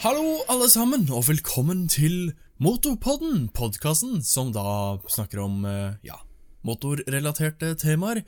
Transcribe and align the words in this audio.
Hallo, 0.00 0.38
alle 0.48 0.64
sammen, 0.72 1.02
og 1.12 1.26
velkommen 1.28 1.82
til 1.92 2.30
Motorpodden, 2.56 3.50
podkasten 3.52 4.22
som 4.24 4.48
da 4.54 4.96
snakker 5.12 5.42
om 5.44 5.58
eh, 5.68 5.98
ja, 6.08 6.16
motorrelaterte 6.64 7.74
temaer, 7.76 8.22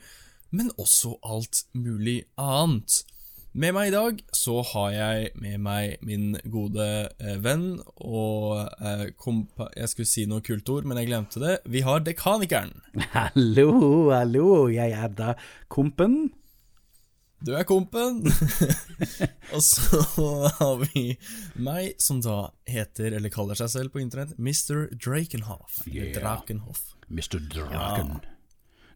men 0.53 0.69
også 0.77 1.15
alt 1.25 1.63
mulig 1.73 2.27
annet. 2.37 2.99
Med 3.57 3.73
meg 3.73 3.89
i 3.89 3.95
dag 3.95 4.21
så 4.37 4.59
har 4.69 4.93
jeg 4.93 5.31
med 5.33 5.65
meg 5.65 5.97
min 6.05 6.37
gode 6.45 6.85
eh, 7.17 7.41
venn 7.41 7.81
og 7.95 8.69
eh, 8.77 9.07
kompa... 9.17 9.71
Jeg 9.73 9.89
skulle 9.95 10.11
si 10.13 10.27
noe 10.29 10.45
kult 10.45 10.69
ord, 10.69 10.85
men 10.85 11.01
jeg 11.01 11.09
glemte 11.09 11.41
det. 11.41 11.57
Vi 11.65 11.81
har 11.89 12.05
Dekanikeren. 12.05 12.77
Hallo, 13.17 14.13
hallo, 14.13 14.69
jeg 14.69 14.93
er 14.93 15.09
da 15.09 15.33
kompen. 15.73 16.35
Du 17.43 17.51
er 17.59 17.65
kompen. 17.67 18.21
og 19.55 19.61
så 19.65 19.99
har 20.59 20.77
vi 20.93 21.05
meg, 21.59 21.93
som 22.01 22.21
da 22.23 22.37
heter, 22.69 23.17
eller 23.17 23.33
kaller 23.33 23.57
seg 23.59 23.71
selv 23.73 23.91
på 23.95 23.99
internett, 24.03 24.37
Mr. 24.39 24.85
Drakenhoff. 24.95 25.81
Yeah. 25.89 26.13
Drakenhoff. 26.15 26.93
Mr. 27.11 27.41
Draken. 27.51 28.13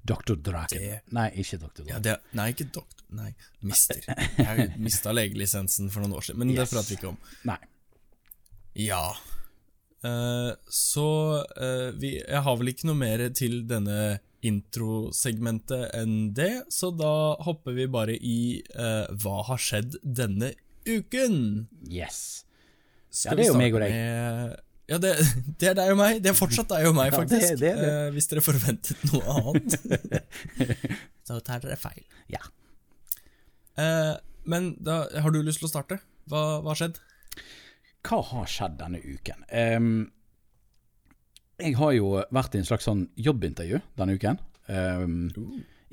Dr. 0.08 0.38
Draken. 0.40 0.80
Det- 0.80 1.02
Nei, 1.18 1.28
ikke 1.44 1.60
Dr. 1.60 1.84
Ja, 1.84 1.98
Draken. 2.00 2.04
det, 2.08 2.16
nei, 2.40 2.46
ikke 2.54 2.70
doktor. 2.72 3.04
Nei, 3.18 3.34
mister. 3.64 4.00
Jeg 4.40 4.70
mista 4.84 5.12
legelisensen 5.16 5.92
for 5.92 6.04
noen 6.04 6.16
år 6.20 6.26
siden, 6.28 6.40
men 6.44 6.54
det 6.56 6.64
Yes. 6.64 6.72
prater 6.72 6.92
vi 6.94 6.98
ikke 7.02 7.12
om. 7.12 7.20
Nei. 7.48 7.58
Ja. 8.88 9.04
Uh, 10.06 10.52
så 10.70 11.06
uh, 11.44 11.90
vi, 12.00 12.14
Jeg 12.22 12.42
har 12.46 12.58
vel 12.60 12.70
ikke 12.72 12.86
noe 12.88 13.00
mer 13.00 13.24
til 13.36 13.64
denne 13.68 14.20
introsegmentet 14.46 15.92
enn 15.98 16.34
det, 16.38 16.52
så 16.74 16.92
da 16.96 17.36
hopper 17.46 17.74
vi 17.78 17.88
bare 17.90 18.14
i 18.18 18.62
uh, 18.78 19.08
Hva 19.18 19.40
har 19.50 19.58
skjedd 19.62 19.98
denne 20.04 20.52
uken? 20.88 21.68
Yes. 21.90 22.44
Skal 23.10 23.34
Ja, 23.34 23.36
det 23.40 23.46
er 23.48 23.52
jo 23.54 23.58
meg 23.60 23.74
og 23.76 23.82
deg. 23.82 23.92
med- 23.98 24.64
Ja, 24.88 24.98
det, 25.04 25.14
det 25.60 25.68
er 25.72 25.74
deg 25.76 25.90
og 25.92 25.98
meg. 26.00 26.22
Det 26.24 26.30
er 26.32 26.38
fortsatt 26.38 26.70
deg 26.72 26.86
og 26.88 26.96
meg, 26.96 27.12
Ja, 27.14 27.24
det- 27.24 27.42
faktisk. 27.42 27.60
det 27.60 27.74
det. 27.82 27.90
Eh, 27.90 28.12
hvis 28.16 28.30
dere 28.32 28.44
forventet 28.46 29.02
noe 29.10 29.40
annet, 29.42 29.80
så 31.28 31.40
tar 31.44 31.60
dere 31.66 31.76
feil. 31.82 32.06
Ja. 32.32 32.44
Uh, 33.78 34.16
men 34.48 34.76
da 34.80 35.02
har 35.22 35.34
du 35.34 35.42
lyst 35.44 35.60
til 35.62 35.68
å 35.68 35.74
starte? 35.74 36.00
Hva 36.32 36.62
har 36.64 36.78
skjedd? 36.80 37.02
Hva 38.08 38.22
har 38.30 38.48
skjedd 38.48 38.78
denne 38.80 39.02
uken? 39.04 39.44
Ehm, 39.52 39.90
jeg 41.58 41.74
har 41.80 41.92
jo 41.96 42.12
vært 42.34 42.56
i 42.56 42.60
en 42.62 42.68
slags 42.68 42.86
sånn 42.88 43.10
jobbintervju 43.18 43.80
denne 43.98 44.14
uken. 44.18 44.38
Um, 44.68 45.32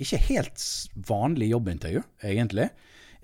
ikke 0.01 0.19
helt 0.27 0.59
vanlig 1.09 1.49
jobbintervju, 1.53 2.03
egentlig. 2.27 2.69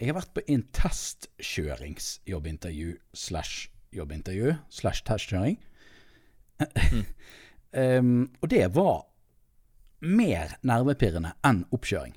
Jeg 0.01 0.07
har 0.09 0.17
vært 0.17 0.37
på 0.37 0.43
en 0.55 0.63
testkjøringsjobbintervju 0.77 2.91
slash 3.13 3.55
jobbintervju 3.93 4.55
slash 4.73 5.01
testkjøring. 5.09 5.57
Ehm, 7.71 8.35
og 8.43 8.51
det 8.51 8.67
var 8.75 9.07
mer 10.03 10.59
nervepirrende 10.67 11.31
enn 11.47 11.63
oppkjøring. 11.71 12.17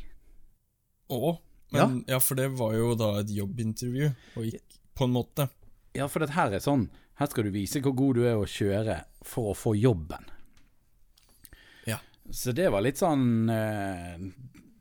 Å, 1.13 1.37
men 1.75 2.01
ja. 2.09 2.17
for 2.17 2.33
det 2.39 2.47
var 2.57 2.73
jo 2.73 2.97
da 2.97 3.19
et 3.19 3.29
jobbintervju, 3.35 4.09
og 4.33 4.47
gikk 4.49 4.79
på 4.97 5.05
en 5.05 5.13
måte. 5.13 5.45
Ja, 5.93 6.09
for 6.09 6.25
dette 6.25 6.33
her 6.33 6.49
er 6.57 6.65
sånn 6.65 6.89
Her 7.21 7.29
skal 7.29 7.45
du 7.45 7.51
vise 7.53 7.81
hvor 7.83 7.93
god 7.95 8.15
du 8.17 8.23
er 8.25 8.39
å 8.39 8.47
kjøre 8.49 8.95
for 9.27 9.51
å 9.51 9.57
få 9.57 9.75
jobben. 9.77 10.25
Ja. 11.85 11.99
Så 12.31 12.51
det 12.57 12.69
var 12.73 12.81
litt 12.85 12.97
sånn 13.01 13.49
eh, 13.53 14.15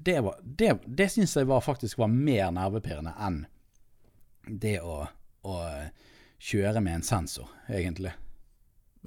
Det, 0.03 0.17
var- 0.25 0.39
det, 0.43 0.71
det 0.87 1.09
syns 1.13 1.37
jeg 1.37 1.47
var, 1.51 1.61
faktisk 1.63 1.99
var 2.01 2.09
mer 2.13 2.51
nervepirrende 2.57 3.13
enn 3.23 3.43
det 4.49 4.79
å, 4.83 5.05
å 5.47 5.57
kjøre 6.43 6.81
med 6.83 6.97
en 6.99 7.05
sensor, 7.07 7.47
egentlig. 7.71 8.11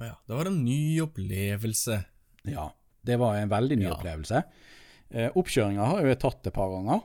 Ja, 0.00 0.14
det 0.28 0.32
var 0.38 0.48
en 0.48 0.62
ny 0.64 1.00
opplevelse. 1.04 1.98
Ja, 2.48 2.70
det 3.04 3.18
var 3.20 3.36
en 3.36 3.50
veldig 3.52 3.76
ny 3.82 3.84
Ja. 3.90 3.92
opplevelse. 3.98 4.40
Eh, 5.10 5.28
Oppkjøringa 5.36 5.84
har 5.90 6.00
jo 6.02 6.08
jeg 6.14 6.20
tatt 6.22 6.48
et 6.48 6.56
par 6.56 6.72
ganger. 6.72 7.02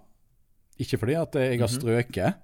Ikke 0.81 0.97
fordi 1.01 1.17
at 1.19 1.35
jeg 1.41 1.59
har 1.59 1.69
strøket, 1.71 2.39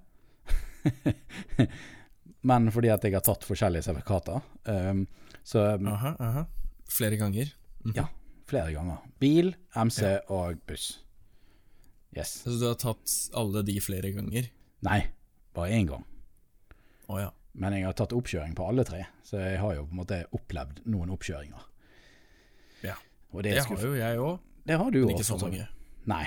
men 2.42 2.70
fordi 2.72 2.90
at 2.92 3.04
jeg 3.04 3.14
har 3.16 3.24
tatt 3.26 3.44
forskjellige 3.46 3.82
sertifikater. 3.88 4.40
Um, 4.64 5.06
så 5.44 5.64
Aha, 5.78 6.14
aha. 6.22 6.44
Flere 6.88 7.16
ganger. 7.20 7.50
ja, 7.94 8.06
flere 8.48 8.72
ganger. 8.72 9.02
Bil, 9.20 9.54
MC 9.74 10.02
og 10.28 10.60
buss. 10.66 11.00
Yes. 12.16 12.38
Så 12.44 12.54
du 12.56 12.66
har 12.68 12.78
tatt 12.80 13.12
alle 13.36 13.62
de 13.66 13.76
flere 13.84 14.12
ganger? 14.14 14.48
Nei, 14.86 15.00
bare 15.54 15.74
én 15.76 15.88
gang. 15.90 16.04
Oh, 17.08 17.18
ja. 17.20 17.30
Men 17.58 17.74
jeg 17.74 17.84
har 17.88 17.96
tatt 17.98 18.12
oppkjøring 18.14 18.54
på 18.56 18.68
alle 18.70 18.84
tre, 18.86 19.02
så 19.26 19.40
jeg 19.42 19.58
har 19.60 19.74
jo 19.74 19.84
på 19.88 19.96
en 19.96 20.00
måte 20.02 20.18
opplevd 20.36 20.82
noen 20.86 21.10
oppkjøringer. 21.16 21.64
ja. 22.84 22.94
Det 23.28 23.42
det, 23.44 23.60
har 23.60 23.82
jo 23.84 23.92
jeg 23.92 24.18
òg, 24.24 24.38
det 24.64 24.76
har 24.80 24.90
du 24.90 25.02
òg. 25.02 25.10
ikke 25.12 25.24
så 25.26 25.36
mange. 25.36 25.66
Nei. 26.08 26.24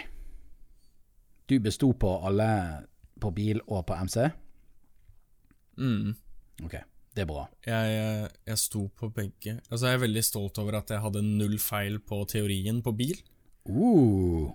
Du 1.50 1.56
besto 1.60 1.88
på 1.98 2.12
alle 2.28 2.46
på 3.20 3.32
bil 3.34 3.62
og 3.66 3.86
på 3.90 3.96
MC? 4.06 4.28
Mm. 5.78 6.16
Ok, 6.66 6.76
det 7.16 7.24
er 7.24 7.30
bra. 7.30 7.46
Jeg, 7.66 7.94
jeg, 7.96 8.32
jeg 8.52 8.64
sto 8.64 8.88
på 8.98 9.12
begge. 9.14 9.60
Altså, 9.70 9.88
jeg 9.88 10.00
er 10.00 10.06
veldig 10.08 10.26
stolt 10.26 10.60
over 10.62 10.80
at 10.82 10.92
jeg 10.92 11.04
hadde 11.04 11.24
null 11.26 11.60
feil 11.62 12.00
på 12.04 12.24
teorien 12.30 12.82
på 12.86 12.96
bil. 12.98 13.22
Uh, 13.70 14.52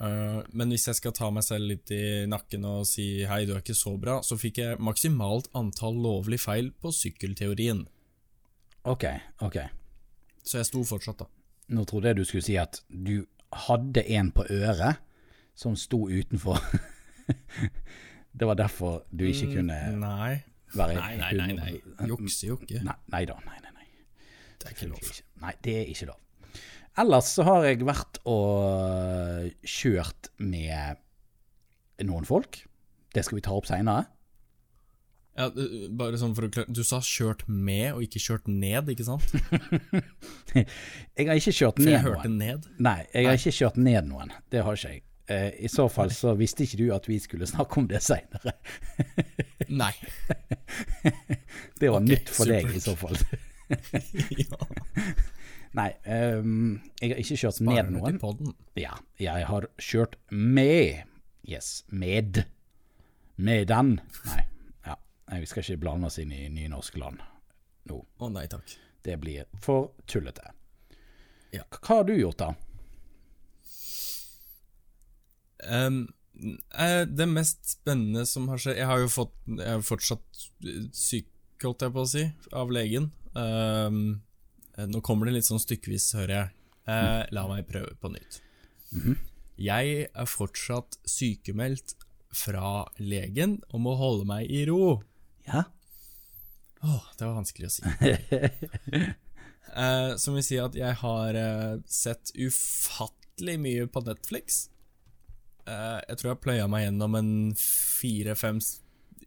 Eh, 0.00 0.38
men 0.56 0.72
hvis 0.72 0.86
jeg 0.88 0.96
skal 0.96 1.12
ta 1.16 1.28
meg 1.32 1.44
selv 1.44 1.68
litt 1.68 1.90
i 1.92 2.24
nakken 2.30 2.64
og 2.68 2.86
si 2.88 3.26
hei, 3.28 3.42
du 3.44 3.52
er 3.54 3.60
ikke 3.60 3.76
så 3.76 3.94
bra, 4.00 4.20
så 4.24 4.38
fikk 4.40 4.62
jeg 4.62 4.80
maksimalt 4.80 5.50
antall 5.56 5.98
lovlig 6.00 6.40
feil 6.40 6.72
på 6.80 6.92
sykkelteorien. 6.94 7.84
ok, 8.88 9.04
ok. 9.44 9.58
Så 10.42 10.62
jeg 10.62 10.70
sto 10.70 10.82
fortsatt, 10.88 11.20
da. 11.20 11.28
Nå 11.76 11.84
trodde 11.84 12.10
jeg 12.10 12.16
du 12.16 12.24
skulle 12.24 12.46
si 12.46 12.56
at 12.58 12.80
du 12.88 13.26
hadde 13.68 14.02
en 14.16 14.30
på 14.32 14.46
øret 14.48 15.02
som 15.54 15.76
sto 15.76 16.06
utenfor. 16.08 16.56
det 18.38 18.48
var 18.48 18.56
derfor 18.56 19.02
du 19.12 19.26
ikke 19.28 19.52
kunne 19.58 19.76
Nei. 20.00 20.40
Være 20.76 20.96
Nei, 20.98 21.16
nei, 21.18 21.32
nei. 21.36 21.56
nei. 21.58 22.08
Jukser 22.10 22.52
jo 22.52 22.58
ikke. 22.60 22.82
Nei, 22.86 22.96
nei 23.14 23.24
da, 23.30 23.36
nei, 23.46 23.58
nei, 23.64 23.72
nei. 23.76 23.86
Det 24.60 24.68
er 24.68 24.76
ikke 24.76 24.90
lov. 24.92 25.12
Nei, 25.42 25.54
det 25.64 25.76
er 25.80 25.92
ikke 25.94 26.10
lov. 26.12 26.20
Ellers 27.00 27.28
så 27.36 27.44
har 27.46 27.64
jeg 27.68 27.84
vært 27.86 28.18
og 28.28 29.50
kjørt 29.64 30.30
med 30.42 31.00
noen 32.06 32.26
folk. 32.28 32.62
Det 33.14 33.24
skal 33.26 33.38
vi 33.40 33.44
ta 33.46 33.54
opp 33.56 33.68
seinere. 33.70 34.08
Ja, 35.38 35.46
bare 35.96 36.18
sånn 36.20 36.34
for 36.34 36.48
å 36.48 36.50
klare 36.52 36.72
Du 36.74 36.82
sa 36.84 36.98
kjørt 37.06 37.44
med, 37.48 37.92
og 37.94 38.02
ikke 38.04 38.20
kjørt 38.20 38.48
ned, 38.50 38.90
ikke 38.92 39.06
sant? 39.06 39.30
Jeg 41.16 41.28
har 41.28 41.38
ikke 41.38 41.54
kjørt 41.54 41.78
For 41.78 41.86
ned 41.86 41.94
jeg 41.94 42.02
hørte 42.04 42.30
ned. 42.34 42.66
Nei, 42.82 42.98
jeg 43.14 43.28
har 43.28 43.38
ikke 43.38 43.54
kjørt 43.54 43.78
ned 43.80 44.08
noen. 44.10 44.32
Det 44.50 44.64
har 44.66 44.76
ikke 44.76 44.90
jeg. 44.96 45.04
Eh, 45.30 45.64
I 45.64 45.68
så 45.68 45.88
fall 45.88 46.10
så 46.10 46.34
visste 46.34 46.64
ikke 46.66 46.78
du 46.80 46.88
at 46.94 47.04
vi 47.06 47.20
skulle 47.22 47.46
snakke 47.46 47.78
om 47.78 47.86
det 47.90 48.00
seinere. 48.02 48.56
Nei. 49.70 49.92
Det 51.80 51.88
var 51.88 52.02
okay, 52.02 52.08
nytt 52.10 52.32
for 52.34 52.50
deg 52.50 52.72
i 52.74 52.80
så 52.82 52.96
fall. 52.98 53.14
ja. 54.42 54.58
Nei, 55.78 55.86
um, 56.34 56.80
jeg 56.98 57.12
har 57.12 57.20
ikke 57.22 57.38
kjørt 57.38 57.56
Sparer 57.60 57.86
ned 57.88 58.18
noen. 58.18 58.54
Ja, 58.76 58.96
jeg 59.22 59.46
har 59.46 59.68
kjørt 59.78 60.18
med. 60.34 61.06
Yes, 61.46 61.84
med. 61.88 62.42
Med 63.38 63.70
den. 63.70 63.94
Nei, 64.26 64.42
ja. 64.88 64.98
Vi 65.30 65.48
skal 65.48 65.62
ikke 65.62 65.84
blande 65.86 66.10
oss 66.10 66.18
inn 66.20 66.34
i 66.34 66.48
nynorskland 66.50 67.22
nå. 67.86 68.00
Å 68.18 68.32
nei 68.34 68.48
takk. 68.50 68.74
Det 69.06 69.14
blir 69.22 69.46
for 69.62 69.92
tullete. 70.10 70.50
Ja. 71.54 71.64
Hva 71.78 72.02
har 72.02 72.10
du 72.10 72.16
gjort, 72.18 72.42
da? 72.42 72.50
Eh, 75.68 77.02
det 77.06 77.26
mest 77.28 77.66
spennende 77.68 78.24
som 78.26 78.48
har 78.48 78.60
skjedd 78.60 78.78
Jeg 78.78 78.88
har 78.88 79.02
jo 79.02 79.08
fått 79.12 79.34
Jeg 79.50 79.66
er 79.68 79.82
fortsatt 79.84 80.44
eh, 80.64 80.86
syk, 80.96 81.28
holdt 81.60 81.84
jeg 81.84 81.92
på 81.92 82.04
å 82.04 82.08
si, 82.08 82.24
av 82.56 82.72
legen. 82.72 83.10
Eh, 83.36 83.98
nå 84.88 85.02
kommer 85.04 85.28
det 85.28 85.36
litt 85.36 85.48
sånn 85.48 85.60
stykkevis, 85.60 86.14
hører 86.16 86.36
jeg. 86.38 86.54
Uh, 86.90 87.22
la 87.36 87.42
meg 87.46 87.66
prøve 87.68 87.92
på 88.00 88.08
nytt. 88.10 88.40
Jeg 89.60 90.06
er 90.08 90.26
fortsatt 90.26 90.96
sykemeldt 91.06 91.92
fra 92.34 92.88
legen 92.96 93.58
om 93.76 93.86
å 93.86 93.92
holde 94.00 94.24
meg 94.26 94.48
i 94.48 94.64
ro. 94.66 94.96
Ja? 95.44 95.66
Åh, 96.80 97.04
det 97.20 97.28
var 97.28 97.36
vanskelig 97.36 97.68
å 97.68 97.74
si. 97.76 97.92
Som 100.24 100.40
vil 100.40 100.46
si 100.48 100.58
at 100.58 100.80
jeg 100.80 100.98
har 101.04 101.36
uh, 101.36 101.76
sett 101.86 102.32
ufattelig 102.40 103.58
mye 103.60 103.86
på 103.92 104.02
Netflix. 104.08 104.64
Eh, 105.68 106.00
jeg 106.08 106.20
tror 106.20 106.32
jeg 106.32 106.42
pløya 106.44 106.68
meg 106.70 106.86
gjennom 106.86 107.16
en 107.18 107.32
fire-fem 107.60 108.60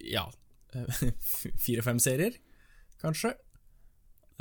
Ja, 0.09 0.27
fire-fem 1.65 1.99
serier, 2.01 2.37
kanskje. 3.01 3.35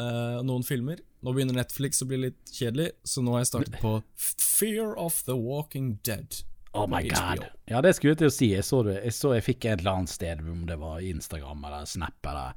Uh, 0.00 0.40
noen 0.46 0.64
filmer. 0.64 1.02
Nå 1.22 1.34
begynner 1.36 1.58
Netflix 1.60 2.00
å 2.02 2.08
bli 2.08 2.18
litt 2.24 2.50
kjedelig, 2.50 2.88
så 3.06 3.22
nå 3.22 3.34
har 3.36 3.44
jeg 3.44 3.50
startet 3.52 3.76
på 3.82 3.98
Fear 4.16 4.96
of 4.98 5.20
the 5.28 5.36
Walking 5.36 5.98
Dead. 6.06 6.40
Oh 6.72 6.88
my 6.88 7.02
god. 7.04 7.44
Ja, 7.68 7.82
det 7.84 7.92
skulle 7.94 8.14
jeg 8.14 8.22
til 8.22 8.30
å 8.30 8.34
si. 8.34 8.48
Jeg 8.54 8.64
så, 8.64 8.80
det, 8.86 8.96
jeg 9.04 9.14
så 9.14 9.34
jeg 9.36 9.44
fikk 9.44 9.66
et 9.68 9.82
eller 9.82 10.00
annet 10.00 10.12
sted, 10.14 10.40
om 10.40 10.64
det 10.66 10.78
var 10.80 11.04
Instagram 11.04 11.66
eller 11.68 11.84
Snap 11.88 12.30
eller 12.32 12.56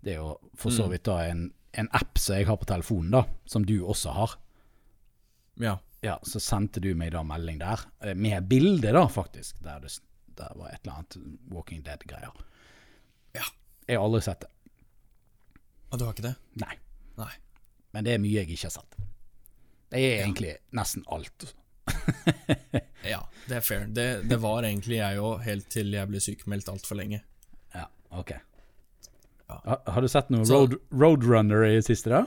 Det 0.00 0.14
er 0.14 0.22
jo 0.22 0.32
for 0.56 0.72
så 0.72 0.88
vidt 0.88 1.04
da 1.04 1.18
en, 1.28 1.50
en 1.76 1.90
app 1.92 2.18
som 2.18 2.38
jeg 2.38 2.48
har 2.48 2.56
på 2.56 2.70
telefonen, 2.70 3.12
da, 3.18 3.22
som 3.44 3.66
du 3.68 3.76
også 3.84 4.16
har. 4.16 4.38
Ja. 5.60 5.76
Ja, 6.04 6.16
så 6.24 6.40
sendte 6.40 6.80
du 6.80 6.94
meg 6.96 7.12
da 7.12 7.22
melding 7.26 7.58
der, 7.60 7.82
eh, 8.00 8.14
med 8.16 8.48
bilde 8.48 8.92
da, 8.96 9.04
faktisk, 9.08 9.60
der 9.64 9.82
det 9.84 9.92
der 10.40 10.52
var 10.56 10.70
et 10.72 10.80
eller 10.82 10.94
annet 11.00 11.16
Walking 11.52 11.82
Dead-greier. 11.84 12.32
Ja. 13.36 13.44
Jeg 13.86 13.98
har 13.98 14.06
aldri 14.06 14.22
sett 14.24 14.40
det. 14.40 14.50
Og 15.90 15.98
du 15.98 16.04
har 16.06 16.14
ikke 16.14 16.28
det? 16.30 16.36
Nei. 16.62 16.76
Nei. 17.18 17.32
Men 17.92 18.06
det 18.06 18.14
er 18.14 18.22
mye 18.22 18.38
jeg 18.38 18.48
ikke 18.48 18.70
har 18.70 18.76
sett. 18.78 18.96
Det 19.90 20.00
er 20.00 20.22
egentlig 20.22 20.54
nesten 20.72 21.04
alt. 21.12 21.50
Ja, 23.10 23.20
det 23.48 23.56
er 23.56 23.64
fair. 23.64 23.86
Det, 23.88 24.06
det 24.28 24.38
var 24.42 24.64
egentlig 24.66 24.98
jeg 25.00 25.20
òg, 25.24 25.40
helt 25.46 25.68
til 25.72 25.94
jeg 25.96 26.08
ble 26.10 26.20
sykemeldt 26.22 26.68
altfor 26.72 26.98
lenge. 27.00 27.22
Ja, 27.74 27.86
ok. 28.12 28.34
Ja. 29.48 29.56
Har, 29.64 29.80
har 29.94 30.04
du 30.04 30.08
sett 30.10 30.28
noe 30.32 30.44
road, 30.46 30.76
Roadrunner 30.92 31.64
i 31.66 31.80
siste, 31.84 32.12
da? 32.12 32.26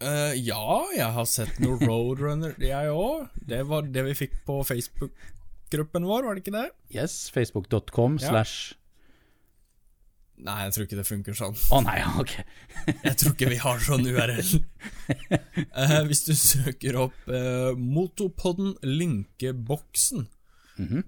Eh, 0.00 0.34
ja, 0.46 0.64
jeg 0.96 1.12
har 1.16 1.26
sett 1.28 1.58
noe 1.60 1.76
Roadrunner, 1.86 2.54
jeg 2.62 2.92
òg. 2.94 3.28
Det 3.50 3.62
var 3.68 3.82
det 3.92 4.04
vi 4.08 4.14
fikk 4.16 4.38
på 4.46 4.60
Facebook-gruppen 4.64 6.06
vår, 6.08 6.24
var 6.28 6.34
det 6.38 6.44
ikke 6.46 6.56
det? 6.56 6.68
Yes, 6.96 7.26
facebook.com 7.34 8.18
Ja. 8.22 8.28
slash 8.32 8.76
Nei, 10.40 10.54
jeg 10.64 10.72
tror 10.72 10.86
ikke 10.86 10.96
det 10.96 11.04
funker 11.04 11.34
sånn. 11.36 11.56
Å 11.68 11.82
nei, 11.84 11.98
ok. 12.22 12.30
Jeg 13.04 13.16
tror 13.20 13.34
ikke 13.34 13.48
vi 13.50 13.58
har 13.60 13.82
sånn 13.84 14.06
URL. 14.08 14.54
Uh, 15.76 15.98
hvis 16.08 16.22
du 16.24 16.32
søker 16.32 16.96
opp 16.96 17.28
uh, 17.28 17.74
Motopodden 17.76 18.72
Linkeboksen 18.80 20.24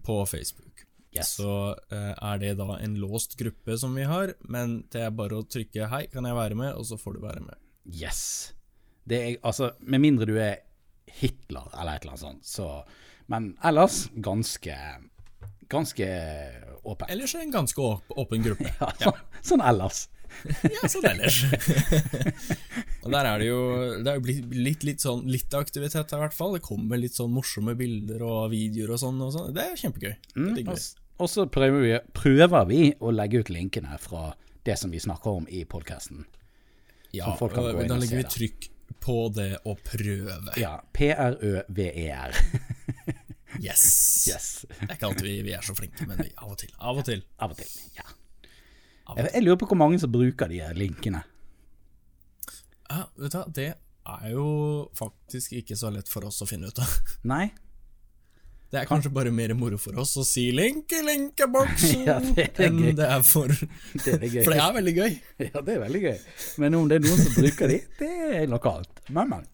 på 0.05 0.19
Facebook, 0.29 0.85
Yes. 1.17 1.35
så 1.37 1.75
eh, 1.93 2.13
er 2.25 2.39
det 2.41 2.55
da 2.57 2.79
en 2.81 2.95
låst 3.01 3.35
gruppe 3.37 3.75
som 3.81 3.93
vi 3.97 4.05
har, 4.09 4.31
men 4.49 4.79
det 4.93 5.03
er 5.05 5.11
bare 5.13 5.37
å 5.41 5.45
trykke 5.45 5.89
'hei, 5.89 6.07
kan 6.13 6.25
jeg 6.25 6.37
være 6.37 6.57
med', 6.57 6.77
og 6.77 6.87
så 6.89 6.97
får 7.01 7.17
du 7.17 7.21
være 7.25 7.41
med. 7.45 7.57
Yes. 7.85 8.53
Det 9.09 9.19
er, 9.19 9.37
altså, 9.43 9.73
med 9.81 10.03
mindre 10.05 10.29
du 10.29 10.37
er 10.39 10.61
Hitler 11.19 11.67
eller 11.75 11.97
et 11.97 12.05
eller 12.05 12.15
annet 12.15 12.23
sånt, 12.23 12.47
så 12.47 12.69
Men 13.31 13.57
ellers 13.65 14.09
ganske 14.15 14.77
Ganske 15.73 16.07
åpen. 16.85 17.09
Ellers 17.09 17.35
er 17.35 17.41
det 17.41 17.47
en 17.47 17.55
ganske 17.55 17.85
åpen 18.17 18.43
gruppe. 18.45 18.69
Ja, 18.81 18.91
sånn, 19.01 19.21
sånn 19.43 19.63
ellers. 19.65 20.03
Ja, 20.65 20.89
sånn 20.89 21.07
ellers. 21.09 21.39
og 23.05 23.09
der 23.13 23.29
er 23.29 23.41
det 23.41 23.47
jo 23.49 23.61
Det 24.03 24.11
er 24.13 24.19
jo 24.19 24.25
blitt 24.25 24.55
litt, 24.57 24.85
litt 24.89 25.05
sånn 25.05 25.27
Litt 25.29 25.55
aktivitet 25.57 26.13
her, 26.13 26.19
i 26.19 26.25
hvert 26.27 26.37
fall. 26.37 26.57
Det 26.57 26.65
kommer 26.67 27.01
litt 27.01 27.17
sånn 27.17 27.33
morsomme 27.33 27.75
bilder 27.79 28.25
og 28.27 28.51
videoer 28.53 28.95
og 28.97 29.01
sånn. 29.03 29.21
Og 29.25 29.33
sånn. 29.35 29.53
Det 29.57 29.65
er 29.65 29.81
kjempegøy. 29.81 30.13
Det 30.13 30.37
Mm, 30.43 30.53
digger 30.59 30.77
og, 30.77 31.03
og 31.23 31.31
så 31.31 31.47
prøver 31.53 31.85
vi, 31.87 31.97
prøver 32.17 32.69
vi 32.69 32.83
å 33.01 33.13
legge 33.15 33.43
ut 33.43 33.53
linkene 33.53 33.99
fra 34.03 34.33
det 34.67 34.77
som 34.81 34.93
vi 34.93 35.01
snakker 35.03 35.43
om 35.43 35.49
i 35.49 35.65
podkasten. 35.69 36.25
Ja, 37.13 37.35
og 37.37 37.53
da 37.53 37.99
legger 38.01 38.23
vi 38.23 38.29
trykk 38.33 38.72
på 39.03 39.17
det 39.35 39.51
å 39.69 39.75
prøve. 39.83 40.57
Ja. 40.61 40.77
P-r-ø-v-e-r. 40.95 42.39
Yes. 43.61 43.83
Yes. 44.29 44.47
Det 44.71 44.87
er 44.87 44.95
ikke 44.97 45.09
alltid 45.11 45.27
vi, 45.27 45.35
vi 45.45 45.53
er 45.53 45.65
så 45.67 45.75
flinke, 45.77 46.07
men 46.09 46.23
vi, 46.23 46.31
av 46.41 46.55
og 46.55 46.57
til. 46.63 46.71
Av 46.81 46.97
og 46.97 47.05
til. 47.05 47.21
Av 47.37 47.53
og 47.53 47.59
til. 47.59 47.73
Ja. 47.99 48.07
Av 49.05 49.13
og 49.13 49.21
Jeg, 49.21 49.29
jeg 49.35 49.45
lurer 49.45 49.59
på 49.61 49.69
hvor 49.69 49.79
mange 49.83 49.99
som 50.01 50.13
bruker 50.15 50.49
de 50.49 50.63
her 50.65 50.79
linkene. 50.79 51.21
Ja, 52.89 53.03
vet 53.21 53.35
du 53.35 53.39
hva, 53.39 53.45
det 53.53 53.67
er 54.17 54.33
jo 54.33 54.47
faktisk 54.99 55.55
ikke 55.61 55.77
så 55.79 55.93
lett 55.95 56.11
for 56.11 56.27
oss 56.29 56.41
å 56.43 56.49
finne 56.49 56.73
ut 56.73 56.81
av. 56.83 56.97
Nei? 57.29 57.45
Det 58.73 58.81
er 58.81 58.87
kanskje 58.89 59.11
bare 59.13 59.29
mer 59.37 59.53
moro 59.59 59.77
for 59.77 59.99
oss 60.01 60.15
å 60.17 60.23
si 60.25 60.47
'link 60.57 60.93
i 60.97 61.03
linkeboksen' 61.09 62.07
Ja, 62.09 62.15
det 62.25 62.47
enn 62.65 62.79
gøy. 62.81 62.93
det 62.97 63.05
er 63.05 63.23
for 63.29 63.49
Det 63.53 64.15
er 64.17 64.23
gøy. 64.25 64.43
For 64.47 64.53
det 64.55 64.61
er 64.65 64.73
veldig 64.79 64.95
gøy. 64.97 65.17
Ja, 65.45 65.61
det 65.61 65.75
er 65.75 65.81
veldig 65.83 66.01
gøy. 66.07 66.19
Men 66.65 66.75
om 66.79 66.89
det 66.89 66.97
er 66.97 67.05
noen 67.05 67.21
som 67.21 67.35
bruker 67.37 67.69
de, 67.69 67.79
det 67.99 68.11
er 68.41 68.47
lokalt. 68.49 69.03
Men, 69.13 69.29
men. 69.29 69.45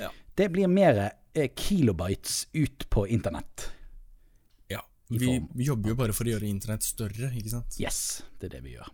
Ja. 0.00 0.10
Det 0.34 0.48
blir 0.50 0.66
mer 0.72 0.98
eh, 1.06 1.48
kilobytes 1.54 2.48
ut 2.58 2.88
på 2.90 3.06
internett. 3.06 3.68
ja. 4.68 4.82
Vi 5.10 5.30
jobber 5.66 5.90
jo 5.90 5.96
bare 5.98 6.12
for 6.14 6.26
å 6.26 6.30
gjøre 6.34 6.46
internett 6.50 6.82
større, 6.86 7.30
ikke 7.34 7.50
sant? 7.54 7.78
Yes, 7.82 8.22
det 8.40 8.50
er 8.50 8.56
det 8.58 8.64
vi 8.66 8.74
gjør. 8.76 8.90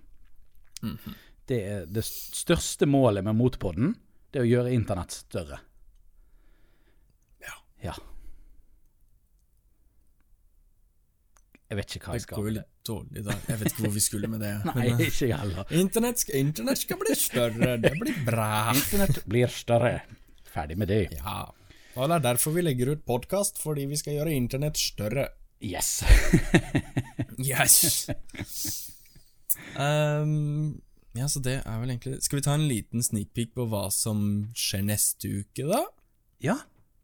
Mhm. 0.82 1.16
Det 1.46 1.58
er 1.62 1.84
det 1.86 2.02
største 2.04 2.86
målet 2.90 3.22
med 3.24 3.36
Motpodden, 3.38 3.92
det 4.32 4.40
er 4.40 4.44
å 4.44 4.48
gjøre 4.50 4.72
internett 4.74 5.12
større. 5.14 5.60
Ja. 7.44 7.52
Ja. 7.84 7.94
Jeg 11.66 11.78
vet 11.80 11.94
ikke 11.96 12.06
hva 12.06 12.14
jeg 12.14 12.22
skal 12.22 12.36
Det 12.36 12.42
går 12.42 12.46
jo 12.46 12.54
litt 12.54 12.86
dårlig 12.86 13.22
da. 13.26 13.34
Jeg 13.48 13.60
vet 13.60 13.72
ikke 13.72 13.84
hvor 13.84 13.94
vi 13.96 14.02
skulle 14.04 14.28
med 14.30 14.42
det. 14.44 14.52
Nei, 14.68 14.74
men, 14.78 15.00
eh, 15.00 15.08
ikke 15.10 15.38
heller. 15.40 15.72
internett, 15.82 16.22
skal, 16.22 16.38
internet 16.38 16.82
skal 16.82 17.00
bli 17.00 17.16
større, 17.18 17.72
det 17.82 17.92
blir 17.98 18.20
bra. 18.26 18.50
Internett 18.74 19.22
blir 19.26 19.50
større. 19.50 19.96
Ferdig 20.52 20.78
med 20.78 20.92
det. 20.92 21.00
Ja. 21.18 21.40
Og 21.96 22.10
det 22.10 22.18
er 22.18 22.24
derfor 22.28 22.54
vi 22.54 22.62
legger 22.62 22.92
ut 22.94 23.02
podkast, 23.08 23.58
fordi 23.58 23.88
vi 23.90 23.98
skal 23.98 24.18
gjøre 24.18 24.36
internett 24.36 24.78
større. 24.80 25.30
Yes. 25.64 26.02
Yes! 27.36 28.08
um, 29.76 30.76
ja, 31.16 31.26
så 31.28 31.40
det 31.44 31.58
er 31.58 31.80
vel 31.80 31.92
egentlig 31.92 32.18
Skal 32.24 32.38
vi 32.38 32.44
ta 32.44 32.54
en 32.56 32.64
liten 32.68 33.04
sneak 33.04 33.34
peek 33.36 33.52
på 33.56 33.66
hva 33.68 33.86
som 33.92 34.18
skjer 34.56 34.84
neste 34.88 35.30
uke, 35.42 35.66
da? 35.68 35.82
Ja, 36.44 36.56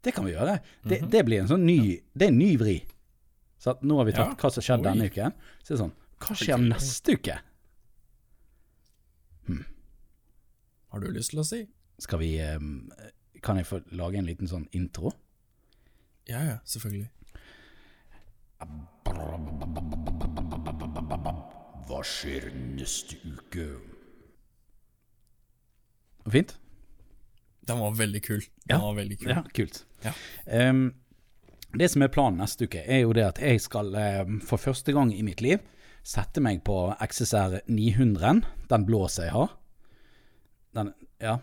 det 0.05 0.13
kan 0.15 0.25
vi 0.25 0.33
gjøre. 0.33 0.57
Det, 0.85 1.03
det 1.09 1.21
blir 1.27 1.43
en 1.43 1.51
sånn 1.51 1.65
ny 1.65 1.77
Det 2.13 2.27
er 2.27 2.33
en 2.33 2.41
ny 2.41 2.51
vri. 2.61 2.77
Så 3.63 3.77
nå 3.81 3.95
har 4.01 4.05
vi 4.09 4.11
tatt 4.15 4.33
Ja. 4.33 4.35
hva 4.35 4.49
som 4.51 4.63
skjedde 4.65 4.83
Oi. 4.83 4.91
denne 4.91 5.07
uken. 5.09 5.33
Så 5.63 5.73
er 5.73 5.77
det 5.77 5.81
sånn 5.85 5.93
Hva 6.23 6.35
skjer 6.39 6.57
neste 6.67 7.15
uke? 7.17 7.37
Har 10.93 10.99
du 11.01 11.07
lyst 11.11 11.31
til 11.33 11.39
å 11.41 11.45
si? 11.47 11.63
Skal 11.99 12.19
vi 12.21 12.35
eh, 12.43 12.59
Kan 13.41 13.57
jeg 13.57 13.65
få 13.65 13.79
lage 13.97 14.19
en 14.19 14.27
liten 14.27 14.47
sånn 14.47 14.67
intro? 14.77 15.11
Ja, 16.29 16.39
ja, 16.45 16.57
selvfølgelig. 16.69 17.09
Hva 21.87 21.99
skjer 22.07 22.45
neste 22.55 23.17
uke? 23.27 23.65
Fint? 26.31 26.53
Den 27.67 27.79
var 27.79 27.91
veldig 27.99 28.21
kul. 28.23 28.41
Den 28.67 28.77
Ja. 28.77 28.79
var 28.79 28.95
veldig 28.95 29.17
kul. 29.19 29.29
Ja, 29.29 29.43
kult. 29.53 29.83
Ja. 30.03 30.13
Ehm, 30.47 30.93
det 31.79 31.89
som 31.89 32.03
er 32.05 32.11
planen 32.13 32.41
neste 32.41 32.67
uke, 32.67 32.83
er 32.85 33.03
jo 33.03 33.13
det 33.17 33.25
at 33.25 33.41
jeg 33.41 33.61
skal 33.63 33.93
ehm, 33.97 34.37
for 34.45 34.61
første 34.61 34.93
gang 34.95 35.13
i 35.15 35.23
mitt 35.25 35.41
liv 35.41 35.61
sette 36.03 36.43
meg 36.43 36.61
på 36.67 36.77
XSR 36.99 37.61
900, 37.71 38.43
den 38.69 38.85
blå 38.85 39.05
som 39.09 39.25
jeg 39.25 39.33
har. 39.33 39.53
Den, 40.75 40.93
ja. 41.23 41.37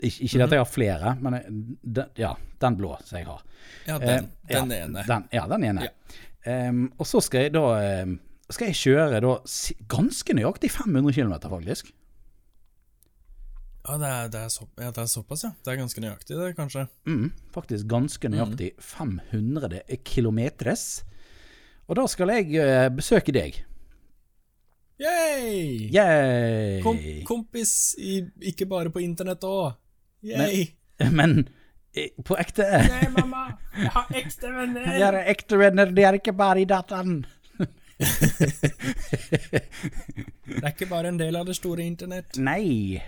Ik 0.00 0.20
ikke 0.24 0.40
det 0.40 0.46
at 0.46 0.54
jeg 0.56 0.62
har 0.64 0.70
flere, 0.70 1.14
men 1.22 1.36
den, 1.82 2.14
ja, 2.18 2.32
den 2.64 2.78
blå 2.80 2.94
som 3.04 3.18
jeg 3.20 3.28
har. 3.28 3.42
Ja, 3.86 3.98
den, 3.98 4.30
Eh, 4.48 4.54
den 4.54 4.72
ja, 4.72 4.84
ene. 4.84 5.04
Den, 5.06 5.28
ja, 5.32 5.44
den 5.48 5.66
ene. 5.70 5.88
Ja. 5.88 5.92
Um, 6.44 6.92
og 7.00 7.06
så 7.08 7.22
skal 7.24 7.46
jeg 7.46 7.54
da 7.54 7.66
ehm, 7.80 8.18
skal 8.52 8.68
jeg 8.68 8.76
kjøre 8.76 9.20
da 9.24 9.36
ganske 9.88 10.34
nøyaktig 10.36 10.70
500 10.74 11.14
km, 11.16 11.36
faktisk. 11.48 11.92
Ja, 13.84 13.98
det 14.00 14.08
er, 14.08 14.28
det, 14.32 14.40
er 14.40 14.48
så, 14.48 14.64
ja, 14.80 14.88
det 14.96 15.02
er 15.02 15.08
såpass, 15.12 15.42
ja. 15.44 15.50
Det 15.60 15.72
er 15.72 15.76
ganske 15.76 16.00
nøyaktig, 16.00 16.36
det, 16.38 16.54
kanskje. 16.56 16.86
Mm, 17.04 17.26
faktisk 17.52 17.88
ganske 17.90 18.30
nøyaktig 18.32 18.70
500 18.80 19.82
kilometres. 20.08 20.84
Og 21.84 21.98
da 21.98 22.06
skal 22.08 22.32
jeg 22.32 22.54
eh, 22.64 22.88
besøke 22.96 23.34
deg. 23.36 23.58
Yay! 25.04 25.90
Yay! 25.92 26.80
Kom, 26.84 26.96
kompis, 27.28 27.92
i, 28.00 28.22
ikke 28.52 28.64
bare 28.70 28.92
på 28.94 29.02
internett 29.04 29.44
òg. 29.44 29.74
Yay! 30.24 30.64
Men 31.18 31.42
eh, 31.92 32.14
på 32.24 32.38
ekte 32.40 32.64
Nei, 32.86 33.08
mamma, 33.12 33.50
jeg 33.76 33.92
har 33.98 34.16
ekte 34.16 34.52
venner! 34.54 34.86
Jeg 34.94 35.08
er 35.10 35.18
ekte 35.34 35.58
venner, 35.60 35.92
det 35.92 36.06
er 36.08 36.16
ikke 36.22 36.32
bare 36.38 36.62
i 36.64 36.68
dataen. 36.70 37.18
Det 40.44 40.60
er 40.62 40.72
ikke 40.72 40.88
bare 40.88 41.10
en 41.12 41.18
del 41.20 41.36
av 41.36 41.44
det 41.48 41.54
store 41.58 41.84
internett. 41.84 42.38
Nei. 42.40 43.02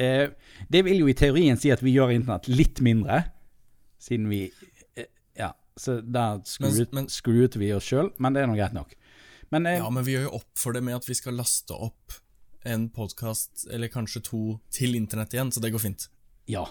Eh, 0.00 0.30
det 0.72 0.84
vil 0.86 1.02
jo 1.02 1.10
i 1.10 1.16
teorien 1.18 1.58
si 1.60 1.72
at 1.74 1.82
vi 1.84 1.92
gjør 1.96 2.14
internett 2.14 2.48
litt 2.48 2.80
mindre, 2.84 3.22
siden 4.00 4.30
vi 4.32 4.46
eh, 4.96 5.10
Ja, 5.36 5.52
så 5.76 5.98
der 6.00 6.40
screwet 6.46 7.58
vi 7.60 7.72
oss 7.76 7.88
sjøl, 7.90 8.10
men 8.18 8.36
det 8.36 8.42
er 8.44 8.50
nå 8.50 8.56
greit 8.58 8.76
nok. 8.76 8.96
Men 9.52 9.68
eh, 9.68 9.80
Ja, 9.82 9.90
men 9.92 10.06
vi 10.06 10.16
gjør 10.16 10.28
jo 10.30 10.36
opp 10.40 10.50
for 10.58 10.76
det 10.76 10.82
med 10.86 10.96
at 10.96 11.08
vi 11.08 11.18
skal 11.18 11.36
laste 11.36 11.76
opp 11.76 12.16
en 12.68 12.88
podkast, 12.92 13.66
eller 13.72 13.88
kanskje 13.92 14.20
to, 14.24 14.42
til 14.72 14.96
internett 14.98 15.32
igjen, 15.36 15.52
så 15.52 15.62
det 15.64 15.72
går 15.72 15.80
fint. 15.84 16.08
Ja, 16.50 16.66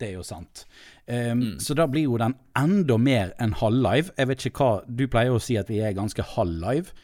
det 0.00 0.08
er 0.08 0.16
jo 0.18 0.24
sant. 0.26 0.64
Um, 1.06 1.58
Så 1.62 1.76
da 1.78 1.86
blir 1.90 2.08
jo 2.08 2.16
den 2.18 2.34
enda 2.58 2.96
mer 2.98 3.34
enn 3.42 3.54
halvlive. 3.60 4.14
Jeg 4.16 4.30
vet 4.30 4.46
ikke 4.48 4.64
hva 4.64 4.82
Du 4.88 5.04
pleier 5.12 5.34
å 5.36 5.42
si 5.42 5.58
at 5.60 5.70
vi 5.70 5.78
er 5.84 5.94
ganske 5.96 6.24
halvlive. 6.34 6.94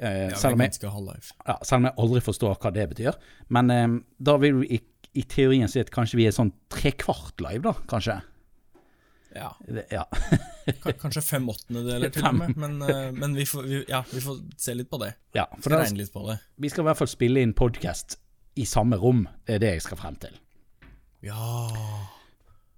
Uh, 0.00 0.30
Ja, 0.32 0.36
selv, 0.36 0.56
om 0.56 0.64
jeg, 0.64 0.74
ja, 1.46 1.56
selv 1.62 1.78
om 1.78 1.88
jeg 1.88 1.96
aldri 2.04 2.22
forstår 2.24 2.56
hva 2.60 2.72
det 2.74 2.86
betyr. 2.94 3.18
Men 3.48 3.70
um, 3.70 3.96
da 4.18 4.36
vil 4.42 4.60
vi 4.62 4.76
i, 4.76 4.80
i 5.12 5.22
teorien 5.26 5.68
sett 5.68 5.90
kanskje 5.94 6.20
vi 6.20 6.26
er 6.28 6.34
sånn 6.34 6.52
trekvart 6.72 7.42
live, 7.42 7.62
da, 7.66 7.74
kanskje. 7.90 8.20
Ja, 9.34 9.56
ja. 9.90 10.04
Kanskje 10.98 11.22
fem 11.22 11.48
åttendedeler 11.50 12.10
til 12.14 12.26
og 12.26 12.34
med, 12.34 12.56
men, 12.58 12.80
eh, 12.82 13.10
men 13.14 13.34
vi, 13.38 13.46
får, 13.46 13.66
vi, 13.66 13.82
ja, 13.88 14.02
vi 14.10 14.22
får 14.22 14.40
se 14.58 14.74
litt 14.74 14.90
på 14.90 14.98
det. 15.02 15.12
ja, 15.38 15.46
for 15.54 15.70
Skal 15.70 15.84
regne 15.84 16.02
litt 16.02 16.12
på 16.14 16.24
det. 16.26 16.38
vi 16.58 16.70
skal 16.70 16.84
i 16.84 16.88
hvert 16.90 16.98
fall 16.98 17.10
spille 17.10 17.42
inn 17.44 17.54
podkast 17.58 18.18
i 18.58 18.66
samme 18.66 18.98
rom. 18.98 19.26
Det 19.46 19.58
er 19.58 19.62
det 19.62 19.74
jeg 19.76 19.84
skal 19.86 20.00
frem 20.00 20.16
til. 20.20 20.34
Ja 21.20 21.36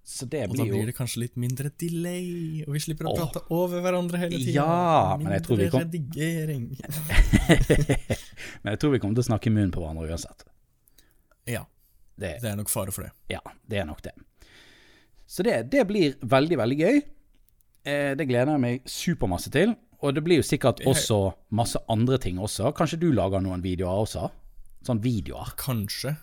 Så 0.04 0.26
det 0.26 0.48
Og 0.50 0.56
da 0.58 0.64
blir 0.66 0.82
jo 0.82 0.88
det 0.88 0.96
kanskje 0.96 1.22
litt 1.22 1.36
mindre 1.40 1.70
delay, 1.78 2.64
og 2.66 2.74
vi 2.74 2.80
slipper 2.82 3.06
å 3.08 3.12
oh. 3.12 3.20
prate 3.22 3.44
over 3.54 3.84
hverandre 3.84 4.20
hele 4.20 4.40
tiden. 4.40 4.56
Ja, 4.58 5.16
men 5.20 5.32
jeg 5.38 5.46
tror 5.46 5.60
vi 5.62 5.68
kom- 5.72 5.86
redigering. 5.86 6.64
Men 8.62 8.74
jeg 8.74 8.80
tror 8.82 8.92
vi 8.92 8.98
kommer 9.02 9.16
til 9.16 9.24
å 9.24 9.30
snakke 9.30 9.48
i 9.48 9.54
munnen 9.54 9.72
på 9.74 9.80
hverandre 9.80 10.10
uansett. 10.10 10.44
Ja, 11.48 11.62
Det, 12.18 12.36
det 12.42 12.50
er 12.50 12.58
nok 12.58 12.70
fare 12.70 12.92
for 12.94 13.06
det. 13.06 13.12
ja, 13.32 13.40
det 13.68 13.78
er 13.82 13.86
nok 13.88 14.02
det. 14.04 14.12
Så 15.26 15.42
det, 15.46 15.70
det 15.72 15.86
blir 15.88 16.18
veldig, 16.20 16.58
veldig 16.60 16.76
gøy. 16.78 16.98
Eh, 17.88 18.12
det 18.18 18.26
gleder 18.28 18.52
jeg 18.52 18.62
meg 18.62 18.82
supermasse 18.90 19.50
til. 19.54 19.72
Og 20.02 20.12
det 20.16 20.22
blir 20.26 20.40
jo 20.40 20.44
sikkert 20.44 20.82
også 20.86 21.18
masse 21.54 21.78
andre 21.90 22.18
ting 22.20 22.40
også. 22.42 22.72
Kanskje 22.76 22.98
du 23.00 23.08
lager 23.14 23.40
noen 23.40 23.62
videoer 23.64 24.02
også? 24.02 24.26
Sånn 24.84 25.00
videoer. 25.02 25.54
Kanskje. 25.60 26.16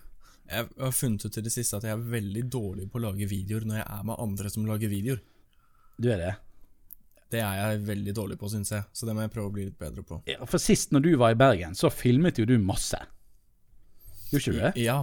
Jeg 0.50 0.68
har 0.82 0.94
funnet 0.94 1.24
ut 1.26 1.34
til 1.34 1.46
det 1.46 1.54
siste 1.54 1.78
at 1.80 1.86
jeg 1.88 1.96
er 1.96 2.06
veldig 2.12 2.44
dårlig 2.52 2.90
på 2.92 3.00
å 3.00 3.04
lage 3.08 3.28
videoer 3.30 3.66
når 3.70 3.80
jeg 3.80 3.88
er 3.96 4.06
med 4.10 4.20
andre 4.20 4.52
som 4.52 4.68
lager 4.68 4.92
videoer. 4.92 5.22
Du 6.00 6.10
er 6.12 6.22
det? 6.22 6.34
Det 7.30 7.42
er 7.46 7.60
jeg 7.60 7.82
veldig 7.86 8.14
dårlig 8.18 8.40
på, 8.42 8.50
syns 8.50 8.72
jeg, 8.74 8.86
så 8.92 9.06
det 9.06 9.14
må 9.14 9.22
jeg 9.22 9.32
prøve 9.36 9.52
å 9.52 9.54
bli 9.54 9.68
litt 9.68 9.78
bedre 9.80 10.02
på. 10.06 10.18
Ja, 10.28 10.40
For 10.50 10.58
sist 10.62 10.92
når 10.96 11.04
du 11.06 11.10
var 11.22 11.36
i 11.36 11.38
Bergen, 11.38 11.76
så 11.78 11.92
filmet 11.94 12.40
jo 12.42 12.48
du 12.50 12.56
masse. 12.58 12.98
Gjorde 14.32 14.42
ikke 14.42 14.56
du 14.56 14.62
det? 14.64 14.72
Ja. 14.82 14.98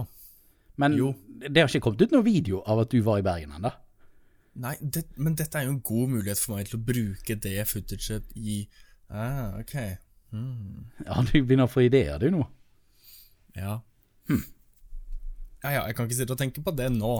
Men 0.77 0.93
jo. 0.97 1.11
det 1.41 1.57
har 1.61 1.69
ikke 1.71 1.81
kommet 1.87 2.01
ut 2.05 2.11
noen 2.13 2.25
video 2.27 2.61
av 2.69 2.79
at 2.83 2.91
du 2.93 2.99
var 3.05 3.19
i 3.21 3.25
Bergen 3.25 3.53
ennå. 3.57 3.71
Nei, 4.57 4.73
det, 4.81 5.03
men 5.21 5.35
dette 5.37 5.57
er 5.59 5.67
jo 5.67 5.75
en 5.75 5.81
god 5.85 6.09
mulighet 6.15 6.39
for 6.41 6.55
meg 6.57 6.65
til 6.69 6.79
å 6.79 6.85
bruke 6.87 7.35
det 7.43 7.57
footaget 7.69 8.31
i 8.37 8.59
Ah, 9.09 9.53
ok. 9.61 9.73
Ja, 10.33 11.21
du 11.23 11.35
begynner 11.39 11.67
å 11.69 11.71
få 11.71 11.85
ideer, 11.85 12.17
du 12.19 12.27
nå. 12.33 12.41
Ja. 13.55 13.77
Ja 15.63 15.71
ja, 15.73 15.83
jeg 15.87 15.95
kan 15.97 16.05
ikke 16.09 16.17
sitte 16.19 16.35
og 16.35 16.39
tenke 16.41 16.61
på 16.63 16.73
det 16.77 16.89
nå. 16.93 17.13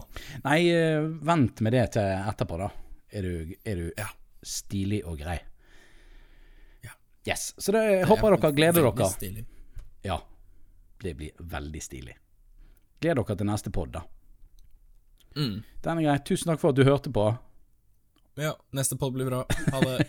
Nei, 0.43 0.59
eh, 0.69 1.05
vent 1.25 1.61
med 1.65 1.73
det 1.73 1.85
til 1.95 2.03
etterpå, 2.05 2.57
da. 2.61 2.67
Er 3.15 3.25
du, 3.25 3.55
er 3.65 3.75
du 3.79 3.85
Ja. 3.97 4.09
stilig 4.43 4.99
og 5.07 5.17
grei? 5.19 5.39
Ja. 6.85 6.91
Yes. 7.27 7.53
Så 7.57 7.71
det, 7.73 7.81
jeg 8.01 8.07
håper 8.11 8.35
dere 8.37 8.51
gleder 8.53 8.91
dere. 8.91 9.09
stilig. 9.09 9.45
Ja, 10.05 10.19
det 11.01 11.15
blir 11.17 11.31
veldig 11.39 11.81
stilig. 11.81 12.15
Gled 13.01 13.15
dere 13.19 13.35
til 13.37 13.47
neste 13.49 13.69
pod, 13.73 13.89
da. 13.93 14.01
Mm. 15.37 15.61
Den 15.85 15.99
er 15.99 16.03
grei. 16.07 16.17
Tusen 16.25 16.49
takk 16.49 16.61
for 16.61 16.69
at 16.73 16.79
du 16.79 16.83
hørte 16.87 17.09
på. 17.13 17.25
Ja, 18.37 18.53
neste 18.77 18.97
pod 18.97 19.13
blir 19.13 19.25
bra. 19.29 19.43
Ha 19.73 19.79
det. 19.81 19.97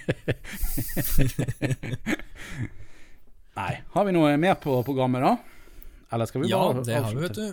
Nei, 3.59 3.73
har 3.93 4.05
vi 4.07 4.13
noe 4.15 4.37
mer 4.41 4.55
på 4.63 4.83
programmet, 4.87 5.21
da? 5.25 5.33
Eller 6.15 6.27
skal 6.31 6.41
vi 6.45 6.51
Ja, 6.53 6.61
bare 6.61 6.85
det 6.87 6.97
har 6.97 7.13
vi, 7.13 7.21
vet 7.25 7.37
du. 7.37 7.47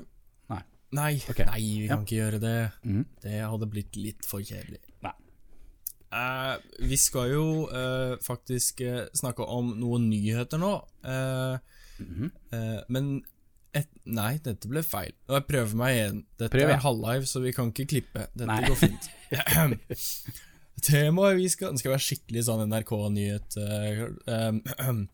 Nei. 0.52 0.64
Nei, 0.96 1.14
okay. 1.32 1.46
nei 1.50 1.64
vi 1.82 1.88
kan 1.92 2.02
ikke 2.06 2.20
gjøre 2.20 2.40
det. 2.44 2.58
Mm. 2.88 3.04
Det 3.24 3.38
hadde 3.42 3.72
blitt 3.72 3.94
litt 4.00 4.22
for 4.28 4.40
kjedelig. 4.44 4.82
Nei. 5.04 5.16
Eh, 6.16 6.56
vi 6.92 6.98
skal 7.02 7.26
jo 7.34 7.46
uh, 7.68 8.14
faktisk 8.24 8.82
uh, 8.86 9.04
snakke 9.18 9.44
om 9.44 9.66
noen 9.82 10.10
nyheter 10.12 10.58
nå. 10.62 10.74
Mm 11.96 12.16
-hmm. 12.16 12.30
men 12.92 13.06
et, 13.76 13.92
Nei, 14.06 14.36
dette 14.46 14.70
ble 14.72 14.84
feil. 14.86 15.14
Jeg 15.32 15.46
prøver 15.50 15.78
meg 15.80 15.96
igjen. 15.96 16.20
Dette 16.40 16.52
Prøv 16.54 16.70
ja. 16.70 16.76
er 16.78 16.84
halvlive, 16.84 17.30
så 17.30 17.42
vi 17.44 17.54
kan 17.56 17.72
ikke 17.74 17.88
klippe. 17.96 18.28
Dette 18.34 18.50
Nei. 18.52 18.62
går 18.68 18.80
fint. 18.80 19.10
Temaet 20.86 21.40
vi 21.40 21.48
skal 21.50 21.74
Det 21.74 21.82
skal 21.82 21.96
være 21.96 22.06
skikkelig 22.06 22.44
sånn 22.48 22.66
NRK-nyhet. 22.70 23.58
Uh, 23.58 24.04
um, 24.86 25.06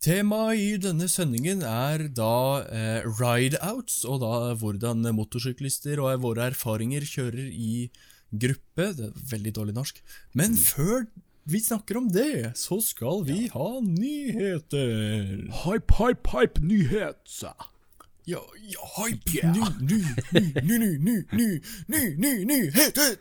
Temaet 0.00 0.60
i 0.60 0.68
denne 0.80 1.10
sendingen 1.12 1.60
er 1.66 2.06
da 2.16 2.64
eh, 2.72 3.08
ride-outs, 3.18 3.98
og 4.08 4.22
da 4.22 4.54
hvordan 4.56 5.04
motorsyklister 5.12 6.00
og 6.00 6.22
våre 6.22 6.46
erfaringer 6.54 7.04
kjører 7.04 7.50
i 7.52 7.90
gruppe. 8.32 8.86
Det 8.96 9.10
er 9.10 9.26
veldig 9.34 9.52
dårlig 9.58 9.76
norsk. 9.76 10.00
Men 10.32 10.56
før 10.56 11.04
vi 11.44 11.60
snakker 11.60 12.00
om 12.00 12.08
det, 12.12 12.54
så 12.56 12.80
skal 12.84 13.26
vi 13.28 13.50
ha 13.52 13.68
nyheter. 13.84 15.44
Hype, 15.66 15.98
hype, 16.00 16.32
hype, 16.32 16.64
nyhet! 16.64 17.20
Ja, 18.24 18.40
ja, 18.68 18.80
hype, 18.96 19.46
ny, 19.48 19.60
ny, 19.80 20.04
ny, 20.30 20.42
ny, 20.62 20.78
ny, 20.78 20.98
ny, 20.98 21.16
ny, 21.32 21.60
ny, 21.86 22.16
ny, 22.16 22.44
nyheter! 22.44 23.16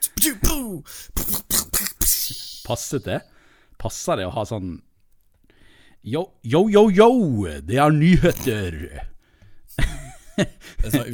Passet 2.67 3.05
det? 3.05 3.21
Passer 3.79 4.19
det 4.19 4.25
å 4.27 4.33
ha 4.35 4.43
sånn 4.45 4.81
Yo, 6.03 6.25
yo, 6.43 6.65
yo, 6.71 6.89
yo! 6.91 7.09
Det 7.63 7.79
er 7.79 7.95
nyheter! 7.95 8.75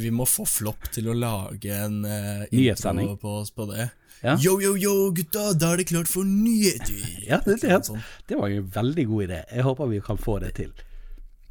Vi 0.02 0.10
må 0.14 0.26
få 0.26 0.46
Flopp 0.50 0.90
til 0.94 1.10
å 1.10 1.14
lage 1.18 1.70
en 1.86 2.02
uh, 2.06 2.42
Nyhetssending. 2.50 3.14
på 3.22 3.38
oss 3.44 3.54
på 3.54 3.68
det. 3.70 3.88
Ja. 4.22 4.34
Yo, 4.42 4.58
yo, 4.62 4.74
yo, 4.80 5.12
gutta, 5.14 5.52
da 5.54 5.72
er 5.74 5.82
det 5.82 5.88
klart 5.92 6.10
for 6.10 6.26
nyheter! 6.26 6.98
Ja, 7.22 7.38
det, 7.46 7.60
det, 7.62 7.80
Sånn. 7.86 8.02
det 8.26 8.42
var 8.42 8.50
jo 8.50 8.64
en 8.64 8.70
veldig 8.74 9.06
god 9.12 9.28
idé. 9.30 9.40
Jeg 9.54 9.66
håper 9.70 9.94
vi 9.94 10.02
kan 10.10 10.18
få 10.18 10.38
det 10.42 10.56
til. 10.58 10.74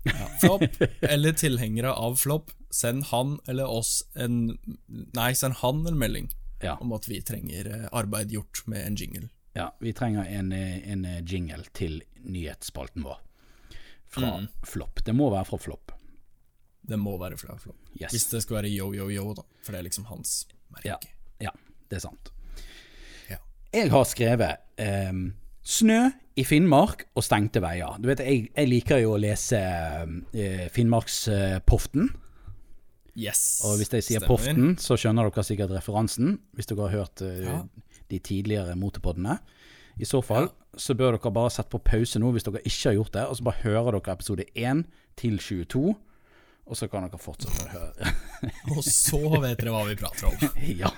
Ja, 0.05 0.27
Flopp, 0.41 0.63
eller 1.01 1.33
tilhengere 1.33 1.93
av 1.93 2.15
Flopp, 2.21 2.51
send 2.69 3.03
han 3.11 3.39
eller 3.47 3.65
oss 3.71 4.03
en 4.13 4.57
Nei, 5.15 5.31
send 5.33 5.53
han 5.61 5.85
en 5.87 5.97
melding 5.97 6.29
Ja, 6.61 6.75
om 6.81 6.93
at 6.95 7.07
vi 7.09 7.21
trenger 7.25 7.67
eh, 7.73 7.87
arbeid 7.91 8.31
gjort 8.31 8.63
med 8.67 8.85
en 8.87 8.95
jingle. 8.95 9.29
ja 9.55 9.69
vi 9.79 9.93
trenger 9.93 10.25
en, 10.25 10.51
eh, 10.51 10.77
en 10.91 11.05
eh, 11.05 11.21
jingle 11.25 11.63
til 11.73 12.01
nyhetsspalten 12.23 13.03
vår. 13.05 13.19
Fra 14.07 14.37
Mm. 14.39 14.47
Flopp. 14.63 15.01
Det 15.05 15.13
må 15.15 15.29
være 15.33 15.45
fra 15.45 15.57
Flopp. 15.59 15.91
Det 16.81 16.97
må 16.99 17.17
være 17.19 17.37
fra 17.37 17.55
Flopp. 17.57 17.77
Yes. 17.99 18.11
Hvis 18.13 18.29
det 18.31 18.41
skal 18.43 18.55
være 18.61 18.69
yo, 18.71 18.91
yo, 18.93 19.09
yo, 19.11 19.33
da. 19.33 19.41
For 19.65 19.73
det 19.73 19.79
er 19.79 19.87
liksom 19.89 20.05
hans 20.05 20.45
merke. 20.71 20.85
Ja, 20.87 20.97
ja 21.41 21.51
det 21.89 21.97
er 21.97 22.03
sant. 22.05 22.29
Ja. 23.29 23.37
Jeg 23.73 23.89
har 23.91 24.05
skrevet 24.07 24.61
ehm, 24.77 25.33
snø 25.65 26.01
i 26.37 26.43
Finnmark 26.45 27.05
og 27.15 27.23
stengte 27.25 27.61
veier. 27.63 27.95
Du 28.03 28.09
vet, 28.09 28.19
jeg, 28.21 28.49
jeg 28.53 28.69
liker 28.69 28.99
jo 29.01 29.15
å 29.15 29.19
lese 29.21 29.59
eh, 30.35 30.65
Finnmarkspoften. 30.75 32.09
Yes. 33.15 33.61
Og 33.63 33.77
hvis 33.79 33.93
jeg 33.95 34.03
sier 34.03 34.19
stemmer. 34.19 34.27
Poften, 34.35 34.73
så 34.83 34.97
skjønner 34.99 35.29
dere 35.31 35.45
sikkert 35.47 35.71
referansen, 35.71 36.35
hvis 36.57 36.67
dere 36.67 36.89
har 36.89 36.97
hørt 36.99 37.23
eh, 37.23 37.45
Ja. 37.47 37.61
de 38.11 38.19
tidligere 38.19 38.75
motepoddene. 38.77 39.37
I 39.95 40.05
så 40.05 40.19
fall 40.21 40.49
så 40.75 40.91
bør 40.99 41.15
dere 41.15 41.31
bare 41.31 41.53
sette 41.55 41.71
på 41.71 41.79
pause 41.87 42.19
nå 42.19 42.33
hvis 42.35 42.43
dere 42.43 42.59
ikke 42.67 42.89
har 42.91 42.97
gjort 42.97 43.13
det, 43.15 43.23
og 43.31 43.37
så 43.39 43.45
bare 43.47 43.63
hører 43.63 43.95
dere 43.95 44.15
episode 44.17 44.43
1 44.59 44.81
til 45.15 45.37
22, 45.39 45.93
og 46.65 46.75
så 46.75 46.89
kan 46.91 47.07
dere 47.07 47.21
fortsette 47.21 47.63
å 47.63 47.71
høre. 47.71 48.11
Og 48.75 48.81
så 48.83 49.19
vet 49.39 49.59
dere 49.61 49.71
hva 49.71 49.85
vi 49.87 49.95
prater 49.95 50.27
om. 50.27 50.35
ja, 50.81 50.89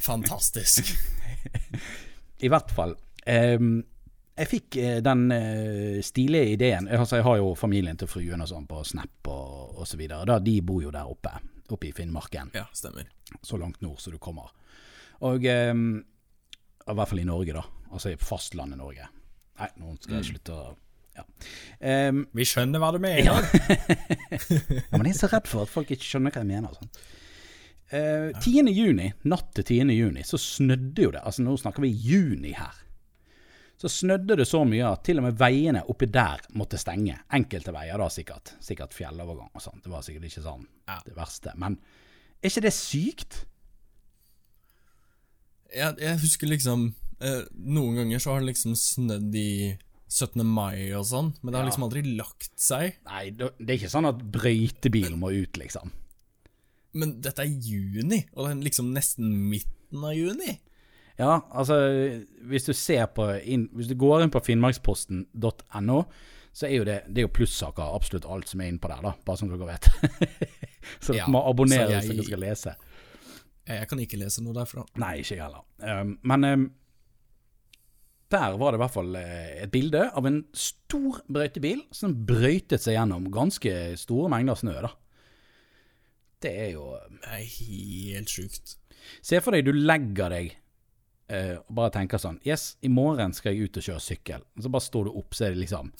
Fantastisk. 0.00 0.88
i 2.40 2.48
hvert 2.48 2.70
fall. 2.72 2.94
Ehm, 3.30 3.72
jeg 4.40 4.48
fikk 4.48 4.76
eh, 4.80 4.98
den 5.04 5.26
uh, 5.34 5.98
stilige 6.04 6.54
ideen 6.54 6.88
altså 6.88 7.18
Jeg 7.18 7.26
har 7.26 7.36
jo 7.36 7.50
familien 7.58 7.98
til 8.00 8.08
fruen 8.08 8.40
og 8.40 8.48
sånn 8.48 8.66
på 8.70 8.82
Snap 8.88 9.28
og, 9.28 9.80
osv. 9.84 10.00
De 10.46 10.54
bor 10.64 10.80
jo 10.82 10.92
der 10.94 11.10
oppe, 11.10 11.34
oppe 11.68 11.90
i 11.90 11.92
Finnmarken. 11.94 12.52
Ja, 12.56 12.64
stemmer. 12.72 13.10
så 13.42 13.60
langt 13.60 13.82
nord 13.84 14.00
som 14.00 14.14
du 14.14 14.18
kommer. 14.18 14.54
Og 15.28 15.44
um, 15.44 16.00
I 16.00 16.96
hvert 16.96 17.10
fall 17.10 17.20
i 17.20 17.28
Norge, 17.28 17.58
da. 17.58 17.64
Altså 17.92 18.14
i 18.14 18.16
fastlandet 18.16 18.80
Norge. 18.80 19.10
Nei, 19.60 19.68
nå 19.76 19.94
skal 20.00 20.20
jeg 20.20 20.30
slutte 20.32 20.56
å 20.56 20.70
ja. 21.18 21.24
Um, 22.08 22.22
Vi 22.32 22.46
skjønner 22.46 22.80
hva 22.80 22.92
du 22.94 23.00
mener. 23.02 23.26
ja. 23.26 23.34
ja, 24.30 24.96
men 24.96 25.10
jeg 25.10 25.16
er 25.16 25.20
så 25.20 25.28
redd 25.28 25.50
for 25.50 25.66
at 25.66 25.72
folk 25.72 25.90
ikke 25.92 26.06
skjønner 26.06 26.32
hva 26.32 26.44
jeg 26.46 26.52
mener. 26.54 26.78
Sånn. 26.78 26.92
Uh, 27.90 28.30
10. 28.38 28.70
juni, 28.72 29.10
natt 29.28 29.50
til 29.58 29.66
10. 29.82 29.92
juni, 29.98 30.24
så 30.24 30.40
snødde 30.40 31.04
jo 31.04 31.12
det. 31.12 31.24
Altså 31.26 31.44
Nå 31.44 31.58
snakker 31.60 31.84
vi 31.84 31.90
juni 31.92 32.54
her. 32.56 32.78
Så 33.80 33.88
snødde 33.88 34.36
det 34.36 34.44
så 34.48 34.60
mye 34.68 34.84
at 34.92 35.02
til 35.08 35.16
og 35.18 35.24
med 35.24 35.38
veiene 35.40 35.80
oppi 35.88 36.04
der 36.12 36.42
måtte 36.60 36.76
stenge. 36.80 37.14
Enkelte 37.32 37.72
veier, 37.72 37.96
da 37.96 38.08
sikkert. 38.12 38.52
Sikkert 38.60 38.92
fjellovergang 38.92 39.48
og 39.56 39.62
sånt. 39.64 39.82
Det 39.86 39.92
var 39.92 40.02
sikkert 40.04 40.26
ikke 40.28 40.42
sånn 40.44 40.66
Ja. 40.88 40.98
det 41.06 41.14
verste. 41.16 41.54
Men 41.56 41.78
er 42.42 42.50
ikke 42.50 42.62
det 42.66 42.74
sykt? 42.76 43.38
Jeg, 45.74 45.94
jeg 46.02 46.18
husker 46.20 46.50
liksom 46.50 46.88
eh, 47.22 47.44
Noen 47.54 48.00
ganger 48.00 48.18
så 48.22 48.34
har 48.34 48.42
det 48.42 48.50
liksom 48.50 48.74
snødd 48.78 49.36
i 49.38 49.50
17. 50.10 50.42
mai 50.42 50.90
og 50.98 51.04
sånn, 51.06 51.28
men 51.40 51.52
det 51.52 51.58
har 51.60 51.64
Ja. 51.64 51.70
liksom 51.70 51.84
aldri 51.86 52.02
lagt 52.18 52.48
seg. 52.58 52.96
Nei, 53.06 53.30
det 53.30 53.52
det 53.60 53.70
er 53.70 53.78
ikke 53.78 53.92
sånn 53.92 54.08
at 54.08 54.18
brøytebilen 54.34 55.20
må 55.22 55.30
ut, 55.30 55.54
liksom. 55.60 55.92
Men 56.98 57.20
dette 57.22 57.44
er 57.44 57.52
juni, 57.62 58.24
og 58.34 58.48
det 58.48 58.56
er 58.56 58.64
liksom 58.66 58.88
nesten 58.92 59.30
midten 59.52 60.02
av 60.02 60.16
juni. 60.18 60.56
Ja, 61.18 61.40
altså, 61.50 61.76
hvis 62.48 62.64
du 62.64 62.72
ser 62.72 63.06
på 63.12 63.26
inn, 63.44 63.68
Hvis 63.76 63.88
du 63.90 63.94
går 63.98 64.22
inn 64.24 64.30
på 64.30 64.40
finnmarksposten.no, 64.44 66.02
så 66.52 66.66
er 66.66 66.72
jo 66.78 66.84
det, 66.84 67.02
det 67.08 67.18
er 67.22 67.26
jo 67.28 67.32
plussaker, 67.34 67.82
absolutt 67.94 68.24
alt 68.26 68.48
som 68.48 68.60
er 68.60 68.70
innpå 68.72 68.88
der, 68.90 69.02
da. 69.04 69.12
Bare 69.26 69.36
som 69.38 69.48
dere 69.52 69.66
vet. 69.68 69.88
så 71.04 71.14
Ja, 71.14 71.26
må 71.30 71.42
abonnere 71.46 71.86
så 71.86 71.90
jeg- 71.92 72.06
hvis 72.08 72.16
dere 72.16 72.24
skal 72.30 72.40
lese. 72.46 72.74
Jeg 73.70 73.86
kan 73.88 74.00
ikke 74.02 74.18
lese 74.18 74.42
noe 74.42 74.54
derfra. 74.56 74.82
Nei, 74.98 75.18
ikke 75.20 75.36
jeg 75.36 75.44
heller. 75.44 75.62
Um, 75.78 76.16
men 76.26 76.44
um, 76.48 76.64
Der 78.30 78.56
var 78.58 78.72
det 78.72 78.78
i 78.78 78.82
hvert 78.84 78.94
fall 78.94 79.14
eh, 79.18 79.62
et 79.64 79.70
bilde 79.74 80.04
av 80.16 80.26
en 80.26 80.40
stor 80.54 81.20
brøytebil 81.30 81.80
som 81.94 82.14
brøytet 82.26 82.82
seg 82.82 82.94
gjennom 82.96 83.28
ganske 83.34 83.72
store 83.98 84.30
mengder 84.32 84.58
snø. 84.58 84.74
da. 84.86 84.90
Det 86.40 86.52
er 86.66 86.70
jo 86.72 86.84
Det 87.20 87.30
er 87.36 87.46
helt 87.60 88.28
sjukt. 88.32 88.76
Se 89.22 89.40
for 89.42 89.52
deg 89.54 89.64
du 89.66 89.72
legger 89.76 90.30
deg 90.30 90.54
og 91.30 91.74
bare 91.78 91.92
tenker 91.94 92.18
sånn 92.18 92.40
Yes, 92.46 92.74
i 92.82 92.90
morgen 92.90 93.34
skal 93.36 93.54
jeg 93.54 93.70
ut 93.70 93.78
og 93.78 93.86
kjøre 93.86 94.02
sykkel. 94.02 94.44
Og 94.56 94.64
så 94.64 94.72
bare 94.72 94.86
står 94.86 95.06
du 95.06 95.18
opp, 95.20 95.36
så 95.36 95.46
er 95.46 95.54
det 95.54 95.64
liksom 95.64 95.92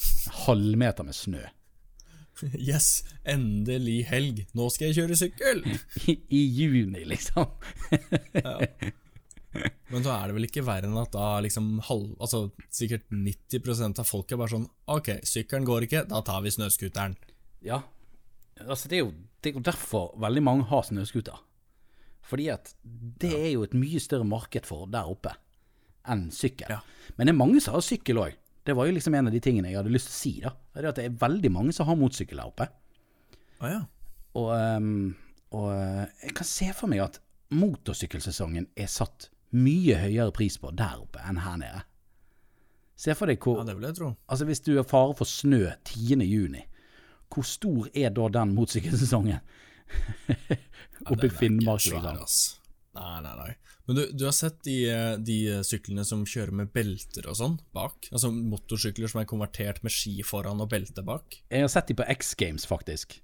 halvmeter 0.46 1.06
med 1.06 1.16
snø. 1.16 1.44
Yes, 2.70 3.02
endelig 3.28 4.04
helg. 4.10 4.44
Nå 4.56 4.70
skal 4.72 4.90
jeg 4.90 5.02
kjøre 5.02 5.18
sykkel! 5.18 5.62
I, 6.10 6.16
i 6.32 6.42
juni, 6.60 7.04
liksom. 7.08 7.50
Men 9.90 10.04
da 10.06 10.14
er 10.14 10.30
det 10.30 10.36
vel 10.36 10.46
ikke 10.46 10.62
verre 10.62 10.86
enn 10.86 10.98
at 11.00 11.10
da 11.14 11.40
liksom 11.42 11.80
halv, 11.88 12.12
altså 12.22 12.44
sikkert 12.70 13.08
90% 13.10 13.98
av 13.98 14.06
folket 14.06 14.36
er 14.36 14.40
bare 14.44 14.52
sånn 14.52 14.68
Ok, 14.94 15.08
sykkelen 15.26 15.66
går 15.66 15.88
ikke, 15.88 16.04
da 16.10 16.20
tar 16.26 16.44
vi 16.44 16.52
snøscooteren. 16.54 17.16
Ja. 17.66 17.80
Altså, 18.62 18.90
det 18.92 19.00
er, 19.00 19.08
jo, 19.08 19.14
det 19.42 19.50
er 19.50 19.58
jo 19.58 19.64
derfor 19.66 20.12
veldig 20.22 20.44
mange 20.46 20.68
har 20.70 20.86
snøscooter. 20.86 21.42
Fordi 22.30 22.50
at 22.54 22.72
det 23.20 23.32
er 23.34 23.48
jo 23.54 23.64
et 23.66 23.74
mye 23.74 24.00
større 24.02 24.26
marked 24.28 24.68
for 24.68 24.86
der 24.90 25.10
oppe 25.10 25.34
enn 26.10 26.28
sykkel. 26.34 26.70
Ja. 26.70 26.80
Men 27.16 27.28
det 27.28 27.34
er 27.34 27.40
mange 27.40 27.62
som 27.62 27.76
har 27.76 27.84
sykkel 27.84 28.20
òg. 28.22 28.36
Det 28.66 28.76
var 28.76 28.86
jo 28.86 28.94
liksom 28.94 29.16
en 29.16 29.30
av 29.30 29.34
de 29.34 29.40
tingene 29.42 29.70
jeg 29.70 29.80
hadde 29.80 29.92
lyst 29.92 30.10
til 30.10 30.14
å 30.14 30.20
si. 30.20 30.32
da. 30.44 30.52
Det 30.74 30.82
er 30.82 30.90
at 30.92 31.00
det 31.00 31.08
er 31.08 31.18
veldig 31.20 31.50
mange 31.52 31.74
som 31.76 31.88
har 31.88 31.98
motorsykkel 31.98 32.40
der 32.40 32.52
oppe. 32.52 32.68
Ah, 33.60 33.72
ja. 33.72 33.80
Og, 34.38 34.48
ehm, 34.54 35.12
og 35.58 35.68
eh, 35.74 36.06
jeg 36.26 36.34
kan 36.38 36.48
se 36.48 36.70
for 36.76 36.92
meg 36.92 37.02
at 37.04 37.20
motorsykkelsesongen 37.50 38.68
er 38.78 38.90
satt 38.90 39.30
mye 39.58 39.96
høyere 39.98 40.30
pris 40.34 40.58
på 40.62 40.70
der 40.76 41.00
oppe 41.02 41.22
enn 41.26 41.40
her 41.42 41.56
nede. 41.60 41.82
Se 43.00 43.16
for 43.16 43.32
deg 43.32 43.40
hvor 43.42 43.62
ja, 43.62 43.66
det 43.66 43.78
vil 43.78 43.88
jeg 43.88 43.96
tro. 43.96 44.10
Altså 44.28 44.46
Hvis 44.46 44.62
du 44.66 44.74
har 44.76 44.86
fare 44.86 45.16
for 45.16 45.28
snø 45.28 45.64
10. 45.88 46.20
juni, 46.28 46.62
hvor 47.32 47.46
stor 47.46 47.88
er 47.94 48.12
da 48.14 48.28
den 48.34 48.54
motorsykkelsesongen? 48.54 49.40
Oppe 51.10 51.26
i 51.26 51.32
Finnmark, 51.32 51.84
liksom. 51.86 52.56
Nei, 52.98 53.20
nei, 53.22 53.34
nei. 53.38 53.50
Men 53.86 53.96
du, 53.96 54.02
du 54.18 54.24
har 54.26 54.34
sett 54.36 54.58
de, 54.66 54.76
de 55.26 55.36
syklene 55.66 56.04
som 56.06 56.22
kjører 56.28 56.52
med 56.60 56.70
belter 56.74 57.26
og 57.30 57.36
sånn 57.38 57.56
bak? 57.74 58.10
Altså 58.12 58.30
motorsykler 58.34 59.10
som 59.10 59.22
er 59.22 59.28
konvertert 59.30 59.80
med 59.86 59.94
ski 59.94 60.20
foran 60.26 60.60
og 60.62 60.70
belte 60.70 61.02
bak? 61.06 61.40
Jeg 61.50 61.64
har 61.64 61.72
sett 61.72 61.90
de 61.90 61.96
på 61.98 62.06
X 62.18 62.34
Games, 62.38 62.66
faktisk. 62.70 63.16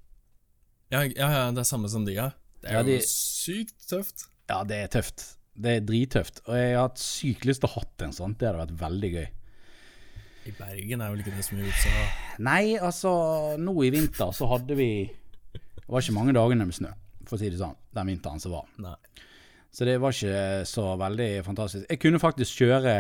Ja, 0.95 1.03
ja, 1.05 1.29
ja 1.35 1.45
det 1.55 1.63
er 1.63 1.69
samme 1.69 1.91
som 1.93 2.07
de, 2.07 2.15
ja. 2.17 2.31
Det 2.63 2.71
er 2.71 2.79
Ja, 2.81 2.83
de- 2.87 2.97
jo 2.99 3.07
sykt 3.11 3.77
tøft. 3.91 4.29
Ja, 4.49 4.63
det 4.67 4.79
er 4.85 4.93
tøft. 4.97 5.27
Det 5.57 5.77
er 5.79 5.85
drittøft. 5.89 6.43
Og 6.47 6.57
jeg 6.59 6.75
har 6.77 6.89
hatt 6.89 7.03
sykt 7.03 7.47
lyst 7.49 7.63
til 7.65 7.71
å 7.71 7.75
hatt 7.81 8.03
en 8.07 8.15
sånn. 8.15 8.35
Det 8.39 8.49
hadde 8.49 8.63
vært 8.67 8.81
veldig 8.81 9.11
gøy. 9.17 9.29
I 10.47 10.53
Bergen 10.55 11.03
er 11.03 11.11
vel 11.11 11.23
ikke 11.25 11.35
det 11.35 11.43
så 11.47 11.57
mye 11.57 11.67
vits 11.67 11.87
å. 11.91 12.03
Nei, 12.47 12.77
altså, 12.79 13.13
nå 13.59 13.73
i 13.83 13.91
vinter 13.91 14.31
så 14.37 14.47
hadde 14.53 14.77
vi 14.79 14.91
Det 15.87 15.95
var 15.95 16.03
ikke 16.03 16.17
mange 16.17 16.35
dagene 16.35 16.67
med 16.67 16.75
snø, 16.75 16.91
for 17.25 17.39
å 17.39 17.41
si 17.41 17.51
det 17.53 17.61
sånn, 17.61 17.77
den 17.95 18.11
vinteren 18.11 18.43
som 18.43 18.57
var. 18.57 18.67
Nei. 18.83 18.97
Så 19.77 19.85
det 19.85 19.99
var 20.01 20.15
ikke 20.15 20.65
så 20.65 20.85
veldig 20.97 21.29
fantastisk. 21.45 21.85
Jeg 21.91 22.01
kunne 22.01 22.21
faktisk 22.23 22.63
kjøre 22.63 22.93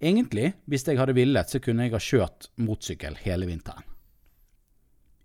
Egentlig, 0.00 0.54
hvis 0.64 0.86
jeg 0.88 0.96
hadde 0.96 1.16
villet, 1.16 1.50
så 1.52 1.60
kunne 1.60 1.84
jeg 1.84 1.92
ha 1.92 2.00
kjørt 2.00 2.48
motorsykkel 2.56 3.18
hele 3.20 3.48
vinteren. 3.50 3.84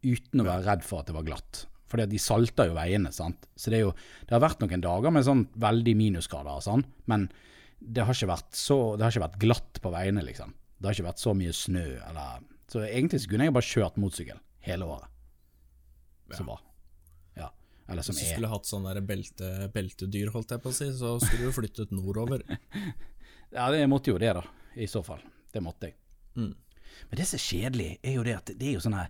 Uten 0.03 0.41
å 0.41 0.47
være 0.47 0.65
redd 0.65 0.83
for 0.83 0.99
at 0.99 1.07
det 1.07 1.15
var 1.15 1.27
glatt. 1.29 1.61
Fordi 1.91 2.07
de 2.11 2.19
salter 2.19 2.69
jo 2.69 2.75
veiene, 2.75 3.11
sant. 3.15 3.47
Så 3.55 3.71
det 3.71 3.83
jo 3.83 3.93
Det 3.93 4.35
har 4.35 4.43
vært 4.43 4.63
noen 4.63 4.83
dager 4.83 5.15
med 5.15 5.27
sånn 5.27 5.45
veldig 5.55 5.95
minusgrader 5.99 6.59
og 6.59 6.65
sånn, 6.65 6.83
men 7.07 7.29
det 7.79 8.05
har 8.05 8.13
så 8.13 8.27
Det 8.97 9.05
har 9.05 9.11
ikke 9.11 9.27
vært 9.27 9.39
glatt 9.41 9.81
på 9.81 9.93
veiene, 9.93 10.25
liksom. 10.27 10.53
Det 10.77 10.89
har 10.89 10.97
ikke 10.97 11.09
vært 11.11 11.23
så 11.23 11.33
mye 11.37 11.53
snø, 11.53 11.87
eller 12.09 12.43
Så 12.67 12.83
egentlig 12.83 13.21
så 13.21 13.31
kunne 13.31 13.47
jeg 13.47 13.53
bare 13.53 13.69
kjørt 13.69 13.97
motorsykkel 14.01 14.43
hele 14.67 14.85
året. 14.85 15.07
Som 16.35 16.47
var. 16.47 16.61
Eller 17.89 18.05
som 18.05 18.15
Hvis 18.15 18.29
du 18.29 18.35
skulle 18.35 18.51
hatt 18.51 18.67
sånn 18.69 18.85
belte, 19.07 19.49
beltedyr, 19.73 20.31
holdt 20.33 20.53
jeg 20.53 20.63
på 20.63 20.71
å 20.71 20.75
si, 20.75 20.87
så 20.95 21.15
skulle 21.21 21.49
du 21.49 21.55
flyttet 21.55 21.95
nordover. 21.95 22.45
Ja, 23.51 23.65
det 23.67 23.81
måtte 23.91 24.13
jo 24.13 24.19
det, 24.21 24.29
da. 24.31 24.45
I 24.79 24.85
så 24.87 25.01
fall. 25.03 25.19
Det 25.51 25.59
måtte 25.59 25.89
jeg. 25.89 25.97
Mm. 26.39 26.53
Men 27.09 27.19
det 27.19 27.25
som 27.27 27.35
er 27.35 27.43
kjedelig, 27.43 27.87
er 27.99 28.13
jo 28.15 28.23
det 28.23 28.35
at 28.37 28.51
det 28.55 28.69
er 28.69 28.77
jo 28.77 28.83
sånne 28.85 29.01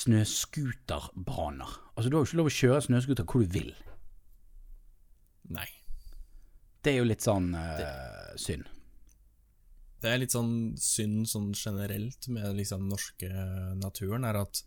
snøscooterbaner. 0.00 1.74
Altså, 1.92 2.08
du 2.08 2.16
har 2.16 2.22
jo 2.22 2.30
ikke 2.30 2.38
lov 2.40 2.48
å 2.48 2.54
kjøre 2.56 2.84
snøscooter 2.86 3.26
hvor 3.28 3.44
du 3.44 3.52
vil. 3.52 3.72
Nei. 5.52 5.68
Det 6.82 6.94
er 6.94 7.02
jo 7.02 7.10
litt 7.10 7.24
sånn 7.24 7.52
eh, 7.54 8.32
synd. 8.40 8.64
Det 10.02 10.10
er 10.10 10.18
litt 10.18 10.34
sånn 10.34 10.54
synd 10.80 11.28
sånn 11.30 11.52
generelt 11.54 12.26
med 12.32 12.56
liksom 12.58 12.88
norske 12.90 13.28
naturen, 13.78 14.24
er 14.26 14.40
at 14.40 14.64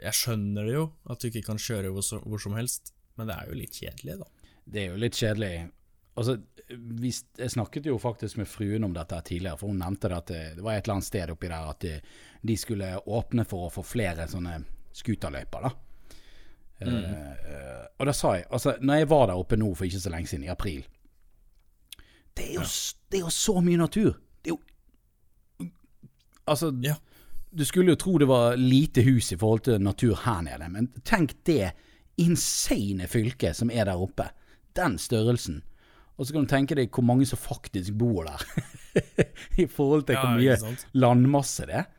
jeg 0.00 0.12
skjønner 0.18 0.66
det 0.68 0.74
jo, 0.74 0.84
at 1.10 1.20
du 1.22 1.28
ikke 1.30 1.44
kan 1.46 1.58
kjøre 1.62 1.90
hvor, 1.94 2.02
så- 2.04 2.22
hvor 2.24 2.38
som 2.42 2.54
helst, 2.58 2.92
men 3.16 3.26
det 3.30 3.36
er 3.36 3.48
jo 3.50 3.54
litt 3.58 3.72
kjedelig, 3.78 4.18
da. 4.20 4.26
Det 4.66 4.82
er 4.82 4.90
jo 4.90 4.96
litt 5.00 5.14
kjedelig. 5.18 5.70
Altså, 6.16 6.34
vi, 7.00 7.10
jeg 7.38 7.50
snakket 7.52 7.86
jo 7.86 7.98
faktisk 8.02 8.38
med 8.40 8.48
fruen 8.48 8.84
om 8.84 8.92
dette 8.96 9.18
tidligere, 9.28 9.58
for 9.60 9.68
hun 9.70 9.78
nevnte 9.78 10.08
det 10.10 10.16
at 10.16 10.26
det, 10.32 10.40
det 10.56 10.64
var 10.64 10.74
et 10.78 10.84
eller 10.86 10.94
annet 10.96 11.06
sted 11.06 11.30
oppi 11.30 11.48
der 11.52 11.68
at 11.70 11.80
de, 11.84 12.00
de 12.42 12.56
skulle 12.56 12.88
åpne 13.06 13.44
for 13.46 13.66
å 13.68 13.72
få 13.72 13.84
flere 13.84 14.26
sånne 14.28 14.58
scooterløyper, 14.96 15.68
da. 15.68 15.70
Eh, 15.70 15.82
Uh, 16.86 17.86
og 17.98 18.04
da 18.04 18.12
sa 18.12 18.34
jeg, 18.36 18.44
altså 18.52 18.74
når 18.84 18.98
jeg 19.00 19.08
var 19.08 19.26
der 19.30 19.38
oppe 19.40 19.56
nå 19.56 19.70
for 19.74 19.86
ikke 19.86 20.00
så 20.02 20.10
lenge 20.12 20.28
siden, 20.28 20.42
i 20.44 20.50
april 20.52 20.82
Det 22.36 22.50
er 22.50 22.54
jo, 22.58 22.60
ja. 22.60 22.68
det 23.08 23.16
er 23.16 23.22
jo 23.22 23.30
så 23.32 23.54
mye 23.64 23.78
natur! 23.80 24.18
Det 24.44 24.50
er 24.52 24.56
jo 24.58 25.70
Altså, 26.46 26.68
Ja. 26.84 26.94
Du 27.56 27.64
skulle 27.64 27.94
jo 27.94 28.00
tro 28.00 28.18
det 28.20 28.28
var 28.28 28.56
lite 28.60 29.02
hus 29.06 29.32
i 29.32 29.38
forhold 29.40 29.64
til 29.68 29.80
natur 29.82 30.18
her 30.26 30.42
nede, 30.44 30.68
men 30.72 30.90
tenk 31.08 31.32
det 31.48 31.72
insane 32.20 33.08
fylket 33.08 33.56
som 33.56 33.72
er 33.72 33.88
der 33.88 34.00
oppe. 34.00 34.28
Den 34.76 34.98
størrelsen. 35.00 35.62
Og 36.16 36.26
så 36.26 36.32
kan 36.32 36.44
du 36.46 36.50
tenke 36.50 36.76
deg 36.76 36.92
hvor 36.92 37.04
mange 37.04 37.26
som 37.28 37.40
faktisk 37.40 37.96
bor 37.96 38.28
der, 38.28 38.44
i 39.62 39.66
forhold 39.68 40.06
til 40.08 40.16
Ja, 40.16 40.24
hvor 40.24 40.40
mye 40.40 40.76
landmasse 40.96 41.68
det 41.68 41.80
er. 41.82 41.90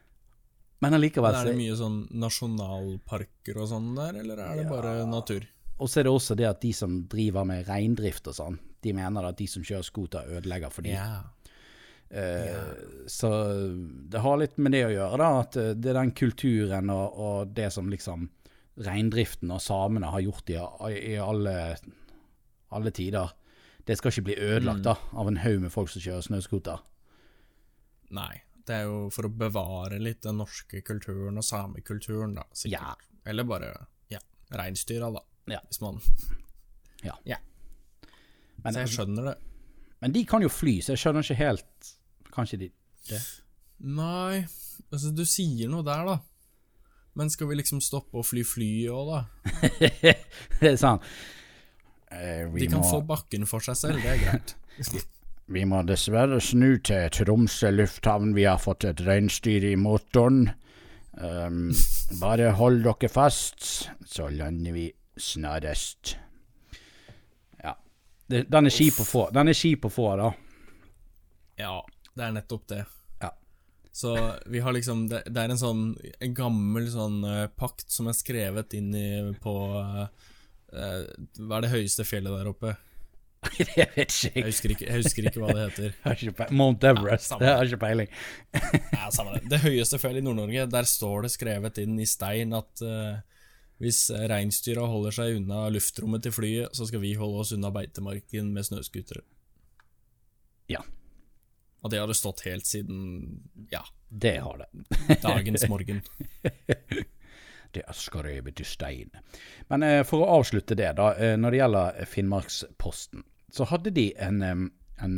Men 0.81 0.93
allikevel 0.93 1.33
Men 1.33 1.41
er 1.41 1.51
det 1.51 1.57
mye 1.57 1.75
sånn 1.77 1.99
nasjonalparker 2.21 3.57
og 3.57 3.69
sånn 3.71 3.93
der, 3.97 4.19
eller 4.21 4.41
er 4.45 4.59
det 4.61 4.67
bare 4.69 4.93
natur? 5.09 5.45
Og 5.77 5.89
så 5.89 6.01
er 6.01 6.07
det 6.07 6.13
også 6.13 6.37
det 6.37 6.47
at 6.49 6.61
de 6.61 6.71
som 6.73 6.99
driver 7.09 7.45
med 7.49 7.65
reindrift 7.69 8.29
og 8.29 8.37
sånn, 8.37 8.59
de 8.81 8.93
mener 8.97 9.25
at 9.29 9.37
de 9.37 9.47
som 9.49 9.65
kjører 9.65 9.85
scooter 9.85 10.29
ødelegger 10.37 10.73
for 10.73 10.85
dem. 10.85 10.97
Ja. 10.97 11.23
Eh, 12.09 12.55
Så 13.07 13.29
det 14.09 14.19
har 14.23 14.37
litt 14.39 14.57
med 14.57 14.71
det 14.71 14.85
å 14.87 14.93
gjøre, 14.93 15.17
da. 15.19 15.29
At 15.41 15.57
eh, 15.59 15.73
det 15.75 15.89
er 15.91 15.99
den 16.01 16.11
kulturen 16.15 16.89
og, 16.93 17.17
og 17.19 17.53
det 17.55 17.69
som 17.75 17.89
liksom 17.91 18.29
reindriften 18.77 19.49
og 19.51 19.61
samene 19.63 20.11
har 20.13 20.21
gjort 20.21 20.49
i, 20.53 20.57
i 21.13 21.15
alle, 21.17 21.53
alle 22.69 22.91
tider. 22.93 23.31
Det 23.87 23.95
skal 23.97 24.11
ikke 24.11 24.25
bli 24.29 24.35
ødelagt 24.37 24.83
da, 24.85 24.93
av 25.17 25.27
en 25.31 25.39
haug 25.41 25.61
med 25.63 25.71
folk 25.73 25.89
som 25.89 26.03
kjører 26.03 26.25
snøscooter. 26.27 26.83
Nei, 28.15 28.41
det 28.67 28.75
er 28.81 28.83
jo 28.87 29.07
for 29.11 29.27
å 29.27 29.31
bevare 29.33 29.97
litt 29.99 30.21
den 30.27 30.37
norske 30.43 30.81
kulturen 30.85 31.39
og 31.39 31.45
samekulturen, 31.47 32.35
da, 32.37 32.43
sikkert. 32.55 33.03
Eller 33.27 33.47
bare, 33.47 33.71
ja, 34.13 34.19
reinsdyra, 34.55 35.09
da, 35.15 35.23
Ja. 35.47 35.59
hvis 35.69 35.81
man 35.81 35.99
Ja. 37.03 37.13
Ja. 37.25 37.37
Men, 38.63 38.73
Så 38.73 38.79
jeg 38.83 38.89
skjønner 38.89 39.23
det. 39.31 39.35
men 40.01 40.11
de 40.11 40.25
kan 40.25 40.41
jo 40.41 40.49
fly, 40.49 40.79
så 40.81 40.93
jeg 40.95 40.99
skjønner 41.01 41.23
ikke 41.23 41.35
helt 41.41 41.93
Kanskje 42.37 42.61
de 42.61 42.71
det? 43.09 43.21
Nei, 43.87 44.45
altså 44.91 45.11
du 45.13 45.23
sier 45.27 45.69
noe 45.71 45.85
der, 45.85 46.05
da. 46.07 46.17
Men 47.17 47.31
skal 47.33 47.49
vi 47.49 47.57
liksom 47.57 47.81
stoppe 47.81 48.19
å 48.19 48.25
fly 48.25 48.43
flyet 48.45 48.93
òg, 48.93 49.09
da? 49.09 49.21
det 50.61 50.71
er 50.73 50.77
sant. 50.77 51.05
eh, 52.11 52.45
vi, 52.53 52.65
De 52.65 52.71
kan 52.73 52.83
må, 52.83 52.89
få 52.89 53.01
bakken 53.05 53.47
for 53.49 53.63
seg 53.65 53.79
selv, 53.79 54.03
det 54.05 54.13
er 54.13 54.21
greit. 54.21 54.53
vi 55.55 55.65
må 55.69 55.81
dessverre 55.87 56.39
snu 56.43 56.77
til 56.85 57.09
Tromsø 57.13 57.71
lufthavn. 57.73 58.35
Vi 58.37 58.45
har 58.45 58.61
fått 58.61 58.85
et 58.89 59.01
reinsdyr 59.07 59.65
i 59.71 59.75
motoren. 59.81 60.51
Um, 61.17 61.71
bare 62.21 62.53
hold 62.59 62.83
dere 62.85 63.09
fast, 63.09 63.89
så 64.05 64.29
lander 64.29 64.77
vi 64.77 64.87
snarest. 65.17 66.17
Ja. 67.63 67.73
Den 68.29 68.69
er 68.69 68.73
kjip 68.77 69.01
å 69.01 69.93
få, 69.93 70.11
da. 70.21 70.33
Ja, 71.57 71.79
det 72.17 72.25
er 72.25 72.33
nettopp 72.35 72.65
det. 72.71 72.81
Ja. 73.21 73.31
Så 73.91 74.15
vi 74.45 74.61
har 74.63 74.75
liksom 74.75 75.07
Det, 75.11 75.23
det 75.25 75.43
er 75.43 75.53
en 75.53 75.61
sånn 75.61 75.85
en 76.23 76.33
gammel 76.37 76.89
sånn 76.93 77.21
uh, 77.25 77.45
pakt 77.59 77.89
som 77.93 78.09
er 78.09 78.17
skrevet 78.17 78.75
inn 78.77 78.91
i 78.97 79.07
på 79.43 79.55
uh, 79.77 80.03
uh, 80.73 80.99
Hva 81.39 81.59
er 81.59 81.65
det 81.65 81.73
høyeste 81.75 82.05
fjellet 82.07 82.35
der 82.39 82.51
oppe? 82.51 82.75
jeg 83.77 83.89
vet 83.93 84.11
ikke 84.11 84.33
Jeg 84.33 84.45
husker 84.49 84.73
ikke, 84.73 84.87
jeg 84.89 85.03
husker 85.03 85.29
ikke 85.29 85.43
hva 85.43 85.53
det 85.53 85.65
heter. 85.67 86.51
Mount 86.59 86.83
Everest. 86.89 87.37
Ja, 87.37 87.53
jeg 87.53 87.61
har 87.61 87.71
ikke 87.71 87.83
peiling. 87.85 88.11
Ja, 88.97 89.07
samme 89.13 89.37
det. 89.37 89.45
Det 89.53 89.61
høyeste 89.63 90.01
fjellet 90.01 90.23
i 90.23 90.25
Nord-Norge, 90.25 90.67
der 90.73 90.89
står 90.89 91.27
det 91.27 91.33
skrevet 91.35 91.79
inn 91.83 91.95
i 92.01 92.09
stein 92.09 92.55
at 92.57 92.81
hvis 93.77 94.07
reinsdyra 94.09 94.87
holder 94.89 95.13
seg 95.13 95.35
unna 95.37 95.67
luftrommet 95.69 96.25
til 96.25 96.33
flyet, 96.33 96.73
så 96.73 96.87
skal 96.89 97.03
vi 97.03 97.13
holde 97.19 97.43
oss 97.43 97.53
unna 97.53 97.69
beitemarken 97.71 98.49
med 98.55 98.65
snøscootere. 98.65 99.21
Ja. 100.67 100.81
Og 101.87 101.91
det 101.93 102.01
har 102.01 102.09
det 102.11 102.17
stått 102.19 102.41
helt 102.43 102.67
siden 102.67 102.97
ja, 103.71 103.85
Det 104.09 104.37
har 104.43 104.59
det. 104.59 105.21
dagens 105.23 105.63
morgen. 105.71 106.01
Det 107.75 107.83
er 107.83 107.95
skrevet 107.95 108.59
i 108.63 108.65
stein. 108.65 109.09
Men 109.69 109.83
eh, 109.83 110.01
for 110.07 110.23
å 110.23 110.37
avslutte 110.39 110.75
det, 110.79 110.87
da. 110.97 111.11
Eh, 111.19 111.35
når 111.37 111.53
det 111.53 111.59
gjelder 111.59 112.07
Finnmarksposten, 112.09 113.25
så 113.53 113.67
hadde 113.69 113.91
de 113.93 114.05
en, 114.23 114.39
en, 115.03 115.17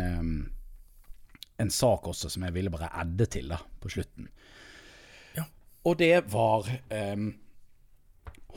en 1.61 1.71
sak 1.71 2.09
også 2.09 2.31
som 2.33 2.45
jeg 2.47 2.55
ville 2.57 2.73
bare 2.73 2.89
edde 3.03 3.29
til 3.31 3.53
da, 3.53 3.61
på 3.79 3.93
slutten. 3.93 4.27
Ja. 5.37 5.45
Og 5.85 6.01
det 6.01 6.25
var 6.33 6.67
em, 6.89 7.29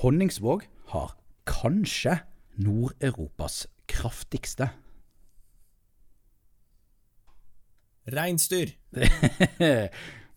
Honningsvåg 0.02 0.66
har 0.96 1.14
kanskje 1.48 2.16
Nord-Europas 2.64 3.66
kraftigste. 3.92 4.72
Reinsdyr. 8.10 8.72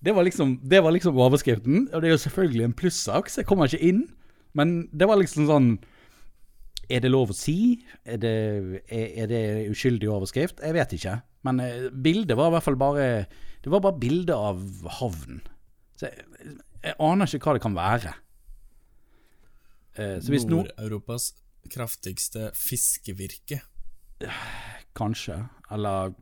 det, 0.05 0.13
var 0.13 0.23
liksom, 0.27 0.59
det 0.63 0.83
var 0.83 0.93
liksom 0.93 1.17
overskriften, 1.17 1.87
og 1.91 2.01
det 2.01 2.09
er 2.09 2.15
jo 2.15 2.23
selvfølgelig 2.25 2.67
en 2.67 2.77
plussak, 2.77 3.29
så 3.29 3.41
jeg 3.41 3.49
kommer 3.49 3.71
ikke 3.71 3.89
inn. 3.89 4.05
Men 4.55 4.75
det 4.95 5.07
var 5.09 5.19
liksom 5.19 5.49
sånn 5.49 5.69
Er 6.87 7.01
det 7.03 7.09
lov 7.11 7.33
å 7.33 7.35
si? 7.35 7.81
Er 8.05 8.19
det, 8.21 8.35
er, 8.87 9.07
er 9.23 9.31
det 9.31 9.41
uskyldig 9.73 10.07
overskrift? 10.13 10.61
Jeg 10.63 10.75
vet 10.77 10.93
ikke. 10.95 11.17
Men 11.43 11.59
eh, 11.59 11.87
bildet 11.91 12.37
var 12.37 12.51
i 12.51 12.55
hvert 12.55 12.67
fall 12.67 12.77
bare 12.79 13.07
Det 13.65 13.73
var 13.73 13.83
bare 13.83 13.99
bilde 13.99 14.37
av 14.37 14.61
havn. 15.01 15.41
Så 15.97 16.07
jeg, 16.07 16.53
jeg 16.85 16.95
aner 17.01 17.35
ikke 17.35 17.49
hva 17.49 17.57
det 17.57 17.65
kan 17.65 17.75
være. 17.75 18.13
Eh, 19.95 20.29
Nord-Europas 20.51 21.31
kraftigste 21.71 22.51
fiskevirke. 22.53 23.61
Kanskje. 24.95 25.39
Eller 25.73 26.13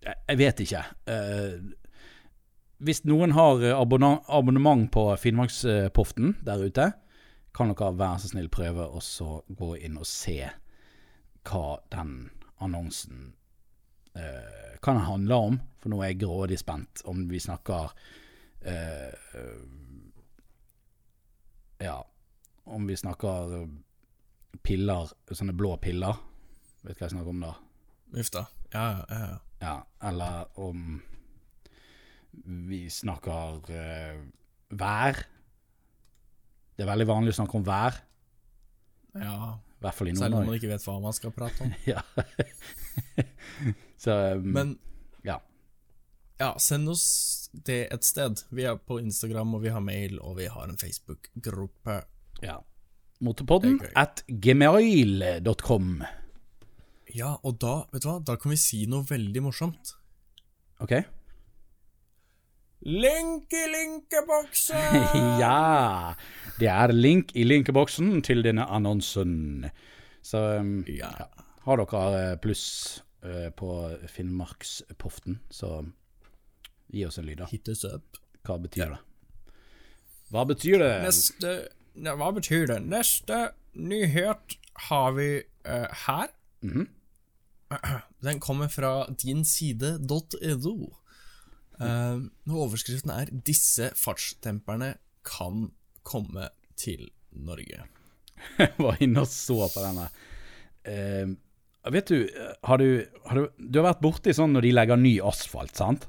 Jeg 0.00 0.38
vet 0.40 0.62
ikke. 0.64 0.82
Eh, 1.12 1.60
hvis 2.80 3.02
noen 3.04 3.34
har 3.36 3.60
eh, 3.64 3.76
abonnement 3.76 4.86
på 4.92 5.04
Finnmarkspoften 5.20 6.38
der 6.46 6.64
ute, 6.64 6.86
kan 7.56 7.72
dere 7.72 7.92
være 7.98 8.22
så 8.22 8.30
snill 8.30 8.48
prøve 8.52 8.86
å 8.86 9.02
gå 9.58 9.74
inn 9.82 9.98
og 10.00 10.08
se 10.08 10.38
hva 11.48 11.64
den 11.90 12.30
annonsen 12.62 13.32
uh, 14.14 14.76
kan 14.84 15.00
handle 15.02 15.38
om. 15.48 15.58
For 15.80 15.90
nå 15.90 15.98
er 15.98 16.12
jeg 16.12 16.20
grådig 16.22 16.60
spent 16.60 17.02
om 17.10 17.24
vi 17.30 17.40
snakker 17.42 17.90
uh, 18.68 19.12
Ja, 21.80 21.96
om 22.68 22.86
vi 22.86 22.96
snakker 23.00 23.66
piller, 24.62 25.10
sånne 25.32 25.56
blå 25.56 25.74
piller. 25.82 26.20
Vet 26.84 26.94
du 26.94 27.00
hva 27.00 27.08
jeg 27.08 27.16
snakker 27.16 27.34
om 27.34 27.44
da? 27.48 27.54
Uff 28.20 28.30
da. 28.36 28.46
Ja, 28.72 29.04
ja, 29.08 29.20
ja. 29.20 29.38
Ja, 29.60 29.74
eller 30.08 30.58
om 30.58 31.02
vi 32.70 32.90
snakker 32.90 33.58
uh, 33.70 34.20
vær. 34.70 35.18
Det 36.76 36.86
er 36.86 36.88
veldig 36.88 37.08
vanlig 37.10 37.34
å 37.34 37.40
snakke 37.42 37.58
om 37.58 37.66
vær, 37.66 37.98
ja. 39.12 39.34
i 39.60 39.84
hvert 39.84 39.98
fall 39.98 40.08
i 40.08 40.14
Selv 40.16 40.38
om 40.38 40.46
man 40.48 40.56
ikke 40.56 40.70
vet 40.70 40.86
hva 40.86 40.94
man 41.02 41.16
skal 41.16 41.34
prate 41.36 41.66
om. 41.66 41.74
Ja. 41.92 42.00
Så 44.00 44.14
um, 44.38 44.46
Men 44.54 44.72
ja. 45.26 45.36
ja, 46.40 46.54
send 46.62 46.88
oss 46.88 47.50
det 47.52 47.82
et 47.92 48.06
sted. 48.06 48.40
Vi 48.48 48.64
er 48.64 48.78
på 48.80 48.96
Instagram, 49.02 49.58
og 49.58 49.66
vi 49.66 49.74
har 49.74 49.84
mail, 49.84 50.16
og 50.24 50.38
vi 50.38 50.48
har 50.48 50.70
en 50.70 50.80
Facebook-gruppe. 50.80 52.00
ja. 52.46 52.56
Motorpodden 53.20 53.76
at 54.00 54.22
gmail.com. 54.24 55.90
Ja, 57.16 57.36
og 57.46 57.58
da, 57.62 57.84
vet 57.92 58.04
du 58.04 58.10
hva, 58.10 58.18
da 58.22 58.36
kan 58.40 58.52
vi 58.54 58.58
si 58.60 58.84
noe 58.90 59.06
veldig 59.08 59.42
morsomt. 59.44 59.94
Ok? 60.80 60.94
Link 62.86 63.52
i 63.52 63.64
linkeboksen! 63.68 64.94
ja! 65.42 66.14
Det 66.60 66.68
er 66.72 66.94
link 66.96 67.34
i 67.36 67.44
linkeboksen 67.44 68.22
til 68.24 68.40
denne 68.46 68.64
annonsen. 68.72 69.68
Så 70.24 70.40
um, 70.60 70.78
Ja. 70.88 71.10
ja. 71.18 71.26
har 71.66 71.82
dere 71.82 72.12
eh, 72.20 72.38
pluss 72.40 72.64
uh, 73.24 73.50
på 73.56 73.70
Finnmarkspoften, 74.08 75.40
så 75.52 75.82
gi 76.90 77.04
oss 77.06 77.20
en 77.20 77.28
lyd, 77.28 77.42
da. 77.42 77.50
Hit 77.52 77.68
us 77.68 77.84
up. 77.84 78.16
Hva 78.48 78.56
betyr 78.62 78.94
det? 78.94 79.00
Hva 80.30 80.46
betyr 80.48 80.80
det? 80.80 80.94
Neste 81.04 81.52
Hva 82.00 82.30
betyr 82.32 82.68
det? 82.70 82.78
Neste 82.86 83.42
nyhet 83.76 84.56
har 84.88 85.12
vi 85.18 85.28
uh, 85.68 85.88
her. 86.06 86.32
Mhm. 86.64 86.88
Den 88.26 88.40
kommer 88.42 88.68
fra 88.68 89.06
dinside.no. 89.10 90.74
Uh, 91.80 92.26
overskriften 92.52 93.12
er 93.14 93.30
'Disse 93.32 93.92
fartstemperne 93.96 94.94
kan 95.24 95.70
komme 96.04 96.50
til 96.76 97.08
Norge'. 97.32 97.86
Jeg 98.58 98.74
var 98.84 99.00
inne 99.00 99.22
og 99.24 99.30
så 99.30 99.68
på 99.68 99.84
denne. 99.84 100.08
Uh, 100.84 101.92
vet 101.92 102.08
du 102.08 102.28
har, 102.64 102.80
du, 102.80 103.06
har 103.26 103.36
du 103.36 103.48
Du 103.56 103.80
har 103.80 103.92
vært 103.92 104.04
borti 104.04 104.34
sånn 104.36 104.52
når 104.56 104.66
de 104.66 104.74
legger 104.76 105.00
ny 105.00 105.14
asfalt, 105.24 105.76
sant? 105.76 106.08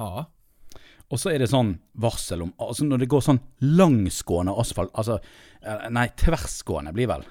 Ja. 0.00 0.26
Og 1.06 1.20
så 1.22 1.30
er 1.30 1.42
det 1.42 1.50
sånn 1.50 1.76
varsel 2.02 2.42
om 2.42 2.52
Altså 2.62 2.86
når 2.86 3.04
det 3.04 3.10
går 3.10 3.22
sånn 3.22 3.40
langsgående 3.62 4.54
asfalt 4.58 4.94
Altså, 4.98 5.20
eh, 5.62 5.86
nei, 5.94 6.08
tversgående 6.18 6.94
blir 6.96 7.10
vel 7.10 7.26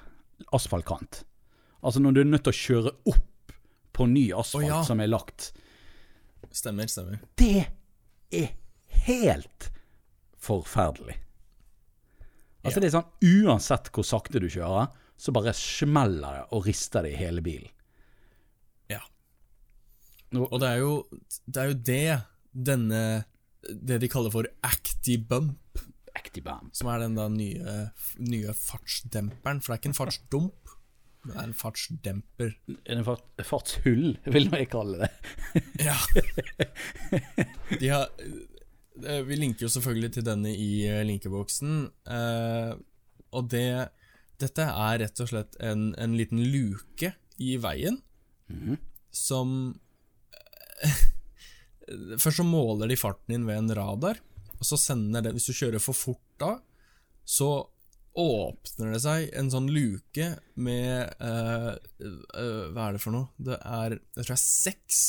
asfaltkant. 0.56 1.22
Altså 1.86 2.02
når 2.02 2.16
du 2.16 2.20
er 2.24 2.30
nødt 2.32 2.44
til 2.48 2.54
å 2.54 2.60
kjøre 2.60 2.92
opp 3.12 3.54
på 3.96 4.06
ny 4.10 4.26
asfalt 4.36 4.66
oh, 4.66 4.68
ja. 4.68 4.82
som 4.84 5.00
er 5.00 5.08
lagt. 5.08 5.52
Stemmer, 6.50 6.90
stemmer. 6.90 7.20
Det 7.38 7.68
er 8.34 8.50
helt 9.06 9.70
forferdelig. 10.42 11.16
Altså 12.66 12.80
Ja. 12.80 12.82
det 12.82 12.88
er 12.88 12.96
sånn 12.96 13.46
Uansett 13.46 13.90
hvor 13.94 14.06
sakte 14.06 14.42
du 14.42 14.48
kjører, 14.50 14.90
så 15.16 15.32
bare 15.32 15.54
smeller 15.56 16.40
det 16.40 16.44
og 16.56 16.66
rister 16.66 17.06
det 17.06 17.14
i 17.14 17.20
hele 17.20 17.44
bilen. 17.44 17.70
Ja. 18.90 19.00
Og 20.34 20.58
det 20.60 20.72
er 20.72 20.82
jo 20.82 20.96
det, 21.46 21.60
er 21.60 21.70
jo 21.70 21.78
det 21.86 22.22
denne 22.66 23.02
Det 23.66 23.98
de 24.02 24.08
kaller 24.08 24.30
for 24.30 24.46
active 24.62 25.24
bump. 25.28 25.80
Active 26.14 26.44
bump. 26.44 26.74
som 26.76 26.88
er 26.88 27.00
den 27.02 27.16
da 27.16 27.28
nye, 27.28 27.90
nye 28.18 28.52
fartsdemperen. 28.54 29.60
For 29.60 29.72
det 29.72 29.76
er 29.76 29.80
ikke 29.82 29.90
en 29.90 30.00
fartsdump, 30.00 30.75
en 31.42 31.52
fartsdemper. 31.56 32.52
En 32.92 33.02
fart, 33.06 33.24
fartshull, 33.44 34.16
vil 34.30 34.48
jeg 34.52 34.68
kalle 34.72 35.06
det. 35.06 35.10
Ja. 35.82 35.96
De 37.80 37.88
har 37.90 38.06
eh, 39.04 39.22
Vi 39.26 39.38
linker 39.38 39.66
jo 39.66 39.72
selvfølgelig 39.72 40.12
til 40.16 40.26
denne 40.26 40.52
i 40.54 40.70
eh, 40.88 41.02
linkeboksen. 41.08 41.78
eh, 42.06 42.72
og 43.36 43.48
det 43.52 43.88
Dette 44.40 44.66
er 44.68 44.98
rett 45.00 45.20
og 45.24 45.30
slett 45.30 45.56
en, 45.64 45.88
en 45.98 46.14
liten 46.16 46.42
luke 46.52 47.14
i 47.42 47.56
veien 47.60 47.98
som 49.10 49.74
eh, 50.84 51.02
Først 52.22 52.40
så 52.40 52.46
måler 52.46 52.90
de 52.90 52.96
farten 52.98 53.32
din 53.32 53.46
ved 53.46 53.60
en 53.60 53.74
radar, 53.78 54.18
og 54.58 54.64
så 54.66 54.78
sender 54.80 55.22
det 55.22 55.32
Hvis 55.36 55.46
du 55.50 55.54
kjører 55.54 55.82
for 55.82 55.94
fort 55.94 56.22
da, 56.42 56.56
så 57.26 57.50
åpner 58.16 58.94
det 58.96 59.00
seg 59.04 59.28
en 59.36 59.50
sånn 59.52 59.66
luke 59.72 60.26
med 60.56 61.12
uh, 61.20 61.72
uh, 62.00 62.64
Hva 62.72 62.86
er 62.88 62.96
det 62.96 63.02
for 63.02 63.12
noe? 63.14 63.28
Det 63.36 63.58
er 63.60 63.96
jeg 63.98 64.22
tror 64.22 64.30
det 64.32 64.36
er 64.38 64.42
seks 64.42 65.00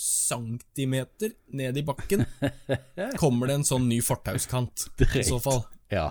centimeter 0.00 1.32
ned 1.56 1.76
i 1.80 1.82
bakken. 1.84 2.22
Kommer 3.22 3.50
det 3.50 3.58
en 3.60 3.66
sånn 3.66 3.88
ny 3.90 3.98
fortauskant, 4.04 4.86
i 5.18 5.24
så 5.26 5.40
fall. 5.42 5.64
Ja, 5.90 6.10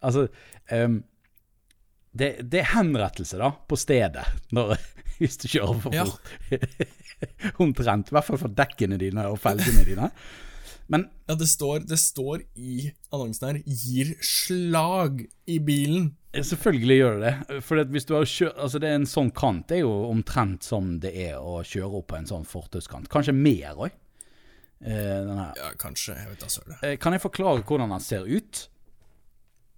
altså 0.00 0.28
um, 0.72 1.02
det, 2.18 2.30
det 2.48 2.62
er 2.62 2.70
henrettelse, 2.72 3.36
da, 3.38 3.50
på 3.68 3.76
stedet, 3.78 4.24
når, 4.56 4.78
hvis 5.20 5.36
du 5.42 5.48
kjører 5.52 5.82
for 5.84 5.94
Ja. 5.98 6.06
fort. 6.08 6.98
Omtrent. 7.62 8.08
I 8.10 8.16
hvert 8.16 8.26
fall 8.30 8.40
for 8.40 8.54
dekkene 8.62 8.98
dine 9.00 9.26
og 9.30 9.38
felgene 9.42 9.84
dine. 9.86 10.08
Men 10.88 11.08
Ja, 11.28 11.34
det 11.36 11.46
står, 11.48 11.82
det 11.86 11.98
står 12.00 12.42
i 12.56 12.92
annonsen 13.12 13.48
her 13.48 13.58
'gir 13.66 14.14
slag 14.24 15.26
i 15.46 15.58
bilen'. 15.58 16.14
selvfølgelig 16.32 16.98
gjør 16.98 17.20
det 17.20 17.32
det. 17.48 17.62
For 17.64 17.84
hvis 17.84 18.06
du 18.06 18.14
har 18.14 18.24
kjør, 18.24 18.52
Altså, 18.56 18.80
det 18.80 18.88
er 18.88 18.94
en 18.94 19.06
sånn 19.06 19.30
kant. 19.30 19.68
Det 19.68 19.76
er 19.78 19.80
jo 19.80 20.10
omtrent 20.10 20.62
som 20.62 20.98
det 21.00 21.14
er 21.14 21.36
å 21.36 21.60
kjøre 21.62 22.00
opp 22.00 22.06
på 22.08 22.16
en 22.16 22.26
sånn 22.26 22.46
fortauskant. 22.46 23.08
Kanskje 23.08 23.34
mer 23.34 23.74
òg. 23.76 23.90
Eh. 24.80 25.52
Ja, 25.56 25.72
kanskje. 25.76 26.14
Jeg 26.16 26.28
vet 26.28 26.40
da 26.40 26.46
søren. 26.46 26.76
Eh, 26.82 26.96
kan 26.96 27.12
jeg 27.12 27.20
forklare 27.22 27.62
hvordan 27.62 27.90
den 27.90 28.00
ser 28.00 28.24
ut? 28.24 28.68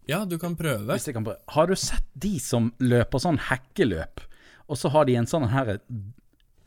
Ja, 0.07 0.25
du 0.25 0.39
kan 0.39 0.57
prøve. 0.57 0.93
Hvis 0.93 1.07
jeg 1.07 1.15
kan 1.15 1.25
prøve. 1.25 1.39
Har 1.49 1.67
du 1.67 1.75
sett 1.79 2.07
de 2.19 2.39
som 2.43 2.73
løper 2.81 3.23
sånn 3.23 3.39
hekkeløp, 3.51 4.21
og 4.69 4.79
så 4.79 4.91
har 4.91 5.07
de 5.07 5.17
en 5.17 5.27
sånn 5.27 5.49
her 5.51 5.79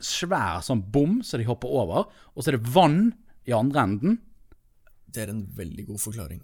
svær 0.04 0.60
sånn 0.64 0.82
bom 0.92 1.22
som 1.24 1.40
de 1.40 1.46
hopper 1.48 1.68
over, 1.68 2.08
og 2.34 2.44
så 2.44 2.52
er 2.52 2.58
det 2.58 2.72
vann 2.74 3.12
i 3.48 3.54
andre 3.56 3.84
enden? 3.88 4.18
Det 5.14 5.22
er 5.24 5.30
en 5.32 5.44
veldig 5.56 5.86
god 5.92 6.00
forklaring. 6.02 6.40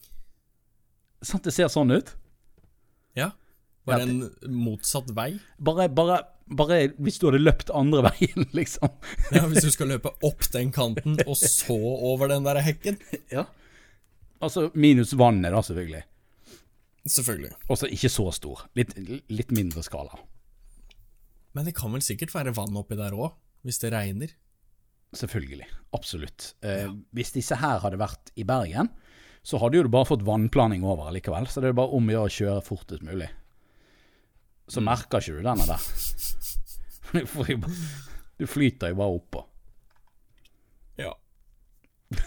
Sant 1.26 1.44
det 1.44 1.52
ser 1.52 1.68
sånn 1.72 1.90
ut? 1.92 2.14
Ja. 3.18 3.32
Bare 3.88 4.04
Ja, 4.04 4.06
en 4.06 4.52
motsatt 4.54 5.10
vei. 5.16 5.32
Bare, 5.58 5.88
bare, 5.92 6.20
Bare 6.50 6.80
hvis 6.98 7.18
du 7.22 7.28
hadde 7.28 7.42
løpt 7.44 7.68
andre 7.74 8.02
veien, 8.08 8.46
liksom. 8.56 8.90
Ja, 9.34 9.44
Hvis 9.50 9.66
du 9.66 9.70
skal 9.70 9.92
løpe 9.92 10.10
opp 10.26 10.46
den 10.50 10.72
kanten, 10.74 11.18
og 11.26 11.36
så 11.38 11.76
over 11.78 12.30
den 12.32 12.46
der 12.46 12.62
hekken. 12.64 12.98
Ja. 13.36 13.44
Altså 14.40 14.70
minus 14.74 15.12
vannet, 15.20 15.52
da, 15.52 15.60
selvfølgelig. 15.60 16.02
Selvfølgelig. 17.10 17.50
Også 17.68 17.88
ikke 17.92 18.08
så 18.12 18.24
stor. 18.32 18.62
Litt, 18.78 18.94
litt 19.28 19.50
mindre 19.52 19.82
skala. 19.84 20.16
Men 21.52 21.66
det 21.68 21.74
kan 21.76 21.92
vel 21.92 22.02
sikkert 22.04 22.32
være 22.34 22.54
vann 22.56 22.76
oppi 22.80 22.96
der 22.96 23.12
òg, 23.16 23.34
hvis 23.66 23.80
det 23.82 23.92
regner. 23.92 24.32
Selvfølgelig. 25.16 25.66
Absolutt. 25.96 26.54
Eh, 26.62 26.90
Hvis 27.16 27.32
disse 27.34 27.56
her 27.58 27.80
hadde 27.82 27.98
vært 27.98 28.30
i 28.38 28.44
Bergen, 28.46 28.88
så 29.42 29.58
hadde 29.58 29.76
jo 29.80 29.82
du 29.86 29.90
bare 29.92 30.06
fått 30.06 30.22
vannplaning 30.26 30.84
over 30.86 31.10
likevel. 31.14 31.48
Så 31.50 31.60
det 31.62 31.70
er 31.70 31.78
bare 31.78 31.96
om 31.96 32.08
å 32.08 32.14
gjøre 32.14 32.28
å 32.28 32.36
kjøre 32.36 32.64
fortest 32.66 33.02
mulig. 33.06 33.30
Så 34.70 34.82
merker 34.84 35.18
ikke 35.18 35.40
du 35.40 35.46
denne 35.46 35.66
der. 35.66 35.82
Du, 37.10 37.24
får 37.26 37.48
jo 37.50 37.56
bare, 37.58 37.74
du 38.38 38.44
flyter 38.46 38.92
jo 38.92 38.96
bare 39.00 39.14
oppå. 39.16 39.40
Ja. 41.00 41.10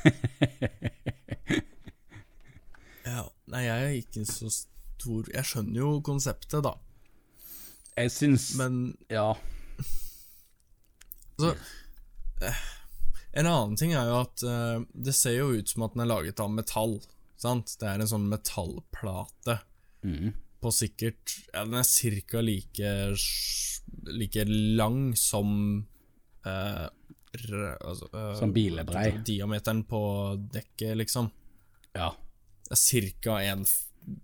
ja. 3.05 3.21
Nei, 3.53 3.61
jeg 3.63 3.85
er 3.85 3.95
ikke 3.99 4.23
så 4.27 4.49
stor 4.51 5.27
Jeg 5.31 5.47
skjønner 5.47 5.79
jo 5.79 5.89
konseptet, 6.03 6.63
da. 6.67 6.73
Jeg 7.95 8.11
syns 8.11 8.49
Men 8.59 8.97
Ja. 9.13 9.29
eh, 11.47 11.63
En 13.33 13.49
annen 13.49 13.77
ting 13.79 13.95
er 13.97 14.09
jo 14.11 14.17
at 14.21 14.43
uh, 14.45 14.83
det 14.93 15.15
ser 15.17 15.39
jo 15.39 15.51
ut 15.57 15.69
som 15.69 15.85
at 15.87 15.95
den 15.95 16.03
er 16.05 16.11
laget 16.11 16.41
av 16.43 16.51
metall. 16.53 16.99
Sant? 17.41 17.75
Det 17.81 17.87
er 17.89 18.01
en 18.03 18.09
sånn 18.09 18.27
metallplate 18.31 19.59
på 20.63 20.71
sikkert 20.71 21.33
Ja, 21.53 21.63
den 21.63 21.79
er 21.79 21.87
ca. 22.27 22.41
like 22.43 22.91
like 24.07 24.43
lang 24.47 25.15
som 25.15 25.85
uh, 26.45 26.85
r, 27.33 27.77
altså, 27.81 28.09
uh, 28.13 28.35
Som 28.39 28.53
bilen 28.53 28.87
er. 28.87 29.17
Diameteren 29.25 29.83
på 29.89 30.01
dekket, 30.53 30.95
liksom. 30.99 31.31
Ja. 31.95 32.13
Det 32.69 32.77
er 32.77 33.09
ca. 33.23 33.39
en 33.41 33.65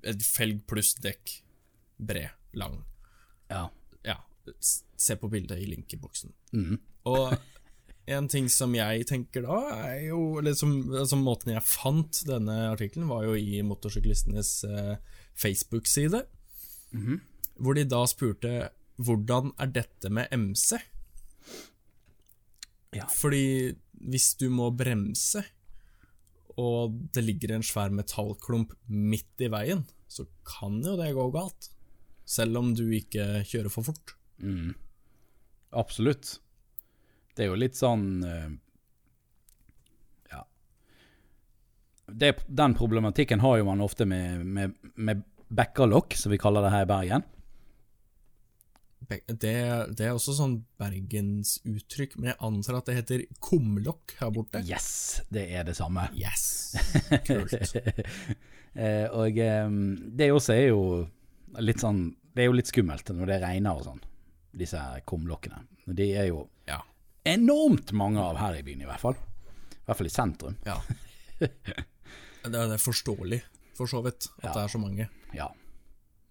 et 0.03 0.23
felg 0.25 0.65
pluss 0.67 0.95
dekk 0.99 1.38
bred, 1.99 2.32
lang. 2.60 2.82
Ja. 3.51 3.69
Ja, 4.03 4.17
se 4.60 5.15
på 5.19 5.29
bildet 5.32 5.60
i 5.62 5.67
link-boksen. 5.69 6.34
Mhm. 6.51 6.79
Og 7.08 7.34
en 8.15 8.28
ting 8.32 8.48
som 8.52 8.74
jeg 8.76 9.06
tenker 9.10 9.45
da, 9.45 9.60
er 9.89 10.10
jo 10.10 10.39
Eller 10.39 10.56
som, 10.58 10.74
måten 11.24 11.54
jeg 11.54 11.65
fant 11.65 12.22
denne 12.28 12.58
artikkelen, 12.72 13.10
var 13.12 13.28
jo 13.28 13.36
i 13.38 13.62
motorsyklistenes 13.65 14.54
eh, 14.69 14.95
Facebook-side. 15.38 16.24
Mhm. 16.95 17.22
Hvor 17.60 17.76
de 17.76 17.84
da 17.91 18.06
spurte 18.08 18.69
hvordan 19.00 19.54
er 19.60 19.72
dette 19.76 20.12
med 20.12 20.32
MC? 20.32 20.80
Ja. 22.95 23.06
Fordi 23.12 23.76
hvis 24.10 24.34
du 24.39 24.48
må 24.52 24.69
bremse, 24.76 25.43
og 26.60 26.95
det 27.15 27.24
ligger 27.24 27.56
en 27.56 27.63
svær 27.63 27.93
metallklump 27.95 28.74
midt 28.88 29.43
i 29.43 29.52
veien, 29.52 29.86
så 30.12 30.26
kan 30.48 30.80
jo 30.84 30.98
det 31.00 31.13
gå 31.15 31.28
galt. 31.36 31.69
Selv 32.30 32.60
om 32.60 32.74
du 32.76 32.86
ikke 32.95 33.43
kjører 33.48 33.72
for 33.74 33.88
fort. 33.91 34.15
Absolutt. 35.76 36.39
Det 37.39 37.45
er 37.45 37.54
jo 37.54 37.60
litt 37.60 37.78
sånn 37.80 38.08
eh, 38.28 38.49
Ja. 40.34 40.41
Det, 42.12 42.34
den 42.47 42.75
problematikken 42.75 43.39
har 43.39 43.62
jo 43.62 43.67
man 43.69 43.84
ofte 43.86 44.04
med, 44.10 44.43
med, 44.43 44.73
med 44.99 45.21
bekkerlokk, 45.47 46.17
som 46.19 46.34
vi 46.34 46.39
kaller 46.41 46.67
det 46.67 46.73
her 46.73 46.84
i 46.84 46.89
Bergen. 46.89 47.23
Det, 49.10 49.54
det 49.97 50.06
er 50.06 50.12
også 50.12 50.36
sånn 50.38 50.58
bergensuttrykk, 50.78 52.17
men 52.19 52.34
jeg 52.34 52.38
antar 52.45 52.78
at 52.78 52.91
det 52.91 52.97
heter 52.99 53.23
kumlokk 53.41 54.13
her 54.19 54.36
borte. 54.36 54.60
Yes, 54.67 55.23
det 55.34 55.47
er 55.56 55.63
det 55.65 55.78
samme. 55.80 56.10
Yes! 56.19 56.75
Kult. 57.30 57.56
Eh, 58.75 59.08
og 59.15 59.39
eh, 59.41 59.71
det 60.19 60.30
også 60.36 60.54
er 60.60 60.67
jo 60.67 60.84
litt 61.58 61.82
sånn 61.82 62.04
Det 62.36 62.43
er 62.43 62.52
jo 62.52 62.54
litt 62.60 62.69
skummelt 62.69 63.10
når 63.15 63.32
det 63.32 63.39
regner 63.41 63.80
og 63.80 63.88
sånn, 63.88 64.04
disse 64.54 64.84
kumlokkene. 65.10 65.63
De 65.88 66.12
er 66.19 66.30
jo 66.30 66.43
Ja. 66.69 66.84
Enormt 67.25 67.91
mange 67.91 68.21
av 68.21 68.38
her 68.39 68.55
i 68.60 68.63
byen, 68.63 68.82
i 68.82 68.88
hvert 68.89 69.01
fall. 69.01 69.15
I 69.15 69.86
hvert 69.89 69.97
fall 69.99 70.08
i 70.10 70.13
sentrum. 70.13 70.58
ja. 70.65 70.79
Det 72.39 72.55
er, 72.55 72.69
det 72.71 72.77
forståelig, 72.79 73.41
for 73.75 73.86
så 73.91 73.99
vidt, 74.03 74.29
at 74.39 74.45
Ja. 74.47 74.51
det 74.55 74.62
er 74.63 74.67
så 74.71 74.79
mange. 74.79 75.05
Ja. 75.36 75.47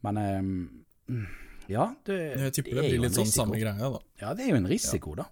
Men 0.02 0.16
um, 0.18 1.18
Ja, 1.68 1.90
det, 2.08 2.16
Jeg 2.40 2.52
tipper 2.56 2.78
det, 2.78 2.84
er 2.84 2.88
blir 2.94 3.02
litt 3.04 3.16
sånn 3.18 3.28
samme 3.28 3.58
greia, 3.60 3.90
da. 3.92 4.00
Ja, 4.22 4.30
det 4.34 4.46
er 4.46 4.54
jo 4.54 4.56
en 4.56 4.68
risiko, 4.70 5.12
da. 5.18 5.26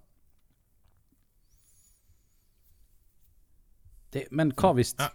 Det, 4.12 4.26
men 4.36 4.52
hva 4.56 4.72
hvis, 4.76 4.94
Ja, 5.00 5.08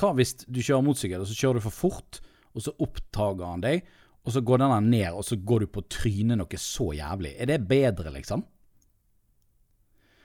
hva 0.00 0.12
hvis 0.16 0.34
du 0.48 0.60
kjører 0.64 0.84
motorsykkel, 0.86 1.22
og 1.24 1.28
så 1.30 1.36
kjører 1.38 1.60
du 1.60 1.66
for 1.68 1.76
fort, 1.76 2.20
og 2.56 2.64
så 2.64 2.74
oppdager 2.84 3.44
han 3.48 3.62
deg, 3.64 3.84
og 4.24 4.34
så 4.34 4.42
går 4.44 4.62
den 4.62 4.72
her 4.74 4.84
ned, 4.86 5.10
og 5.18 5.24
så 5.26 5.36
går 5.36 5.64
du 5.64 5.70
på 5.76 5.84
trynet 5.92 6.38
noe 6.40 6.60
så 6.60 6.90
jævlig? 6.96 7.34
Er 7.42 7.52
det 7.52 7.60
bedre, 7.68 8.12
liksom? 8.16 8.44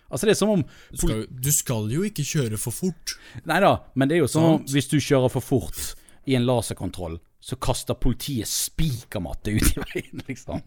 Altså, 0.09 0.25
det 0.27 0.33
er 0.35 0.39
som 0.39 0.49
om 0.53 0.61
du, 0.63 0.97
skal, 1.01 1.23
du 1.29 1.49
skal 1.51 1.89
jo 1.91 2.03
ikke 2.07 2.23
kjøre 2.27 2.57
for 2.61 2.71
fort. 2.75 3.15
Nei 3.49 3.59
da, 3.63 3.73
men 3.95 4.07
det 4.09 4.17
er 4.17 4.23
jo 4.25 4.29
som 4.31 4.43
om 4.53 4.61
hvis 4.71 4.87
du 4.91 4.97
kjører 5.03 5.31
for 5.33 5.43
fort 5.43 5.95
i 6.27 6.35
en 6.37 6.45
laserkontroll, 6.47 7.19
så 7.43 7.55
kaster 7.61 7.95
politiet 7.95 8.47
spikermatte 8.49 9.53
ut 9.55 9.67
i 9.73 9.83
veien, 9.83 10.23
liksom. 10.27 10.63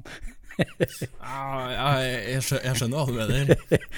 Ja, 1.20 1.90
jeg, 2.04 2.42
skjønner 2.44 2.92
hva 2.96 3.04
du 3.08 3.14
mener. 3.16 3.52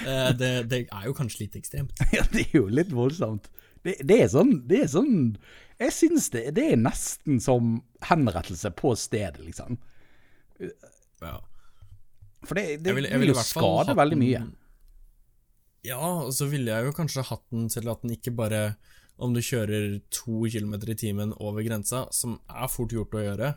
Eh, 0.05 0.29
Det, 0.39 0.51
det 0.71 0.79
er 0.87 1.05
jo 1.09 1.13
kanskje 1.17 1.45
litt 1.45 1.55
ekstremt. 1.59 1.91
Ja, 2.15 2.23
det 2.31 2.45
er 2.49 2.57
jo 2.61 2.65
litt 2.71 2.91
voldsomt. 2.95 3.49
Det, 3.83 3.97
det 4.07 4.17
er 4.23 4.29
sånn 4.31 4.51
Det 4.69 4.77
er 4.85 4.87
sånn 4.87 5.15
Jeg 5.81 5.91
syns 5.91 6.29
det, 6.31 6.43
det 6.55 6.69
er 6.71 6.77
nesten 6.79 7.41
som 7.43 7.81
henrettelse 8.07 8.71
på 8.79 8.93
stedet, 8.99 9.41
liksom. 9.43 9.75
Ja. 11.19 11.33
For 12.47 12.55
det, 12.59 12.77
jeg 12.85 13.19
vil 13.19 13.31
jo 13.33 13.39
skade 13.43 13.95
veldig 13.97 14.19
mye. 14.21 14.43
den- 14.45 14.53
Ja, 15.83 15.99
og 16.23 16.31
så 16.35 16.47
ville 16.47 16.71
jeg 16.71 16.85
jo 16.87 16.93
kanskje 16.95 17.25
hatt 17.27 17.43
den 17.51 17.65
til 17.71 17.89
at 17.91 18.01
den 18.05 18.13
ikke 18.15 18.31
bare 18.35 18.75
Om 19.19 19.33
du 19.35 19.41
kjører 19.43 19.97
to 20.15 20.45
kilometer 20.49 20.89
i 20.93 20.95
timen 20.97 21.33
over 21.43 21.61
grensa, 21.65 22.05
som 22.15 22.39
er 22.49 22.71
fort 22.71 22.95
gjort 22.95 23.13
å 23.19 23.23
gjøre, 23.27 23.53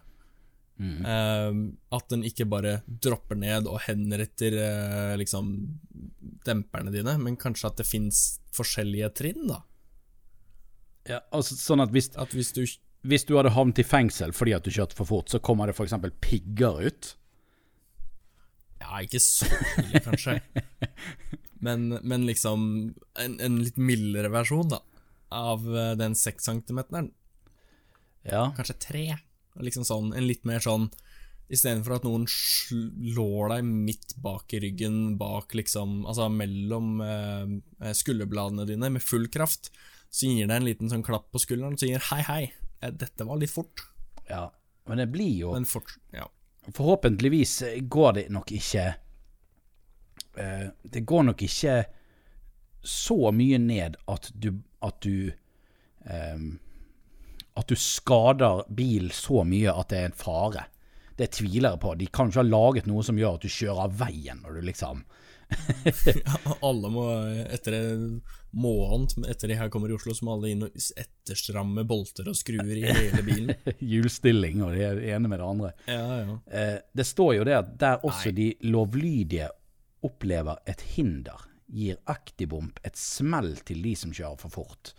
Mm. 0.77 1.07
eh, 1.09 1.97
at 1.97 2.09
den 2.13 2.21
ikke 2.29 2.45
bare 2.45 2.83
dropper 3.01 3.35
ned 3.41 3.65
og 3.67 3.79
henretter 3.87 4.53
eh, 4.61 5.15
liksom 5.17 5.47
demperne 6.45 6.93
dine, 6.93 7.15
men 7.17 7.39
kanskje 7.41 7.71
at 7.71 7.79
det 7.81 7.87
fins 7.89 8.19
forskjellige 8.53 9.09
trinn, 9.17 9.47
da. 9.49 9.63
Ja, 11.09 11.21
altså, 11.33 11.57
sånn 11.57 11.81
at 11.81 11.89
hvis, 11.97 12.11
At 12.21 12.35
hvis 12.37 12.53
du 12.53 12.67
hvis 13.09 13.25
du 13.25 13.37
hadde 13.39 13.55
havnet 13.57 13.79
i 13.81 13.87
fengsel 13.89 14.33
fordi 14.37 14.53
at 14.53 14.65
du 14.67 14.71
kjørte 14.75 14.99
for 14.99 15.07
fort, 15.09 15.31
så 15.33 15.39
kommer 15.41 15.67
det 15.71 15.77
f.eks. 15.79 15.95
pigger 16.21 16.83
ut. 16.91 17.15
Ja, 18.83 19.01
ikke 19.01 19.21
så 19.23 19.49
mye, 19.81 20.03
kanskje. 20.05 20.41
Men, 21.65 21.99
men 22.03 22.27
liksom 22.29 22.67
en, 23.19 23.41
en 23.41 23.59
litt 23.63 23.79
mildere 23.81 24.29
versjon, 24.33 24.69
da. 24.75 24.83
Av 25.35 25.65
eh, 25.77 25.95
den 25.99 26.15
seks 26.19 26.45
centimeteren. 26.45 27.11
Ja. 28.27 28.51
Kanskje 28.57 28.79
tre. 28.83 29.07
Liksom 29.63 29.87
sånn, 29.89 30.13
en 30.13 30.27
litt 30.29 30.45
mer 30.45 30.61
sånn 30.61 30.91
Istedenfor 31.47 31.95
at 31.95 32.07
noen 32.07 32.25
slår 32.29 33.53
deg 33.53 33.67
midt 33.87 34.17
bak 34.19 34.51
i 34.57 34.61
ryggen, 34.65 35.15
bak 35.17 35.55
liksom 35.55 36.01
Altså 36.03 36.27
mellom 36.33 36.99
eh, 37.05 37.93
skulderbladene 37.95 38.67
dine 38.67 38.91
med 38.97 39.05
full 39.05 39.29
kraft, 39.33 39.71
så 40.11 40.27
gir 40.27 40.51
det 40.51 40.59
en 40.59 40.67
liten 40.67 40.91
sånn 40.91 41.07
klapp 41.07 41.29
på 41.31 41.43
skulderen 41.43 41.79
og 41.79 41.83
sier 41.83 42.03
hei, 42.11 42.19
hei, 42.27 42.41
eh, 42.83 42.91
dette 42.91 43.27
var 43.29 43.39
litt 43.39 43.55
fort. 43.55 43.87
ja. 44.29 44.49
Men 44.87 45.01
det 45.03 45.09
blir 45.11 45.33
jo 45.35 45.53
Men 45.55 45.65
fort, 45.67 45.97
ja. 46.15 46.29
Forhåpentligvis 46.75 47.57
går 47.91 48.13
det 48.19 48.29
nok 48.35 48.53
ikke 48.55 48.85
eh, 50.39 50.69
Det 50.83 51.03
går 51.07 51.23
nok 51.31 51.43
ikke 51.43 51.81
så 52.87 53.33
mye 53.35 53.59
ned 53.59 53.97
at 54.07 54.31
du 54.35 54.53
At 54.87 55.01
du 55.03 55.33
eh, 56.07 56.47
At 57.57 57.69
du 57.69 57.77
skader 57.77 58.65
bil 58.69 59.11
så 59.17 59.45
mye 59.45 59.73
at 59.73 59.89
det 59.89 60.01
er 60.01 60.11
en 60.11 60.17
fare. 60.17 60.67
Det 61.17 61.31
tviler 61.33 61.73
jeg 61.73 61.81
på. 61.81 61.95
De 61.97 62.07
kan 62.13 62.29
ikke 62.29 62.43
ha 62.43 62.51
laget 62.51 62.89
noe 62.91 63.05
som 63.07 63.17
gjør 63.17 63.39
at 63.39 63.47
du 63.47 63.49
kjører 63.49 63.87
av 63.87 63.95
veien 63.97 64.43
når 64.45 64.59
du 64.59 64.67
liksom 64.69 65.07
Alle 66.67 66.91
må 66.91 67.05
etter 67.55 67.77
en 67.79 68.07
måned 68.57 69.27
etter 69.31 69.51
de 69.51 69.59
her 69.59 69.69
kommer 69.73 69.91
i 69.91 69.97
Oslo, 69.97 70.15
så 70.17 70.27
må 70.27 70.37
alle 70.37 70.53
inn 70.53 70.65
og 70.67 70.77
etterstramme 70.77 71.85
bolter 71.89 72.29
og 72.31 72.39
skruer 72.39 72.73
i 72.73 72.85
hele 72.87 73.23
bilen. 73.27 73.53
Hjulstilling 73.93 74.65
og 74.65 74.75
det 74.77 74.89
ene 75.13 75.29
med 75.29 75.41
det 75.41 75.47
andre. 75.47 75.73
Ja, 75.91 76.07
ja. 76.23 76.37
Eh, 76.51 76.79
det 76.97 77.07
står 77.07 77.35
jo 77.39 77.47
det 77.49 77.57
at 77.59 77.75
der 77.81 78.07
også 78.07 78.33
de 78.37 78.51
lovlydige 78.67 79.51
opplever 80.07 80.61
et 80.71 80.81
hinder, 80.95 81.43
gir 81.67 81.99
aktibomp 82.07 82.79
et 82.87 82.97
smell 82.99 83.57
til 83.67 83.83
de 83.83 83.93
som 83.99 84.13
kjører 84.15 84.39
for 84.45 84.55
fort. 84.61 84.93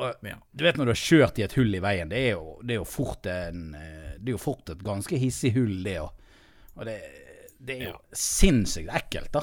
Og, 0.00 0.14
Ja. 0.24 0.38
Du 0.56 0.64
vet 0.64 0.78
når 0.80 0.88
du 0.88 0.92
har 0.94 1.00
kjørt 1.02 1.38
i 1.38 1.44
et 1.44 1.52
hull 1.58 1.74
i 1.76 1.82
veien, 1.84 2.08
det 2.08 2.20
er 2.30 2.30
jo, 2.38 2.54
det 2.64 2.74
er 2.76 2.80
jo, 2.80 2.88
fort, 2.88 3.26
en, 3.28 3.74
eh, 3.76 4.14
det 4.16 4.32
er 4.32 4.36
jo 4.38 4.40
fort 4.40 4.70
et 4.72 4.84
ganske 4.86 5.18
hissig 5.20 5.52
hull, 5.58 5.82
det 5.84 5.98
òg. 6.00 6.12
Og 6.78 6.86
det, 6.88 6.96
det 7.60 7.76
er 7.76 7.90
jo 7.90 7.98
sinnssykt 8.16 8.88
ekkelt, 8.96 9.32
da. 9.36 9.42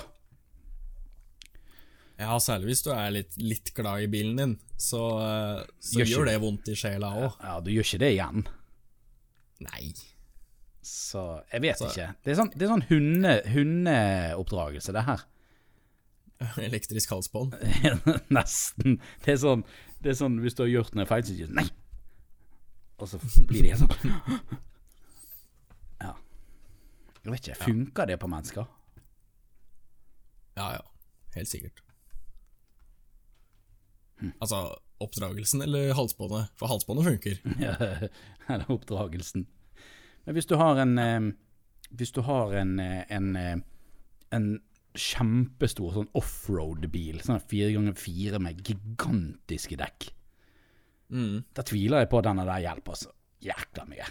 Ja, 2.18 2.34
særlig 2.42 2.72
hvis 2.72 2.82
du 2.82 2.90
er 2.96 3.12
litt, 3.14 3.36
litt 3.38 3.70
glad 3.78 4.08
i 4.08 4.10
bilen 4.10 4.40
din, 4.42 4.56
så, 4.82 5.04
eh, 5.22 5.60
så 5.78 6.00
Gjør 6.02 6.10
gjør 6.16 6.26
det. 6.26 6.34
det 6.34 6.42
vondt 6.48 6.72
i 6.74 6.78
sjela 6.82 7.12
òg. 7.14 7.36
Ja, 7.46 7.60
du 7.62 7.70
gjør 7.76 7.86
ikke 7.86 8.02
det 8.02 8.10
igjen. 8.16 8.48
Nei. 9.68 9.84
Så 10.88 11.22
jeg 11.52 11.62
vet 11.66 11.78
Så- 11.82 11.90
ikke. 11.92 12.08
Det 12.24 12.32
er 12.32 12.38
sånn, 12.40 12.52
det 12.56 12.64
er 12.68 12.72
sånn 12.72 12.86
hunde, 12.90 13.34
hundeoppdragelse, 13.54 14.94
det 14.96 15.04
her. 15.08 15.26
Elektrisk 16.68 17.10
halsbånd. 17.16 17.56
Nesten. 18.38 19.00
Det 19.26 19.34
er 19.36 19.40
sånn 19.42 19.64
Det 20.04 20.12
er 20.14 20.18
sånn 20.20 20.36
hvis 20.44 20.54
du 20.54 20.62
har 20.64 20.70
gjort 20.70 20.94
noe 20.96 21.08
feil, 21.10 21.24
så 21.26 21.34
sier 21.34 21.50
du 21.50 21.56
nei. 21.58 21.66
Og 23.02 23.10
så 23.10 23.18
blir 23.50 23.66
de 23.66 23.72
helt 23.74 23.82
sånn 23.82 24.14
Ja. 26.06 26.12
Jeg 27.24 27.34
vet 27.34 27.48
ikke. 27.50 27.58
Funker 27.66 28.06
det 28.12 28.20
på 28.22 28.30
mennesker? 28.30 28.70
Ja, 30.58 30.70
ja. 30.78 30.84
Helt 31.36 31.50
sikkert. 31.50 31.82
Hm. 34.22 34.32
Altså, 34.42 34.62
oppdragelsen 35.04 35.62
eller 35.66 35.92
halsbåndet? 35.98 36.50
For 36.58 36.70
halsbåndet 36.72 37.06
funker. 37.12 37.42
Ja, 37.66 37.76
Eller 38.48 38.70
oppdragelsen. 38.72 39.44
Men 40.28 40.36
hvis 40.36 40.48
du 40.50 40.58
har 40.60 40.78
en 40.84 40.98
eh, 41.00 41.30
Hvis 41.96 42.12
du 42.12 42.20
har 42.28 42.52
en, 42.60 42.74
eh, 42.84 43.06
en, 43.16 43.30
eh, 43.40 43.58
en 44.36 44.48
kjempestor 44.98 45.94
sånn 45.94 46.10
offroad-bil, 46.18 47.22
sånn 47.24 47.40
fire 47.48 47.70
ganger 47.76 47.96
fire 47.96 48.40
med 48.44 48.60
gigantiske 48.68 49.78
dekk, 49.80 50.10
Mm. 51.08 51.46
da 51.56 51.64
tviler 51.64 52.02
jeg 52.02 52.10
på 52.12 52.18
at 52.20 52.26
denne 52.28 52.44
der 52.44 52.60
hjelper 52.66 52.98
så 53.00 53.12
jækla 53.40 53.86
mye. 53.88 54.08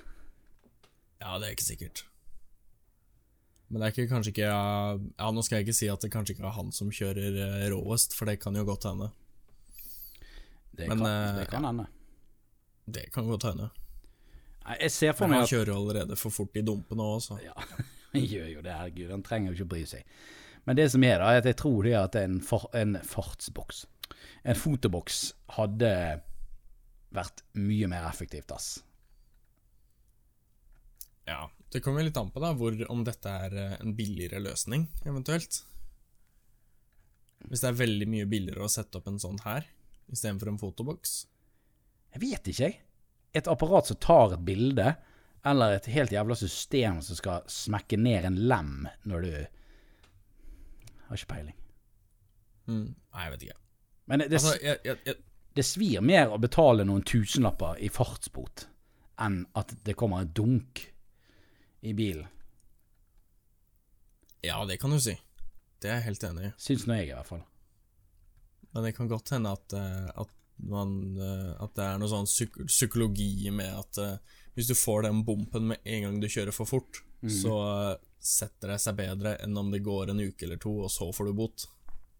Ja, 1.21 1.35
det 1.39 1.49
er 1.51 1.53
ikke 1.53 1.67
sikkert. 1.67 2.05
Men 3.69 3.83
det 3.83 3.87
er 3.89 3.93
ikke, 3.93 4.09
kanskje 4.15 4.33
ikke 4.33 4.49
Ja, 5.19 5.31
nå 5.35 5.43
skal 5.45 5.59
jeg 5.59 5.67
ikke 5.67 5.75
si 5.77 5.89
at 5.93 6.01
det 6.01 6.13
kanskje 6.15 6.37
ikke 6.37 6.47
er 6.47 6.55
han 6.57 6.73
som 6.73 6.89
kjører 6.89 7.37
eh, 7.43 7.69
råest, 7.75 8.15
for 8.15 8.25
det 8.31 8.39
kan 8.41 8.55
jo 8.57 8.65
godt 8.65 8.85
hende. 8.89 9.11
Det 10.77 10.89
Men, 10.89 10.99
kan, 11.05 11.37
det 11.37 11.49
kan 11.51 11.65
hende. 11.65 11.87
Det 12.89 13.13
kan 13.13 13.27
godt 13.29 13.43
hende. 13.51 13.69
Nei, 14.67 14.79
Jeg 14.83 14.95
ser 14.95 15.15
for 15.15 15.31
meg 15.31 15.45
at 15.45 15.47
han 15.47 15.53
kjører 15.53 15.75
allerede 15.77 16.19
for 16.19 16.35
fort 16.35 16.59
i 16.59 16.65
dumpene 16.67 17.05
òg, 17.07 17.21
så. 17.23 17.39
Ja, 17.43 17.55
han 18.13 18.25
gjør 18.25 18.49
jo 18.51 18.65
det, 18.65 18.73
herregud. 18.75 19.13
Han 19.15 19.27
trenger 19.27 19.53
jo 19.53 19.61
ikke 19.61 19.73
bry 19.77 19.85
seg. 19.89 20.17
Men 20.67 20.79
det 20.79 20.89
som 20.91 21.05
er, 21.07 21.21
da, 21.23 21.31
er 21.31 21.45
at 21.45 21.47
jeg 21.47 21.59
tror 21.61 21.87
det 21.87 21.93
er 21.95 22.01
at 22.09 22.17
en, 22.19 22.41
for, 22.43 22.67
en 22.75 22.97
fartsboks, 23.07 23.85
en 24.43 24.59
fotoboks, 24.59 25.21
hadde 25.55 25.93
vært 27.15 27.45
mye 27.55 27.87
mer 27.91 28.09
effektivt, 28.09 28.51
ass. 28.55 28.73
Ja, 31.27 31.47
Det 31.71 31.83
kommer 31.83 32.05
litt 32.07 32.19
an 32.19 32.33
på 32.35 32.43
da, 32.43 32.53
hvor, 32.55 32.75
om 32.91 33.03
dette 33.07 33.31
er 33.31 33.55
eh, 33.59 33.79
en 33.83 33.95
billigere 33.99 34.39
løsning, 34.43 34.87
eventuelt. 35.07 35.61
Hvis 37.47 37.63
det 37.63 37.71
er 37.71 37.79
veldig 37.79 38.07
mye 38.11 38.29
billigere 38.31 38.67
å 38.67 38.71
sette 38.71 38.99
opp 38.99 39.09
en 39.11 39.19
sånn 39.23 39.39
her, 39.45 39.67
istedenfor 40.11 40.51
en 40.51 40.61
fotoboks. 40.61 41.17
Jeg 42.15 42.23
vet 42.23 42.51
ikke, 42.51 42.69
jeg. 42.71 42.86
Et 43.37 43.51
apparat 43.51 43.89
som 43.89 43.99
tar 44.01 44.33
et 44.35 44.45
bilde, 44.47 44.95
eller 45.47 45.77
et 45.77 45.89
helt 45.93 46.15
jævla 46.15 46.35
system 46.39 47.03
som 47.05 47.19
skal 47.19 47.45
smekke 47.51 47.99
ned 48.01 48.27
en 48.31 48.41
lem 48.51 48.89
når 49.07 49.27
du 49.27 49.35
Har 51.07 51.21
ikke 51.21 51.31
peiling. 51.31 51.55
Mm. 52.67 52.95
Nei, 52.97 53.25
jeg 53.25 53.33
vet 53.33 53.43
ikke. 53.47 53.61
Men 54.07 54.21
det, 54.21 54.31
det, 54.31 54.41
Altså, 54.41 54.55
jeg, 54.63 54.79
jeg, 54.85 54.99
jeg, 55.07 55.21
det 55.57 55.65
svir 55.65 56.03
mer 56.03 56.33
å 56.35 56.41
betale 56.43 56.85
noen 56.85 57.05
tusenlapper 57.07 57.79
i 57.79 57.91
fartsbot 57.93 58.67
enn 59.23 59.45
at 59.57 59.73
det 59.87 59.95
kommer 59.97 60.25
en 60.25 60.33
dunk 60.35 60.83
i 61.87 61.95
bilen. 61.97 62.27
ja, 64.43 64.65
det 64.65 64.77
kan 64.79 64.91
du 64.91 65.01
si. 65.01 65.17
Det 65.81 65.89
er 65.91 66.01
jeg 66.01 66.07
helt 66.11 66.25
enig 66.29 66.49
i. 66.49 66.51
Syns 66.61 66.87
nå 66.87 66.99
jeg, 66.99 67.11
i 67.11 67.15
hvert 67.15 67.29
fall. 67.29 67.43
Men 68.73 68.85
det 68.87 68.93
kan 68.97 69.09
godt 69.11 69.33
hende 69.35 69.53
at, 69.57 69.75
eh, 69.77 70.11
at, 70.23 70.33
man, 70.57 71.17
eh, 71.21 71.53
at 71.63 71.75
det 71.77 71.85
er 71.85 72.01
noe 72.01 72.11
sånn 72.11 72.29
psyk 72.29 72.59
psykologi 72.67 73.51
med 73.53 73.73
at 73.77 74.01
uh, 74.01 74.37
hvis 74.57 74.71
du 74.71 74.75
får 74.79 75.05
den 75.05 75.23
bumpen 75.27 75.73
med 75.73 75.83
en 75.85 76.07
gang 76.07 76.21
du 76.21 76.29
kjører 76.33 76.55
for 76.55 76.69
fort, 76.69 77.03
så 77.27 77.57
uh, 77.61 77.97
setter 78.23 78.73
det 78.73 78.79
seg 78.83 78.97
bedre 78.99 79.37
enn 79.45 79.57
om 79.59 79.71
det 79.73 79.85
går 79.85 80.13
en 80.13 80.23
uke 80.23 80.47
eller 80.47 80.61
to, 80.63 80.73
og 80.87 80.93
så 80.93 81.11
får 81.13 81.29
du 81.29 81.37
bot. 81.37 81.67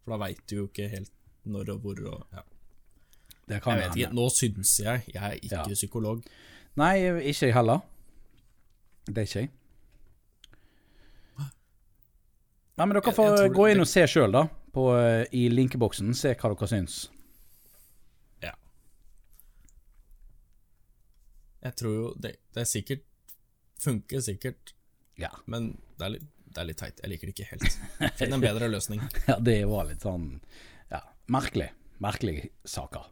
For 0.05 0.15
da 0.15 0.21
veit 0.27 0.43
du 0.47 0.59
jo 0.61 0.69
ikke 0.69 0.91
helt 0.93 1.13
når 1.47 1.77
og 1.77 1.85
hvor 1.85 2.03
og 2.11 2.37
ja. 2.37 2.45
Det 3.47 3.61
kan 3.63 3.79
Jeg 3.79 3.89
vet 3.89 3.97
ikke. 4.01 4.15
Nå 4.19 4.25
syns 4.35 4.73
jeg 4.83 5.03
Jeg 5.13 5.23
er 5.23 5.37
ikke 5.39 5.57
Ja. 5.57 5.75
psykolog. 5.75 6.25
Nei, 6.77 6.95
ikke 7.31 7.47
jeg 7.47 7.55
heller. 7.55 7.81
Det 9.07 9.19
er 9.19 9.23
ikke 9.23 9.41
jeg. 9.41 9.51
Nei, 12.77 12.85
men 12.85 12.99
dere 12.99 13.13
får 13.15 13.55
gå 13.55 13.69
inn 13.73 13.81
og 13.81 13.89
se 13.89 14.03
sjøl, 14.11 14.33
da. 14.35 14.43
På, 14.75 14.91
I 15.33 15.49
linkeboksen. 15.49 16.13
Se 16.15 16.35
hva 16.35 16.51
dere 16.53 16.69
syns. 16.69 16.97
Ja. 18.45 18.53
Jeg 21.67 21.75
tror 21.81 21.95
jo 21.99 22.07
det, 22.23 22.37
det 22.55 22.63
er 22.65 22.71
sikkert 22.71 23.05
Funker 23.83 24.23
sikkert, 24.25 24.71
Ja. 25.21 25.29
men 25.51 25.75
det 26.01 26.07
er 26.07 26.13
litt, 26.15 26.29
det 26.49 26.61
er 26.63 26.69
litt 26.71 26.79
teit. 26.81 27.01
Jeg 27.03 27.11
liker 27.13 27.29
det 27.29 27.35
ikke 27.35 27.49
helt. 27.51 28.15
Finn 28.17 28.33
en 28.33 28.41
bedre 28.41 28.71
løsning. 28.73 29.03
ja, 29.29 29.37
det 29.45 29.59
var 29.69 29.85
litt 29.91 30.01
sånn 30.07 30.31
Ja, 30.89 31.03
merkelig. 31.29 31.67
Merkelige 32.01 32.49
saker. 32.69 33.05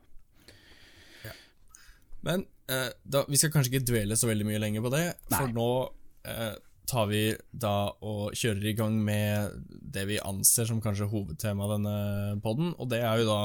Men 2.24 2.46
eh, 2.72 2.88
da, 3.04 3.24
vi 3.28 3.36
skal 3.36 3.52
kanskje 3.52 3.74
ikke 3.74 3.88
dvele 3.90 4.16
så 4.16 4.28
veldig 4.30 4.46
mye 4.48 4.60
lenger 4.62 4.84
på 4.86 4.92
det, 4.94 5.02
for 5.28 5.50
nå 5.52 5.68
eh, 6.32 6.54
tar 6.88 7.08
vi 7.10 7.22
da 7.52 7.74
og 8.04 8.32
kjører 8.36 8.70
i 8.70 8.76
gang 8.78 8.96
med 9.04 9.58
det 9.94 10.06
vi 10.08 10.16
anser 10.24 10.68
som 10.68 10.80
kanskje 10.84 11.10
hovedtema 11.12 11.66
av 11.66 11.74
denne 11.76 11.96
podden, 12.44 12.72
og 12.80 12.88
det 12.92 13.02
er 13.04 13.20
jo 13.20 13.28
da 13.28 13.40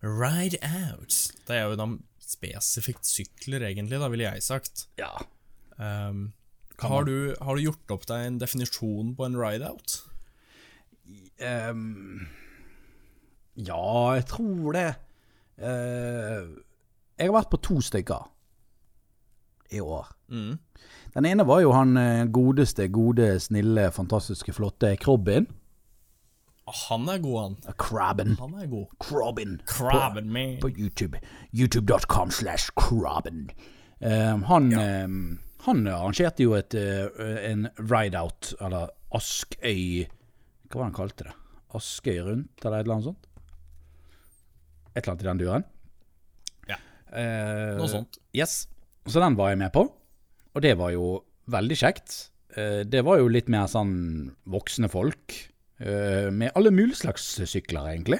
Ride 0.00 0.60
Out. 0.64 1.18
Det 1.48 1.56
er 1.58 1.66
jo 1.68 1.76
da 1.80 1.88
spesifikt 2.28 3.08
sykler, 3.08 3.64
egentlig, 3.70 4.00
da, 4.00 4.10
ville 4.12 4.28
jeg 4.28 4.44
sagt. 4.44 4.86
Ja. 5.00 5.12
Um, 5.78 6.32
har, 6.82 7.04
du, 7.08 7.34
har 7.40 7.56
du 7.56 7.64
gjort 7.64 7.94
opp 7.94 8.06
deg 8.10 8.26
en 8.26 8.40
definisjon 8.42 9.14
på 9.18 9.26
en 9.26 9.38
ride 9.38 9.66
out? 9.66 9.98
Ehm, 11.42 12.26
ja, 13.58 14.14
jeg 14.18 14.26
tror 14.30 14.76
det. 14.76 14.88
Uh, 15.58 16.58
jeg 17.18 17.30
har 17.30 17.34
vært 17.34 17.50
på 17.50 17.62
to 17.66 17.80
stykker 17.82 18.28
i 19.74 19.80
år. 19.82 20.06
Mm. 20.30 20.58
Den 21.16 21.26
ene 21.26 21.46
var 21.48 21.62
jo 21.64 21.72
han 21.74 21.96
eh, 21.98 22.28
godeste, 22.30 22.86
gode, 22.92 23.26
snille, 23.42 23.88
fantastiske, 23.92 24.54
flotte 24.54 24.94
Krobbin. 25.02 25.48
Han 26.86 27.08
er 27.10 27.18
god, 27.24 27.38
han. 27.42 27.56
Krabben. 27.80 28.36
Han 28.40 28.54
er 28.60 28.66
god. 28.70 28.86
Krobbin. 29.02 29.58
Crabben 29.66 30.30
me. 30.32 30.46
På, 30.62 30.68
på 30.68 30.74
YouTube. 30.78 31.20
YouTube.com 31.52 32.30
slash 32.30 32.70
Krabben. 32.78 33.48
Um, 34.00 34.44
han, 34.46 34.68
eh, 34.72 35.08
han 35.66 35.86
arrangerte 35.90 36.44
jo 36.44 36.52
et, 36.54 36.74
uh, 36.78 37.08
en 37.48 37.66
ride-out, 37.80 38.52
eller 38.62 38.92
Askøy 39.16 40.04
Hva 40.68 40.76
var 40.76 40.84
det 40.84 40.86
han 40.86 40.94
kalte 40.94 41.26
det? 41.26 41.32
Askøy 41.74 42.20
rundt, 42.22 42.62
eller 42.62 42.78
et 42.78 42.86
eller 42.86 42.94
annet 42.98 43.08
sånt? 43.08 43.26
Et 44.94 45.00
eller 45.02 45.12
annet 45.14 45.24
i 45.24 45.28
den 45.28 45.42
duren. 45.42 45.66
Ja. 46.70 46.78
Uh, 47.10 47.74
Noe 47.80 47.90
sånt. 47.90 48.20
Yes. 48.36 48.60
Så 49.08 49.22
den 49.24 49.36
var 49.38 49.50
jeg 49.50 49.62
med 49.64 49.72
på, 49.74 49.86
og 49.88 50.62
det 50.64 50.76
var 50.78 50.92
jo 50.94 51.10
veldig 51.50 51.78
kjekt. 51.82 52.18
Uh, 52.54 52.84
Det 52.86 53.02
var 53.04 53.18
jo 53.18 53.30
litt 53.32 53.50
mer 53.50 53.66
sånn 53.70 53.96
voksne 54.46 54.90
folk, 54.92 55.34
med 55.78 56.50
alle 56.58 56.72
mulige 56.74 56.98
slags 57.04 57.26
sykler, 57.46 57.92
egentlig. 57.92 58.18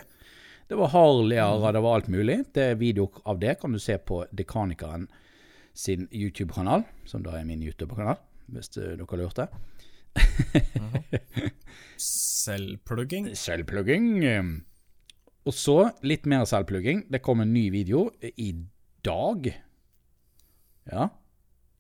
Det 0.69 0.77
var 0.77 0.93
Harleyer, 0.93 1.59
og 1.59 1.73
det 1.75 1.81
var 1.83 1.97
alt 1.97 2.09
mulig. 2.13 2.37
Det 2.55 2.63
er 2.63 2.79
Video 2.79 3.09
av 3.25 3.41
det 3.41 3.57
kan 3.61 3.73
du 3.73 3.81
se 3.83 3.97
på 3.99 4.21
Dekanikeren 4.37 5.09
sin 5.79 6.09
YouTube-kanal, 6.13 6.85
som 7.07 7.23
da 7.25 7.39
er 7.39 7.47
min 7.49 7.63
YouTube-kanal, 7.63 8.19
hvis 8.53 8.73
eh, 8.77 8.97
dere 8.99 9.19
lurte. 9.21 9.47
Selvplugging. 11.97 13.31
Selvplugging. 13.39 14.09
Og 15.49 15.55
så 15.57 15.77
litt 16.05 16.27
mer 16.29 16.45
selvplugging. 16.49 17.07
Det 17.09 17.23
kom 17.25 17.41
en 17.41 17.55
ny 17.55 17.69
video 17.73 18.09
i 18.37 18.51
dag. 19.07 19.49
Ja, 20.93 21.09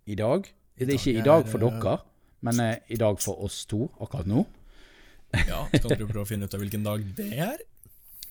i 0.06 0.16
dag. 0.16 0.48
Det 0.78 0.88
er 0.88 0.96
ikke 0.96 1.18
i 1.18 1.26
dag 1.26 1.48
for 1.50 1.60
er, 1.60 1.74
dere, 1.76 1.98
men 2.46 2.60
eh, 2.62 2.78
i 2.88 2.96
dag 3.00 3.20
for 3.20 3.44
oss 3.44 3.66
to 3.68 3.90
akkurat 3.98 4.30
nå. 4.30 4.46
Ja, 5.34 5.64
Skal 5.74 5.98
du 5.98 6.06
prøve 6.06 6.24
å 6.24 6.28
finne 6.28 6.48
ut 6.48 6.54
av 6.56 6.62
hvilken 6.62 6.86
dag 6.86 7.04
det 7.18 7.28
er? 7.36 7.60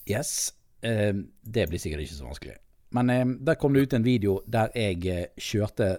Yes. 0.10 0.54
Eh, 0.82 1.14
det 1.44 1.68
blir 1.70 1.82
sikkert 1.82 2.06
ikke 2.06 2.18
så 2.18 2.30
vanskelig. 2.30 2.58
Men 2.96 3.12
eh, 3.14 3.26
der 3.50 3.60
kom 3.60 3.76
det 3.76 3.88
ut 3.88 3.98
en 3.98 4.06
video 4.06 4.40
der 4.48 4.74
jeg 4.78 5.04
eh, 5.12 5.28
kjørte, 5.38 5.98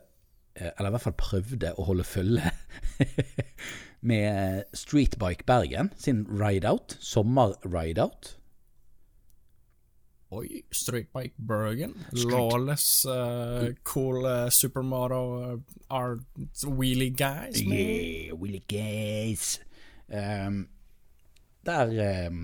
eller 0.59 0.91
i 0.91 0.95
hvert 0.97 1.05
fall 1.05 1.19
prøvde 1.21 1.75
å 1.79 1.87
holde 1.87 2.07
følge, 2.09 2.51
med 4.11 4.67
Streetbike 4.75 5.47
Bergen 5.47 5.93
sin 5.99 6.25
ride-out, 6.31 6.97
sommer-ride-out. 7.03 8.35
Oi, 10.31 10.61
Streetbike 10.71 11.39
Bergen. 11.39 11.95
Lawless, 12.13 13.07
uh, 13.09 13.71
cool 13.83 14.27
uh, 14.27 14.51
supermodel 14.53 15.63
uh, 15.89 16.17
wheelie 16.69 17.11
guys. 17.11 17.63
man. 17.65 17.79
Yeah, 17.79 18.35
wheelie 18.37 18.61
guys. 18.69 19.59
Ehm, 20.09 20.67
der 21.69 21.93
eh, 22.05 22.39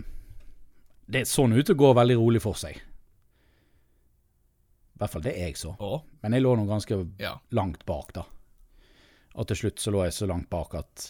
Det 1.06 1.24
så 1.28 1.44
ut 1.50 1.66
til 1.66 1.74
å 1.74 1.80
gå 1.82 1.90
veldig 1.98 2.16
rolig 2.20 2.40
for 2.44 2.56
seg. 2.58 2.78
I 4.94 5.00
hvert 5.02 5.10
fall 5.12 5.24
det 5.26 5.34
jeg 5.36 5.56
så. 5.58 5.74
Å? 5.82 5.98
Men 6.22 6.36
jeg 6.36 6.44
lå 6.44 6.54
nå 6.56 6.64
ganske 6.68 7.00
Ja. 7.20 7.34
langt 7.50 7.84
bak, 7.88 8.12
da. 8.14 8.22
Og 9.34 9.46
til 9.50 9.56
slutt 9.64 9.82
så 9.82 9.90
lå 9.90 10.04
jeg 10.06 10.14
så 10.14 10.28
langt 10.30 10.48
bak 10.52 10.74
at 10.78 11.08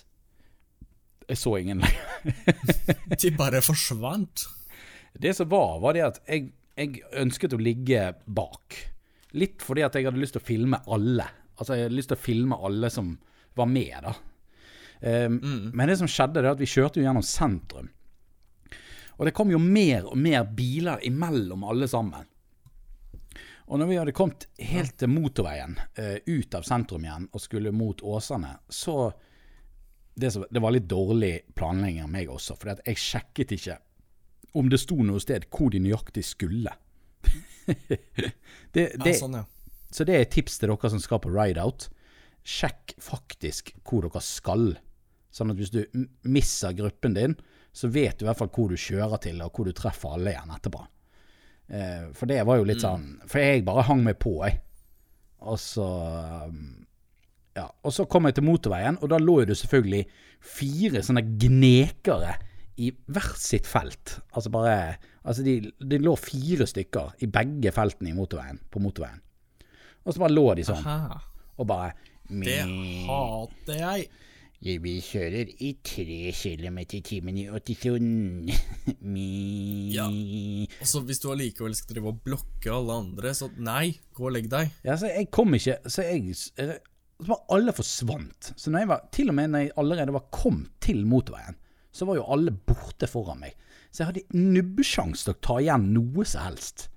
jeg 1.29 1.39
så 1.41 1.55
ingen 1.61 1.81
lenger. 1.85 2.03
De 3.21 3.31
bare 3.37 3.61
forsvant. 3.65 4.47
Det 5.15 5.35
som 5.37 5.49
var, 5.53 5.79
var 5.85 5.95
det 5.95 6.03
at 6.09 6.21
jeg, 6.27 6.49
jeg 6.77 7.03
ønsket 7.21 7.55
å 7.55 7.61
ligge 7.61 8.15
bak. 8.27 8.79
Litt 9.37 9.63
fordi 9.63 9.85
at 9.87 9.95
jeg 9.99 10.09
hadde 10.09 10.21
lyst 10.21 10.35
til 10.39 10.43
å 10.43 10.49
filme 10.49 10.81
alle. 10.91 11.27
Altså, 11.59 11.77
jeg 11.77 11.87
hadde 11.89 11.99
lyst 12.01 12.11
til 12.13 12.19
å 12.19 12.25
filme 12.25 12.59
alle 12.67 12.91
som 12.91 13.13
var 13.55 13.69
med, 13.71 13.95
da. 14.03 14.15
Um, 15.05 15.37
Men 15.77 15.91
det 15.91 15.99
som 16.01 16.09
skjedde, 16.11 16.41
det 16.41 16.49
er 16.49 16.55
at 16.57 16.63
vi 16.63 16.71
kjørte 16.71 16.99
jo 17.01 17.05
gjennom 17.07 17.25
sentrum. 17.27 17.91
Og 19.17 19.29
det 19.29 19.35
kom 19.37 19.53
jo 19.53 19.61
mer 19.63 20.09
og 20.11 20.19
mer 20.19 20.45
biler 20.45 21.03
imellom 21.07 21.65
alle 21.65 21.89
sammen. 21.91 22.27
Og 23.65 23.81
når 23.81 23.89
vi 23.89 23.97
hadde 23.97 24.17
kommet 24.17 24.49
helt 24.61 24.99
til 25.01 25.09
motorveien, 25.09 25.79
uh, 25.99 26.17
ut 26.27 26.57
av 26.57 26.67
sentrum 26.67 27.07
igjen, 27.07 27.29
og 27.33 27.41
skulle 27.41 27.73
mot 27.73 28.03
Åsane, 28.05 28.59
så 28.69 29.13
det, 30.15 30.31
som, 30.35 30.45
det 30.51 30.61
var 30.63 30.75
litt 30.75 30.89
dårlig 30.91 31.33
planlegging 31.57 32.05
av 32.05 32.13
meg 32.13 32.31
også, 32.31 32.59
for 32.61 32.75
jeg 32.75 33.01
sjekket 33.01 33.57
ikke 33.57 33.79
om 34.55 34.69
det 34.71 34.79
sto 34.79 35.01
noe 35.03 35.23
sted 35.23 35.49
hvor 35.51 35.73
de 35.75 35.81
nøyaktig 35.83 36.23
skulle. 36.27 36.75
det, 37.67 37.99
det, 38.75 38.85
Ja, 39.01 39.17
sånn, 39.19 39.41
ja. 39.41 39.45
så 39.91 40.07
det 40.07 40.15
er 40.15 40.27
et 40.27 40.35
tips 40.37 40.61
til 40.61 40.71
dere 40.71 40.93
som 40.93 41.03
skal 41.03 41.23
på 41.25 41.33
rideout. 41.35 41.89
Sjekk 42.45 42.95
faktisk 43.03 43.73
hvor 43.83 44.07
dere 44.07 44.23
skal. 44.23 44.75
Sånn 45.35 45.51
at 45.51 45.59
hvis 45.59 45.73
du 45.75 45.83
misser 46.23 46.77
gruppen 46.79 47.17
din, 47.17 47.35
så 47.75 47.91
vet 47.91 48.19
du 48.19 48.25
i 48.25 48.29
hvert 48.29 48.39
fall 48.39 48.53
hvor 48.55 48.71
du 48.71 48.79
kjører 48.79 49.21
til, 49.25 49.41
og 49.43 49.51
hvor 49.57 49.67
du 49.67 49.75
treffer 49.77 50.15
alle 50.15 50.31
igjen 50.35 50.53
etterpå. 50.55 50.85
Eh, 51.75 52.07
for 52.15 52.31
det 52.31 52.43
var 52.47 52.61
jo 52.61 52.67
litt 52.69 52.83
sånn 52.85 53.05
For 53.25 53.41
jeg 53.41 53.63
bare 53.65 53.87
hang 53.89 54.03
meg 54.05 54.19
på, 54.21 54.35
jeg. 54.45 54.61
Og 55.49 55.57
så 55.61 55.87
um, 56.49 56.59
Ja. 57.57 57.69
Og 57.87 57.95
så 57.97 58.05
kom 58.11 58.27
jeg 58.29 58.37
til 58.37 58.45
motorveien, 58.45 58.99
og 59.01 59.09
da 59.13 59.19
lå 59.23 59.41
jo 59.41 59.49
det 59.49 59.57
selvfølgelig 59.61 60.03
fire 60.45 61.01
sånne 61.07 61.23
gnekere 61.41 62.35
i 62.83 62.91
hvert 63.07 63.39
sitt 63.41 63.69
felt. 63.71 64.19
Altså 64.35 64.53
bare 64.55 64.77
Altså, 65.25 65.41
de, 65.41 65.71
de 65.81 65.97
lå 66.03 66.13
fire 66.21 66.67
stykker 66.69 67.15
i 67.25 67.27
begge 67.33 67.71
feltene 67.73 68.11
i 68.11 68.17
motorveien, 68.17 68.59
på 68.69 68.83
motorveien. 68.85 69.23
Og 70.05 70.13
så 70.13 70.21
bare 70.21 70.35
lå 70.35 70.43
de 70.59 70.67
sånn, 70.69 70.83
Aha. 70.85 71.17
og 71.57 71.69
bare 71.71 71.95
Det 72.29 72.59
hater 73.07 73.79
jeg. 73.79 74.11
Vi 74.65 74.95
kjører 75.05 75.51
i 75.61 75.75
tre 75.85 76.31
kilometer 76.33 76.97
i 76.97 77.03
timen 77.05 77.37
i 77.37 77.43
80 77.53 77.99
Mi. 79.13 79.27
Ja. 79.93 80.07
Og 80.09 80.89
så 80.89 81.03
hvis 81.05 81.21
du 81.21 81.29
allikevel 81.35 81.77
skal 81.77 81.99
drive 81.99 82.15
og 82.15 82.23
blokke 82.25 82.73
alle 82.73 82.97
andre, 83.03 83.35
så 83.37 83.51
nei, 83.61 83.91
gå 84.17 84.25
og 84.25 84.33
legg 84.39 84.49
deg. 84.53 84.73
Ja, 84.87 84.97
så 84.97 85.11
jeg 85.13 85.29
kom 85.35 85.53
ikke 85.59 85.77
Så 85.85 86.07
jeg 86.07 86.33
så 86.39 86.71
var 87.29 87.45
alle 87.53 87.75
forsvant. 87.77 88.55
Så 88.57 88.73
når 88.73 88.83
jeg 88.87 88.91
var, 88.91 89.05
til 89.13 89.31
og 89.31 89.37
med 89.37 89.53
når 89.53 89.67
jeg 89.67 89.75
allerede 89.85 90.17
var 90.17 90.25
kommet 90.35 90.73
til 90.83 91.05
motorveien, 91.09 91.61
så 91.95 92.09
var 92.09 92.19
jo 92.19 92.25
alle 92.35 92.57
borte 92.57 93.07
foran 93.07 93.45
meg. 93.45 93.55
Så 93.93 94.03
jeg 94.03 94.11
hadde 94.11 94.41
nubbesjans 94.41 95.23
til 95.27 95.37
å 95.37 95.41
ta 95.45 95.61
igjen 95.61 95.93
noe 95.95 96.25
som 96.27 96.49
helst. 96.49 96.89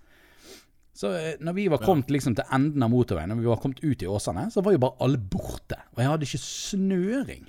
Så 0.97 1.11
eh, 1.13 1.35
når 1.43 1.53
vi 1.53 1.67
var 1.69 1.83
kommet 1.83 2.09
liksom 2.09 2.33
til 2.39 2.47
enden 2.55 2.87
av 2.87 2.89
motorveien, 2.89 3.29
når 3.29 3.43
vi 3.43 3.51
var 3.51 3.59
kommet 3.61 3.83
ut 3.83 4.01
i 4.01 4.09
Åsane, 4.09 4.47
så 4.55 4.63
var 4.65 4.73
jo 4.73 4.81
bare 4.81 4.97
alle 5.05 5.19
borte. 5.21 5.77
Og 5.93 6.01
jeg 6.01 6.09
hadde 6.09 6.31
ikke 6.31 6.41
snøring 6.47 7.45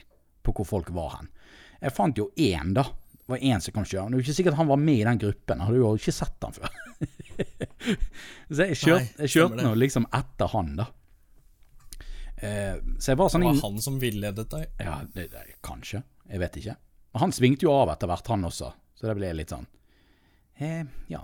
på 0.49 0.57
hvor 0.59 0.69
folk 0.69 0.91
var 0.97 1.19
hen. 1.19 1.31
Jeg 1.79 1.95
fant 1.95 2.19
jo 2.19 2.31
én, 2.35 2.75
da. 2.77 2.87
Det 3.19 3.35
var 3.35 3.45
én 3.45 3.63
som 3.63 3.75
kom 3.77 3.87
kjørende. 3.87 4.17
Det 4.17 4.19
er 4.19 4.23
jo 4.23 4.27
ikke 4.27 4.39
sikkert 4.41 4.59
han 4.59 4.71
var 4.71 4.81
med 4.83 5.03
i 5.03 5.07
den 5.07 5.21
gruppen. 5.21 5.65
Hadde 5.67 5.81
jo 5.83 5.95
ikke 6.01 6.15
sett 6.17 6.47
han 6.47 6.57
før. 6.57 6.79
så 8.57 8.69
jeg, 8.71 8.79
kjør, 8.81 9.03
Nei, 9.03 9.11
jeg 9.25 9.35
kjørte 9.35 9.67
nå 9.67 9.75
liksom 9.79 10.09
etter 10.19 10.55
han, 10.55 10.73
da. 10.81 10.89
Eh, 12.39 12.77
så 13.03 13.13
jeg 13.13 13.19
var 13.19 13.33
sånn 13.33 13.43
Det 13.43 13.51
var 13.51 13.65
han 13.65 13.81
som 13.83 13.99
villedet 14.03 14.47
deg. 14.53 14.69
Ja, 14.83 15.01
det, 15.15 15.29
det, 15.35 15.59
kanskje. 15.67 16.03
Jeg 16.29 16.43
vet 16.43 16.61
ikke. 16.61 16.77
Men 17.13 17.25
han 17.25 17.35
svingte 17.35 17.67
jo 17.67 17.75
av 17.75 17.93
etter 17.95 18.11
hvert, 18.11 18.31
han 18.33 18.47
også. 18.49 18.71
Så 18.99 19.07
det 19.07 19.17
ble 19.19 19.31
litt 19.39 19.53
sånn 19.55 19.67
eh, 20.59 20.83
Ja. 21.11 21.23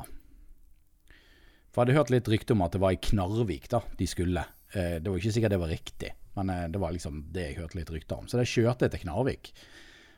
For 1.74 1.82
jeg 1.82 1.88
hadde 1.88 1.98
hørt 1.98 2.12
litt 2.14 2.28
rykte 2.30 2.54
om 2.54 2.62
at 2.62 2.76
det 2.76 2.80
var 2.82 2.94
i 2.94 3.00
Knarvik 3.02 3.66
da 3.72 3.80
de 3.98 4.06
skulle. 4.06 4.44
Eh, 4.74 5.00
det 5.02 5.10
var 5.10 5.18
ikke 5.18 5.34
sikkert 5.34 5.54
det 5.54 5.62
var 5.62 5.72
riktig, 5.72 6.10
men 6.35 6.51
eh, 6.51 6.66
det 6.72 6.80
var 6.82 6.95
liksom 6.95 7.22
det 7.35 7.49
jeg 7.49 7.59
hørte 7.61 7.78
litt 7.78 7.93
rykter 7.95 8.22
om. 8.22 8.28
Så 8.28 8.41
det 8.41 8.49
kjørte 8.51 8.87
jeg 8.87 8.95
til 8.95 9.05
Knarvik. 9.07 9.53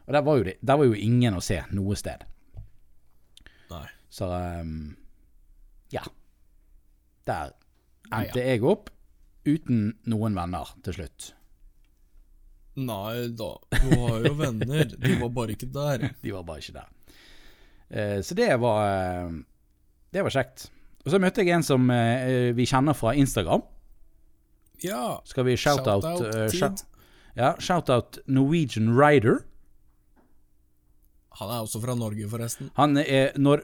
Og 0.06 0.14
der 0.14 0.22
var, 0.22 0.38
jo 0.38 0.46
det, 0.46 0.56
der 0.62 0.78
var 0.80 0.88
jo 0.88 0.98
ingen 0.98 1.36
å 1.36 1.42
se 1.44 1.60
noe 1.74 1.96
sted. 1.98 2.22
Nei. 3.72 3.86
Så 4.12 4.28
um, 4.30 4.94
ja. 5.92 6.04
Der 7.26 7.50
Ja, 8.06 8.20
endte 8.20 8.44
jeg 8.44 8.62
opp 8.62 8.92
uten 9.46 9.96
noen 10.06 10.36
venner 10.38 10.70
til 10.86 11.00
slutt. 11.00 11.32
Nei 12.76 13.26
da, 13.34 13.50
du 13.72 13.88
har 13.96 14.28
jo 14.28 14.34
venner. 14.38 14.92
De 14.94 15.16
var 15.18 15.32
bare 15.34 15.56
ikke 15.56 15.70
der. 15.74 16.06
De 16.22 16.34
var 16.34 16.46
bare 16.46 16.62
ikke 16.62 16.76
der. 16.78 16.92
Uh, 17.86 18.18
så 18.26 18.34
det 18.38 18.50
var 18.62 19.26
uh, 19.26 19.36
Det 20.14 20.22
var 20.26 20.34
kjekt. 20.34 20.68
Og 21.06 21.12
så 21.14 21.20
møtte 21.22 21.42
jeg 21.42 21.54
en 21.54 21.66
som 21.66 21.90
uh, 21.90 22.54
vi 22.54 22.66
kjenner 22.66 22.94
fra 22.98 23.14
Instagram. 23.18 23.66
Ja. 24.84 25.20
Skal 25.24 25.46
vi 25.48 25.56
shout-out 25.60 26.04
eh, 26.26 26.48
shout, 26.52 26.84
Ja, 27.36 27.54
shout-out 27.60 28.18
Norwegian 28.26 28.92
Rider. 28.96 29.42
Han 31.36 31.50
er 31.52 31.60
også 31.66 31.82
fra 31.82 31.94
Norge, 31.94 32.24
forresten. 32.32 32.70
Han 32.78 32.96
er 32.96 33.34
når, 33.36 33.60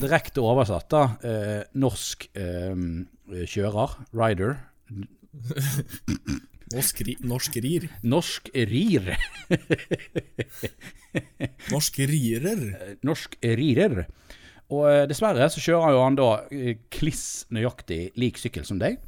direkte 0.00 0.40
oversatt, 0.40 0.88
da. 0.92 1.02
Eh, 1.20 1.62
norsk 1.76 2.28
eh, 2.32 2.84
kjører. 3.44 3.98
Rider. 4.16 4.56
Norsk, 6.66 7.00
ri 7.06 7.12
norsk 7.22 7.56
rir. 7.62 7.84
Norsk 8.02 8.48
rir. 8.66 9.12
Norsk 11.72 12.00
rirer. 12.10 12.64
Norsk 13.06 13.36
rirer. 13.38 14.06
Og 14.74 14.88
eh, 14.90 15.04
dessverre 15.06 15.46
så 15.52 15.62
kjører 15.62 15.94
jo 15.94 16.00
han 16.02 16.18
da 16.18 16.30
eh, 16.50 16.80
kliss 16.90 17.44
nøyaktig 17.54 18.00
lik 18.18 18.40
sykkel 18.42 18.66
som 18.66 18.80
deg. 18.82 18.98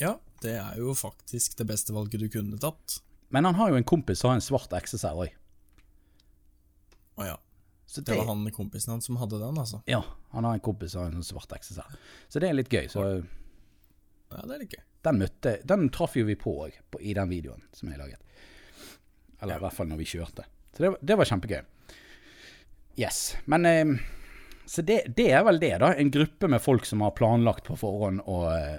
Ja, 0.00 0.16
det 0.42 0.54
er 0.58 0.76
jo 0.80 0.94
faktisk 0.96 1.56
det 1.58 1.66
beste 1.68 1.92
valget 1.94 2.20
du 2.20 2.28
kunne 2.32 2.58
tatt. 2.60 3.00
Men 3.32 3.44
han 3.48 3.54
har 3.56 3.72
jo 3.72 3.78
en 3.80 3.84
kompis 3.88 4.20
som 4.20 4.32
har 4.32 4.38
en 4.40 4.44
svart 4.44 4.72
XSR 4.72 5.18
òg. 5.26 5.34
Å 7.20 7.26
ja. 7.28 7.36
Så 7.86 8.00
Det 8.00 8.16
var 8.16 8.24
han 8.30 8.46
kompisen 8.56 8.94
hans 8.94 9.04
som 9.04 9.18
hadde 9.20 9.36
den, 9.40 9.58
altså. 9.60 9.82
Ja, 9.86 10.00
han 10.32 10.44
har 10.48 10.54
en 10.56 10.64
kompis 10.64 10.94
som 10.94 11.02
har 11.04 11.12
en 11.12 11.24
svart 11.26 11.52
XSR. 11.60 11.96
Så 12.32 12.40
det 12.40 12.48
er 12.48 12.56
litt 12.56 12.72
gøy. 12.72 12.88
Så 12.88 13.02
Ja, 14.32 14.40
det 14.48 14.54
er 14.54 14.62
litt 14.62 14.72
gøy. 14.72 14.82
den 15.04 15.18
møtte 15.18 15.52
Den 15.66 15.90
traff 15.90 16.16
jo 16.16 16.24
vi 16.24 16.34
på 16.40 16.54
òg, 16.64 16.72
i 17.00 17.12
den 17.12 17.28
videoen 17.28 17.62
som 17.72 17.90
jeg 17.90 17.98
laget. 17.98 18.18
Eller 19.42 19.56
i 19.56 19.60
hvert 19.60 19.76
fall 19.76 19.88
når 19.90 20.00
vi 20.00 20.04
kjørte. 20.08 20.44
Så 20.72 20.84
det, 20.86 20.92
det 21.02 21.18
var 21.18 21.28
kjempegøy. 21.28 21.62
Yes. 22.96 23.36
Men 23.46 23.66
eh, 23.66 23.84
Så 24.72 24.80
det, 24.88 25.02
det 25.18 25.26
er 25.36 25.42
vel 25.44 25.58
det, 25.60 25.74
da. 25.82 25.90
En 26.00 26.08
gruppe 26.14 26.48
med 26.48 26.62
folk 26.64 26.86
som 26.88 27.02
har 27.04 27.12
planlagt 27.18 27.66
på 27.68 27.76
forhånd 27.76 28.22
å, 28.24 28.38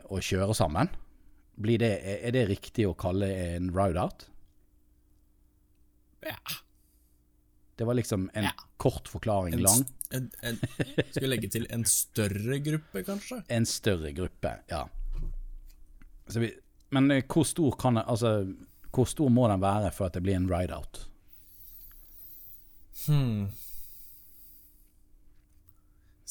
å 0.09 0.21
kjøre 0.25 0.55
sammen. 0.57 0.89
Blir 1.61 1.77
det, 1.83 1.91
er 2.25 2.33
det 2.33 2.47
riktig 2.49 2.87
å 2.89 2.95
kalle 2.97 3.27
en 3.53 3.67
ride-out? 3.75 4.25
Ja. 6.25 6.33
Det 7.77 7.85
var 7.85 7.93
liksom 7.99 8.29
en 8.33 8.43
Ja. 8.49 8.55
kort 8.77 9.07
forklaring 9.07 9.53
En, 9.53 9.61
lang. 9.61 9.85
en, 10.17 10.31
en, 10.41 10.57
skal 11.11 11.21
vi 11.23 11.29
legge 11.29 11.49
til 11.53 11.67
en 11.69 11.85
større 11.85 12.57
gruppe, 12.65 13.03
kanskje? 13.05 13.43
En 13.53 13.65
større 13.69 14.11
gruppe, 14.17 14.55
ja. 14.73 14.87
Så 16.27 16.39
vi, 16.41 16.49
men 16.89 17.11
eh, 17.11 17.23
hvor 17.29 17.45
stor 17.45 17.77
kan 17.77 17.97
altså, 18.01 18.33
hvor 18.93 19.05
stor 19.09 19.29
må 19.33 19.45
den 19.51 19.61
være 19.61 19.91
for 19.93 20.07
at 20.09 20.17
det 20.17 20.23
blir 20.25 20.37
en 20.41 20.49
ride-out? 20.49 21.03
Hmm. 23.05 23.49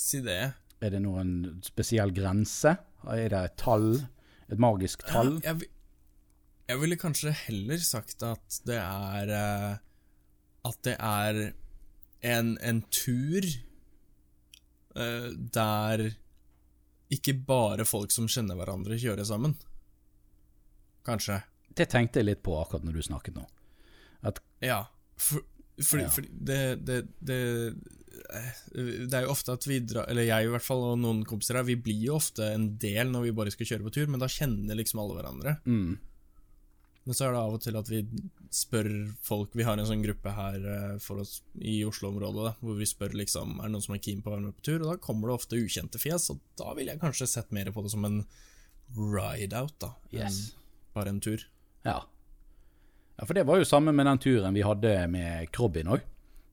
Si 0.02 0.18
det. 0.24 0.40
Er 0.82 0.90
det 0.90 1.00
noen 1.04 1.60
spesiell 1.62 2.10
grense? 2.16 2.72
Er 3.06 3.28
det 3.30 3.42
et 3.50 3.56
tall? 3.60 3.92
Et 4.50 4.58
magisk 4.60 5.04
tall? 5.06 5.36
Jeg, 5.44 5.60
vi- 5.62 5.70
jeg 6.72 6.80
ville 6.80 6.96
kanskje 6.98 7.32
heller 7.44 7.78
sagt 7.84 8.22
at 8.26 8.60
det 8.66 8.78
er 8.80 9.30
eh, 9.36 9.76
At 10.66 10.78
det 10.86 10.96
er 10.98 11.38
en, 12.22 12.52
en 12.62 12.80
tur 12.94 13.46
eh, 14.96 15.30
der 15.54 16.04
ikke 17.12 17.34
bare 17.46 17.84
folk 17.84 18.10
som 18.14 18.28
kjenner 18.30 18.56
hverandre, 18.56 18.96
kjører 18.98 19.26
sammen. 19.28 19.56
Kanskje. 21.04 21.40
Det 21.76 21.88
tenkte 21.92 22.20
jeg 22.22 22.28
litt 22.30 22.42
på 22.46 22.54
akkurat 22.60 22.84
når 22.86 22.98
du 22.98 23.02
snakket 23.04 23.36
nå. 23.36 23.44
Ja. 24.62 24.84
For, 25.18 25.42
for, 25.82 25.98
Ja. 26.04 26.08
for 26.14 26.22
det, 26.30 26.60
det, 26.86 27.00
det 27.20 27.40
Det 28.72 29.16
er 29.16 29.26
jo 29.26 29.32
ofte 29.32 29.54
at 29.56 29.64
vi 29.66 29.78
drar 29.84 30.08
Eller 30.10 30.26
jeg 30.28 30.46
i 30.46 30.50
hvert 30.52 30.64
fall, 30.64 30.82
og 30.92 30.98
noen 31.00 31.22
kompiser 31.28 31.58
her, 31.58 31.66
vi 31.68 31.78
blir 31.80 32.06
jo 32.08 32.16
ofte 32.18 32.52
en 32.54 32.70
del 32.80 33.10
når 33.12 33.28
vi 33.28 33.34
bare 33.36 33.52
skal 33.54 33.68
kjøre 33.68 33.86
på 33.86 33.92
tur, 33.96 34.08
men 34.12 34.22
da 34.22 34.28
kjenner 34.30 34.78
liksom 34.78 35.00
alle 35.02 35.16
hverandre. 35.18 35.54
Mm. 35.64 35.96
Men 37.02 37.16
så 37.18 37.26
er 37.26 37.34
det 37.34 37.40
av 37.42 37.56
og 37.56 37.62
til 37.64 37.76
at 37.80 37.88
vi 37.90 38.00
spør 38.54 38.88
folk 39.26 39.56
Vi 39.58 39.64
har 39.66 39.74
en 39.74 39.88
sånn 39.88 40.04
gruppe 40.04 40.30
her 40.36 40.66
eh, 40.70 40.92
for 41.02 41.24
oss 41.24 41.40
i 41.58 41.80
Oslo-området 41.82 42.52
hvor 42.62 42.76
vi 42.78 42.86
spør 42.86 43.16
liksom 43.18 43.56
Er 43.58 43.66
det 43.66 43.72
noen 43.74 43.82
som 43.82 43.96
er 43.96 44.02
keen 44.04 44.20
på 44.22 44.30
å 44.30 44.36
være 44.36 44.44
med 44.44 44.54
på 44.60 44.66
tur, 44.68 44.84
og 44.84 44.92
da 44.92 45.00
kommer 45.02 45.30
det 45.32 45.34
ofte 45.40 45.58
ukjente 45.58 45.98
fjes, 45.98 46.28
og 46.30 46.38
da 46.60 46.76
ville 46.78 46.94
jeg 46.94 47.02
kanskje 47.02 47.30
sett 47.32 47.50
mer 47.54 47.72
på 47.74 47.82
det 47.82 47.90
som 47.94 48.06
en 48.06 48.22
ride-out, 48.94 49.74
da, 49.82 49.94
enn 50.12 50.26
Yes. 50.28 50.40
bare 50.94 51.08
en 51.14 51.20
tur. 51.24 51.42
Ja. 51.82 52.02
ja, 53.16 53.24
for 53.24 53.34
det 53.34 53.46
var 53.48 53.58
jo 53.58 53.66
samme 53.66 53.94
med 53.96 54.06
den 54.06 54.20
turen 54.22 54.54
vi 54.54 54.62
hadde 54.66 54.92
med 55.10 55.48
Krobin 55.50 55.88
òg. 55.96 56.04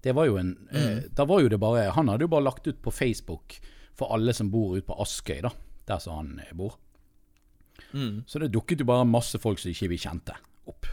Det 0.01 0.13
var 0.15 0.29
jo 0.29 0.37
en 0.39 0.53
eh, 0.71 1.01
Da 1.11 1.25
var 1.27 1.41
jo 1.43 1.49
det 1.51 1.57
bare 1.59 1.89
Han 1.91 2.07
hadde 2.07 2.23
jo 2.23 2.31
bare 2.31 2.45
lagt 2.45 2.67
ut 2.67 2.77
på 2.81 2.91
Facebook 2.91 3.57
for 3.99 4.13
alle 4.15 4.31
som 4.33 4.47
bor 4.51 4.77
ute 4.77 4.87
på 4.87 4.95
Askøy, 5.03 5.41
da. 5.43 5.49
Der 5.89 5.99
som 5.99 6.15
han 6.15 6.39
eh, 6.39 6.53
bor. 6.55 6.77
Mm. 7.91 8.23
Så 8.27 8.39
det 8.39 8.51
dukket 8.53 8.79
jo 8.79 8.87
bare 8.87 9.03
masse 9.07 9.39
folk 9.43 9.59
som 9.59 9.73
ikke 9.73 9.89
vi 9.91 9.97
kjente, 9.99 10.37
opp. 10.71 10.87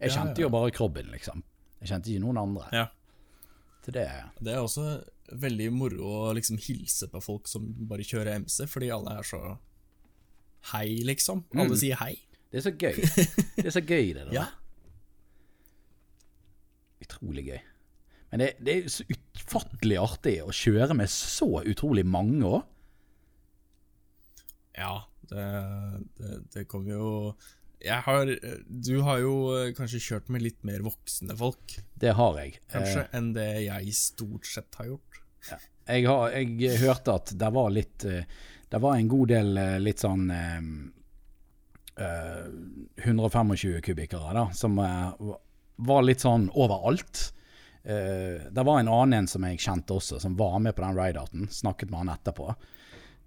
Jeg 0.00 0.10
Ja, 0.10 0.16
kjente 0.18 0.42
ja. 0.42 0.44
jo 0.44 0.50
bare 0.52 0.74
Krobben, 0.74 1.08
liksom. 1.14 1.40
Jeg 1.80 1.88
kjente 1.88 2.12
ikke 2.12 2.24
noen 2.26 2.42
andre. 2.42 2.66
Ja. 2.76 2.84
Det 3.86 3.92
Det 4.40 4.52
er 4.52 4.60
også 4.60 5.04
veldig 5.32 5.70
moro 5.72 6.10
å 6.28 6.32
liksom 6.36 6.58
hilse 6.60 7.08
på 7.08 7.20
folk 7.24 7.48
som 7.48 7.64
bare 7.88 8.04
kjører 8.04 8.42
MC, 8.44 8.66
fordi 8.68 8.90
alle 8.92 9.18
er 9.18 9.22
så 9.22 9.40
hei, 10.74 11.00
liksom. 11.04 11.44
Alle 11.56 11.76
sier 11.80 11.96
hei. 12.00 12.18
Det 12.50 12.60
er 12.60 12.66
så 12.68 12.74
gøy. 12.76 13.00
Det 13.56 13.66
er 13.66 13.74
så 13.74 13.80
gøy, 13.80 14.12
det 14.14 14.26
der. 14.28 14.34
Ja. 14.36 14.44
Utrolig 17.04 17.46
gøy. 17.48 17.60
Men 18.34 18.42
det, 18.42 18.54
det 18.66 18.72
er 18.74 18.86
så 18.90 19.04
utfattelig 19.14 19.98
artig 20.02 20.38
å 20.42 20.50
kjøre 20.50 20.94
med 20.98 21.10
så 21.12 21.46
utrolig 21.70 22.02
mange 22.02 22.40
òg. 22.48 22.62
Ja, 24.74 25.04
det, 25.30 25.44
det, 26.18 26.38
det 26.50 26.64
kommer 26.66 26.96
jo 26.96 27.10
har 28.02 28.32
Du 28.66 28.96
har 29.06 29.20
jo 29.22 29.34
eh, 29.54 29.68
kanskje 29.76 30.00
kjørt 30.02 30.32
med 30.34 30.42
litt 30.42 30.58
mer 30.66 30.82
voksne 30.82 31.36
folk, 31.38 31.76
Det 31.94 32.16
har 32.18 32.40
jeg. 32.40 32.56
kanskje, 32.72 33.04
enn 33.14 33.28
det 33.36 33.46
jeg 33.68 33.94
stort 33.94 34.50
sett 34.50 34.80
har 34.80 34.88
gjort. 34.88 35.20
Ja. 35.52 35.60
jeg, 35.92 36.06
har, 36.08 36.34
jeg 36.34 36.80
hørte 36.82 37.14
at 37.20 37.34
det 37.38 37.52
var 37.54 37.70
litt 37.70 38.06
eh, 38.08 38.26
Det 38.72 38.82
var 38.82 38.96
en 38.96 39.12
god 39.14 39.30
del 39.30 39.62
eh, 39.62 39.78
litt 39.78 40.02
sånn 40.02 40.26
eh, 40.34 40.58
eh, 42.02 42.50
125 43.04 43.78
kubikkere 43.84 44.34
da, 44.40 44.48
som 44.58 44.82
eh, 44.82 45.32
var 45.86 46.02
litt 46.10 46.26
sånn 46.26 46.50
overalt. 46.50 47.28
Eh, 47.84 48.40
det 48.50 48.62
var 48.64 48.80
en 48.80 48.88
annen 48.88 49.18
en 49.18 49.28
som 49.28 49.44
jeg 49.44 49.60
kjente 49.60 49.92
også, 49.92 50.20
som 50.22 50.38
var 50.38 50.56
med 50.64 50.72
på 50.76 50.84
den 50.84 50.96
ride-outen. 50.96 51.48
Snakket 51.52 51.90
med 51.92 52.04
han 52.04 52.14
etterpå. 52.14 52.54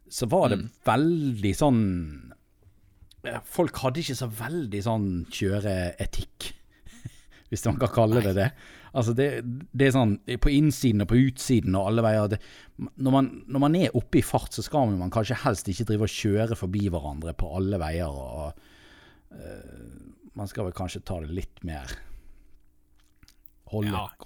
Så 0.09 0.25
var 0.31 0.49
det 0.49 0.63
veldig 0.87 1.51
sånn 1.59 1.81
eh, 3.27 3.41
Folk 3.45 3.77
hadde 3.83 4.01
ikke 4.01 4.17
så 4.17 4.29
veldig 4.31 4.81
sånn 4.85 5.07
kjøreetikk, 5.29 6.49
hvis 7.51 7.67
man 7.67 7.77
kan 7.83 7.93
kalle 7.99 8.23
det 8.25 8.33
det. 8.39 8.49
Altså 8.97 9.13
det, 9.13 9.27
det 9.45 9.89
er 9.89 9.93
sånn 9.93 10.15
på 10.41 10.49
innsiden 10.49 11.03
og 11.05 11.11
på 11.11 11.19
utsiden 11.27 11.77
og 11.77 11.91
alle 11.91 12.07
veier. 12.07 12.31
Det, 12.33 12.41
når, 12.95 13.13
man, 13.13 13.29
når 13.45 13.65
man 13.67 13.77
er 13.77 13.99
oppe 13.99 14.23
i 14.23 14.25
fart, 14.25 14.57
så 14.57 14.65
skal 14.65 14.89
man 14.95 15.13
kanskje 15.13 15.37
helst 15.43 15.69
ikke 15.69 15.85
drive 15.91 16.07
og 16.07 16.15
kjøre 16.15 16.57
forbi 16.57 16.87
hverandre 16.89 17.35
på 17.37 17.51
alle 17.59 17.77
veier. 17.83 18.09
og 18.09 18.57
uh, 19.37 20.31
Man 20.39 20.49
skal 20.49 20.65
vel 20.65 20.77
kanskje 20.79 21.03
ta 21.05 21.19
det 21.21 21.35
litt 21.35 21.61
mer 21.67 21.93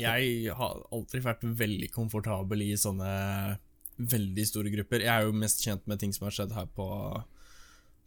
Ja, 0.02 0.16
jeg 0.20 0.56
har 0.58 0.82
aldri 0.94 1.22
vært 1.26 1.44
veldig 1.44 1.92
komfortabel 1.94 2.62
i 2.66 2.72
sånne 2.78 3.12
veldig 4.02 4.46
store 4.48 4.72
grupper. 4.74 5.04
Jeg 5.06 5.12
er 5.14 5.28
jo 5.28 5.36
mest 5.38 5.62
kjent 5.66 5.86
med 5.90 6.00
ting 6.02 6.14
som 6.16 6.26
har 6.28 6.36
skjedd 6.36 6.54
her 6.56 6.68
på, 6.76 6.88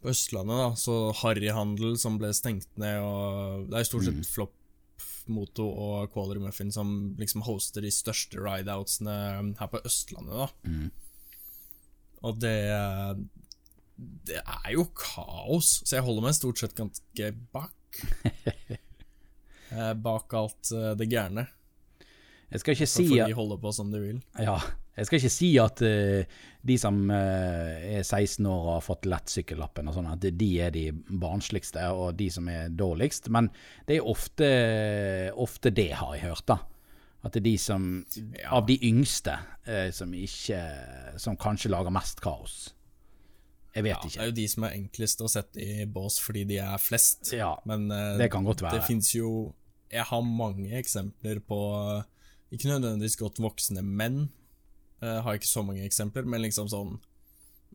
på 0.01 0.11
Østlandet, 0.11 0.57
da. 0.59 0.69
Så 0.79 0.97
Harryhandel 1.21 1.95
som 2.01 2.17
ble 2.19 2.31
stengt 2.35 2.69
ned, 2.81 2.99
og 3.03 3.67
det 3.69 3.77
er 3.79 3.85
jo 3.85 3.89
stort 3.93 4.07
sett 4.09 4.31
Flopp 4.33 4.55
Moto 5.27 5.65
og 5.65 6.11
Quality 6.13 6.43
Muffin 6.43 6.69
som 6.73 7.15
liksom 7.17 7.41
hoster 7.47 7.81
de 7.81 7.89
største 7.93 8.37
rideoutsene 8.37 9.15
her 9.57 9.71
på 9.71 9.81
Østlandet, 9.87 10.35
da. 10.35 10.47
Og 12.25 12.39
det 12.41 12.57
Det 14.25 14.41
er 14.43 14.71
jo 14.73 14.85
kaos, 14.91 15.81
så 15.85 15.95
jeg 15.97 16.03
holder 16.03 16.25
meg 16.27 16.35
stort 16.35 16.59
sett 16.59 16.75
ganske 16.75 17.31
bak. 17.55 18.01
Eh, 19.75 19.93
bak 19.93 20.33
alt 20.33 20.71
eh, 20.71 20.93
det 20.99 21.09
gærne. 21.11 21.47
Jeg 22.51 22.61
skal 22.61 22.75
ikke 22.75 22.87
si 22.87 23.05
at 23.19 23.29
de 23.29 23.37
holde 23.37 23.57
på 23.59 23.71
som 23.75 23.89
de 23.91 23.99
vil. 23.99 24.19
Ja, 24.39 24.59
jeg 24.95 25.07
skal 25.07 25.19
ikke 25.19 25.33
si 25.33 25.49
at 25.59 25.81
uh, 25.83 26.43
de 26.65 26.75
som 26.79 27.01
uh, 27.09 27.15
er 27.17 28.03
16 28.05 28.45
år 28.47 28.61
og 28.61 28.69
har 28.77 28.85
fått 28.85 29.07
lettsykkellappen 29.09 29.89
og 29.91 29.97
sånn, 29.97 30.11
at 30.13 30.23
de 30.23 30.49
er 30.63 30.71
de 30.71 30.85
barnsligste 30.93 31.83
og 31.91 32.15
de 32.19 32.29
som 32.31 32.47
er 32.51 32.69
dårligst, 32.71 33.27
men 33.33 33.49
det 33.89 33.97
er 33.97 34.07
ofte, 34.07 34.47
ofte 35.41 35.73
det 35.75 35.89
har 35.99 36.15
jeg 36.15 36.29
hørt, 36.29 36.45
da. 36.53 36.61
At 37.25 37.33
det 37.33 37.41
er 37.41 37.47
de 37.49 37.57
som, 37.57 37.89
Ja. 38.37 38.51
av 38.59 38.69
de 38.69 38.77
yngste, 38.85 39.33
uh, 39.67 39.89
som 39.91 40.13
ikke 40.13 40.61
Som 41.17 41.37
kanskje 41.37 41.71
lager 41.73 41.89
mest 41.89 42.21
kaos. 42.21 42.73
Jeg 43.73 43.83
vet 43.83 43.91
Ja, 43.91 44.07
det 44.07 44.21
er 44.21 44.29
jo 44.29 44.37
de 44.37 44.47
som 44.47 44.63
er 44.63 44.77
enklest 44.77 45.21
å 45.21 45.27
sette 45.27 45.59
i 45.59 45.85
bås 45.85 46.19
fordi 46.21 46.45
de 46.45 46.59
er 46.61 46.77
flest. 46.77 47.33
Ja, 47.33 47.55
Men 47.65 47.89
det 47.89 48.31
kan 48.31 48.45
godt 48.45 48.61
være. 48.61 48.77
Det 48.77 48.87
fins 48.87 49.15
jo 49.15 49.53
Jeg 49.93 50.07
har 50.09 50.21
mange 50.25 50.71
eksempler 50.79 51.41
på 51.45 51.59
eh, 51.97 52.03
Ikke 52.55 52.71
nødvendigvis 52.71 53.19
godt 53.19 53.41
voksne 53.43 53.83
menn. 53.85 54.29
jeg 55.01 55.21
har 55.21 55.37
ikke 55.37 55.49
så 55.49 55.61
mange 55.65 55.85
eksempler, 55.85 56.25
men 56.25 56.41
liksom 56.41 56.69
sånn 56.71 56.95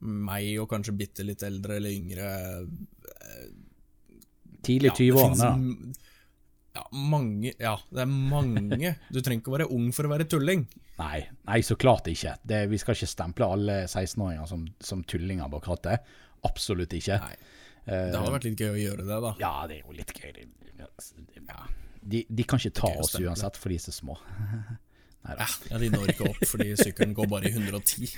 meg 0.00 0.54
og 0.62 0.70
kanskje 0.70 0.94
bitte 0.96 1.24
litt 1.26 1.42
eldre 1.44 1.76
eller 1.76 1.92
yngre 1.92 2.28
Tidlig 4.64 4.92
20-årene, 4.96 5.36
finnes 5.36 5.42
da. 5.44 6.08
Ja, 6.76 6.84
mange 6.92 7.52
Ja, 7.58 7.74
det 7.90 8.04
er 8.04 8.10
mange. 8.10 8.94
Du 9.10 9.18
trenger 9.20 9.42
ikke 9.42 9.52
å 9.52 9.56
være 9.56 9.68
ung 9.74 9.88
for 9.96 10.06
å 10.06 10.12
være 10.12 10.26
tulling. 10.30 10.66
Nei, 11.00 11.24
nei, 11.48 11.58
så 11.66 11.76
klart 11.80 12.08
ikke. 12.12 12.36
Det, 12.46 12.60
vi 12.70 12.78
skal 12.80 12.96
ikke 12.96 13.10
stemple 13.10 13.48
alle 13.56 13.78
16-åringer 13.88 14.46
som, 14.50 14.66
som 14.84 15.02
tullinger 15.08 15.50
bak 15.50 15.66
rattet. 15.70 16.06
Absolutt 16.46 16.94
ikke. 16.96 17.18
Nei. 17.24 17.34
Det 17.90 18.14
hadde 18.14 18.34
vært 18.36 18.46
litt 18.46 18.60
gøy 18.60 18.74
å 18.74 18.80
gjøre 18.80 19.06
det, 19.08 19.20
da. 19.24 19.32
Ja, 19.40 19.52
det 19.66 19.80
er 19.80 19.86
jo 19.88 19.96
litt 19.96 20.12
gøy. 20.14 20.44
Ja. 21.48 21.62
De, 22.02 22.22
de 22.28 22.44
kan 22.48 22.58
ikke 22.58 22.72
ta 22.80 22.88
oss 23.00 23.14
uansett, 23.20 23.56
for 23.60 23.68
de 23.72 23.76
er 23.80 23.84
så 23.88 23.92
små. 23.92 24.18
Ja, 25.20 25.44
ja, 25.68 25.76
De 25.76 25.90
når 25.92 26.14
ikke 26.14 26.30
opp 26.30 26.38
fordi 26.48 26.70
sykkelen 26.80 27.10
går 27.12 27.26
bare 27.28 27.50
i 27.50 27.52
110. 27.52 28.08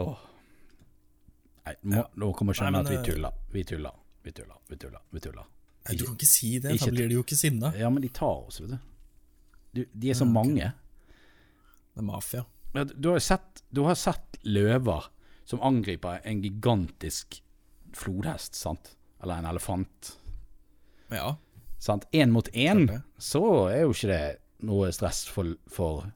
oh. 0.00 0.16
Nei, 1.66 1.74
må, 1.82 2.04
nå 2.16 2.30
kommer 2.38 2.56
skjønne 2.56 2.78
Nei, 2.78 2.80
at 2.86 2.88
vi 2.92 2.96
eh, 2.96 3.04
tuller. 3.04 3.36
Vi 3.52 3.64
tuller, 3.68 3.94
vi 4.24 4.32
tuller, 4.32 4.58
vi 4.70 4.78
tuller. 4.80 5.02
vi 5.12 5.22
tuller. 5.26 5.46
Nei, 5.86 5.96
du 5.98 6.06
kan 6.06 6.16
ikke 6.16 6.28
si 6.30 6.54
det, 6.58 6.72
Ikke- 6.76 6.88
da 6.88 6.96
blir 6.96 7.08
de 7.12 7.18
jo 7.18 7.24
ikke 7.26 7.38
sinna. 7.38 7.72
Ja, 7.76 7.90
men 7.92 8.02
de 8.02 8.08
tar 8.16 8.46
oss, 8.48 8.60
vet 8.62 8.72
du. 8.72 8.78
du 9.76 9.84
de 9.92 10.10
er 10.10 10.18
så 10.18 10.24
mange. 10.24 10.72
Det 11.92 12.00
er 12.00 12.06
mafia. 12.08 12.46
Du 12.96 13.10
har 13.12 13.20
sett, 13.24 13.62
du 13.72 13.84
har 13.84 13.94
sett 13.96 14.40
løver 14.44 15.10
som 15.44 15.60
angriper 15.64 16.20
en 16.24 16.40
gigantisk 16.42 17.42
flodhest, 17.96 18.54
sant? 18.58 18.96
Eller 19.22 19.40
en 19.40 19.46
elefant. 19.52 20.16
Ja. 21.12 21.36
Sant? 21.78 22.06
Én 22.12 22.32
mot 22.34 22.48
én, 22.56 22.86
så 23.18 23.42
er 23.70 23.84
jo 23.84 23.92
ikke 23.94 24.10
det 24.10 24.22
noe 24.66 24.88
stress 24.94 25.26
for, 25.28 25.52
for 25.70 26.06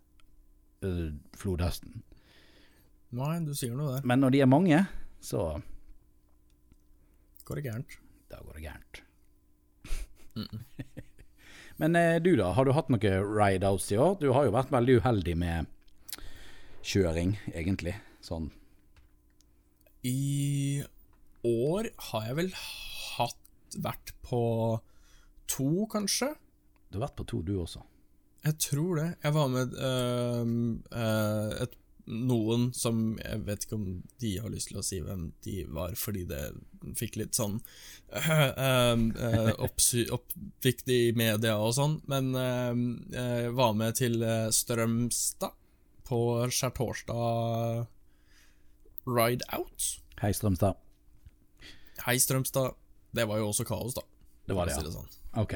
uh, 0.85 1.11
flodhesten. 1.37 2.01
Nei, 3.15 3.35
du 3.45 3.53
sier 3.59 3.75
noe 3.77 3.99
der. 3.99 4.07
Men 4.07 4.23
når 4.23 4.35
de 4.35 4.41
er 4.45 4.51
mange, 4.51 4.85
så 5.21 5.61
Går 7.45 7.59
det 7.59 7.65
gærent? 7.67 7.97
da 8.31 8.39
går 8.47 8.61
det 8.61 8.63
gærent. 8.63 9.01
Men 11.83 11.97
uh, 11.99 12.17
du 12.23 12.37
da, 12.39 12.53
har 12.55 12.65
du 12.65 12.73
hatt 12.77 12.91
noe 12.93 13.13
ride-outs 13.27 13.91
i 13.91 13.99
år? 13.99 14.17
Du 14.21 14.31
har 14.37 14.47
jo 14.47 14.55
vært 14.55 14.71
veldig 14.71 15.01
uheldig 15.01 15.35
med 15.41 15.67
kjøring, 16.87 17.35
egentlig. 17.53 17.97
Sånn. 18.25 18.51
I 20.07 20.83
år 21.45 21.91
har 22.11 22.29
jeg 22.31 22.39
vel 22.39 22.53
hatt 22.55 23.37
vært 23.79 24.15
på 24.27 24.43
to, 25.51 25.87
kanskje? 25.93 26.35
Du 26.91 26.99
har 26.99 27.09
vært 27.09 27.21
på 27.21 27.29
to, 27.31 27.43
du 27.47 27.55
også. 27.63 27.85
Jeg 28.45 28.57
tror 28.63 28.97
det. 28.97 29.09
Jeg 29.23 29.37
var 29.37 29.51
med 29.53 29.75
uh, 29.77 30.49
uh, 30.97 31.51
et, 31.61 31.77
noen 32.11 32.71
som 32.75 33.19
Jeg 33.21 33.43
vet 33.47 33.65
ikke 33.67 33.77
om 33.77 33.85
de 34.23 34.31
har 34.41 34.51
lyst 34.51 34.71
til 34.71 34.81
å 34.81 34.85
si 34.85 34.99
hvem 35.05 35.29
de 35.45 35.61
var, 35.71 35.93
fordi 36.01 36.25
det 36.31 36.41
fikk 36.99 37.21
litt 37.21 37.37
sånn 37.37 37.59
uh, 38.17 38.49
øh, 39.29 39.53
oppsy- 39.61 40.09
oppvikt 40.11 40.89
i 40.91 41.13
media 41.15 41.59
og 41.61 41.77
sånn, 41.77 41.99
men 42.11 42.33
øh, 42.35 42.83
jeg 43.15 43.55
var 43.61 43.77
med 43.77 44.01
til 44.01 44.23
øh, 44.25 44.49
Strømstad 44.55 45.55
på 46.09 46.21
skjærtorsdag 46.51 47.85
Ride 49.07 49.47
Out. 49.55 49.93
Hei, 50.25 50.33
Strømstad. 50.35 50.81
Hei, 52.07 52.17
Strømstad. 52.19 52.80
Det 53.11 53.27
var 53.27 53.41
jo 53.43 53.51
også 53.51 53.67
kaos, 53.69 53.95
da. 53.97 54.05
Det 54.47 54.57
var 54.57 54.71
det, 54.71 54.77
ja. 54.79 54.91
sånn. 54.95 55.11
Ok. 55.43 55.55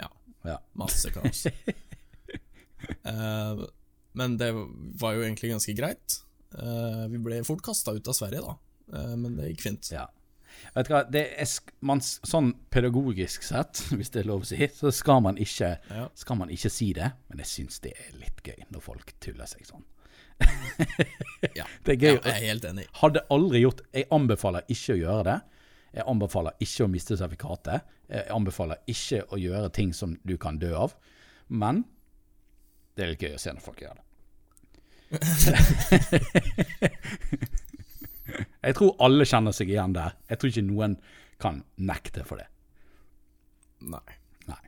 Ja. 0.00 0.08
Ja. 0.48 0.56
Masse 0.78 1.10
kaos. 1.12 1.46
uh, 3.06 3.66
men 4.18 4.38
det 4.40 4.52
var 5.00 5.16
jo 5.16 5.24
egentlig 5.26 5.52
ganske 5.54 5.74
greit. 5.76 6.20
Uh, 6.56 7.06
vi 7.12 7.20
ble 7.22 7.42
fort 7.46 7.62
kasta 7.64 7.94
ut 7.96 8.08
av 8.08 8.16
Sverige, 8.16 8.42
da. 8.46 8.56
Uh, 8.94 9.14
men 9.16 9.36
det 9.38 9.52
gikk 9.52 9.66
fint. 9.68 9.92
ja. 9.94 10.08
Vet 10.74 10.88
du 10.88 10.92
hva, 10.92 11.04
det 11.08 11.22
man, 11.86 12.02
sånn 12.02 12.52
pedagogisk 12.74 13.44
sett, 13.46 13.84
hvis 13.96 14.12
det 14.14 14.24
er 14.24 14.30
lov 14.30 14.44
å 14.44 14.50
si, 14.50 14.58
så 14.76 14.92
skal 14.94 15.22
man 15.24 15.40
ikke, 15.40 15.76
Ja. 15.90 16.08
skal 16.18 16.40
man 16.40 16.52
ikke 16.52 16.72
si 16.72 16.92
det. 16.96 17.12
Men 17.30 17.42
jeg 17.44 17.52
syns 17.54 17.80
det 17.84 17.94
er 17.96 18.18
litt 18.20 18.42
gøy 18.44 18.66
når 18.68 18.84
folk 18.84 19.14
tuller 19.22 19.48
seg 19.50 19.66
sånn. 19.68 19.86
Ja. 21.52 21.66
Det 21.84 21.92
er 21.92 21.98
gøy. 22.00 22.14
Ja, 22.14 22.20
jeg 22.24 22.32
er 22.32 22.46
helt 22.48 22.64
enig. 22.64 22.86
Hadde 22.96 23.20
aldri 23.28 23.60
gjort 23.60 23.82
Jeg 23.92 24.06
anbefaler 24.14 24.64
ikke 24.72 24.94
å 24.94 25.00
gjøre 25.00 25.24
det. 25.26 25.34
Jeg 25.90 26.06
anbefaler 26.06 26.54
ikke 26.62 26.84
å 26.86 26.90
miste 26.90 27.16
sertifikatet. 27.18 27.82
Jeg 28.10 28.28
anbefaler 28.34 28.78
ikke 28.90 29.24
å 29.34 29.38
gjøre 29.40 29.70
ting 29.74 29.94
som 29.96 30.14
du 30.26 30.36
kan 30.38 30.58
dø 30.62 30.70
av. 30.78 30.94
Men 31.50 31.84
det 32.94 33.04
er 33.04 33.10
litt 33.14 33.24
gøy 33.24 33.34
å 33.34 33.42
se 33.42 33.50
når 33.54 33.64
folk 33.64 33.80
gjør 33.82 33.94
det. 33.98 34.04
jeg 38.66 38.74
tror 38.78 38.94
alle 39.02 39.24
kjenner 39.26 39.52
seg 39.56 39.66
igjen 39.72 39.96
der. 39.96 40.10
Jeg 40.30 40.38
tror 40.38 40.50
ikke 40.52 40.68
noen 40.68 40.92
kan 41.42 41.56
nekte 41.80 42.22
for 42.28 42.36
det. 42.38 42.48
Nei. 43.90 44.10
Nei. 44.46 44.62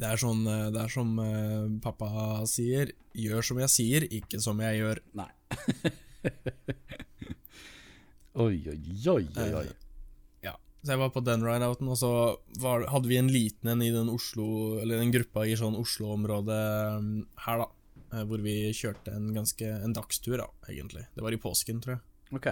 Det 0.00 0.06
er 0.10 0.18
sånn 0.20 0.42
eh, 0.50 0.70
Det 0.74 0.80
er 0.82 0.90
som 0.92 1.08
eh, 1.22 1.64
pappa 1.84 2.08
sier. 2.50 2.86
Gjør 3.14 3.42
som 3.46 3.58
jeg 3.62 3.70
sier, 3.72 4.02
ikke 4.18 4.38
som 4.42 4.56
jeg 4.60 4.72
gjør. 4.82 4.96
Nei. 5.20 5.32
oi, 8.44 8.56
oi, 8.74 8.80
oi, 9.14 9.14
oi. 9.14 9.66
Ja. 9.70 9.83
Så 10.84 10.92
jeg 10.92 11.00
var 11.00 11.12
på 11.14 11.22
den 11.24 11.40
ride-outen, 11.40 11.88
og 11.88 11.96
så 11.96 12.10
var, 12.60 12.84
hadde 12.92 13.08
vi 13.08 13.16
en 13.16 13.30
liten 13.32 13.70
en 13.72 13.80
i 13.82 13.88
den 13.94 14.10
Oslo 14.12 14.76
Eller 14.82 15.00
en 15.00 15.12
gruppa 15.14 15.46
i 15.48 15.54
sånn 15.56 15.78
Oslo-området 15.80 16.60
um, 17.00 17.06
her, 17.46 17.62
da. 17.62 17.68
eh, 18.12 18.24
Hvor 18.28 18.42
vi 18.44 18.56
kjørte 18.76 19.14
en 19.16 19.30
ganske 19.32 19.64
En 19.64 19.96
dagstur, 19.96 20.36
da, 20.42 20.50
egentlig. 20.68 21.06
Det 21.16 21.24
var 21.24 21.32
i 21.32 21.40
påsken, 21.40 21.80
tror 21.80 21.96
jeg. 21.96 22.04
Ok. 22.36 22.50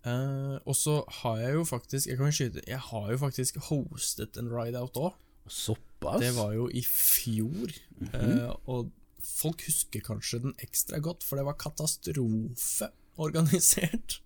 Eh, 0.00 0.56
og 0.64 0.74
så 0.74 1.00
har 1.20 1.42
jeg 1.42 1.58
jo 1.58 1.64
faktisk 1.68 2.08
Jeg 2.08 2.16
kan 2.16 2.32
skyte 2.32 2.62
Jeg 2.64 2.80
har 2.86 3.10
jo 3.12 3.18
faktisk 3.20 3.58
hostet 3.68 4.38
en 4.40 4.48
ride-out 4.50 4.96
òg. 4.98 5.12
Såpass? 5.50 6.20
Det 6.22 6.32
var 6.36 6.54
jo 6.56 6.66
i 6.72 6.82
fjor. 6.86 7.74
eh, 8.14 8.50
og 8.70 8.90
folk 9.20 9.62
husker 9.66 10.02
kanskje 10.04 10.40
den 10.46 10.54
ekstra 10.64 10.98
godt, 11.04 11.24
for 11.26 11.36
det 11.36 11.44
var 11.46 11.58
katastrofe 11.60 12.88
organisert. 13.20 14.20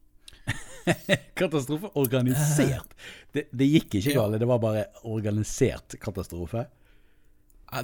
Katastrofe 1.41 1.91
organisert. 1.99 2.95
Det, 3.33 3.47
det 3.53 3.67
gikk 3.71 3.95
ikke 4.01 4.13
Ja. 4.15 4.23
galt, 4.23 4.39
det 4.41 4.49
var 4.49 4.59
bare 4.63 4.87
organisert 5.05 5.97
katastrofe. 6.03 6.67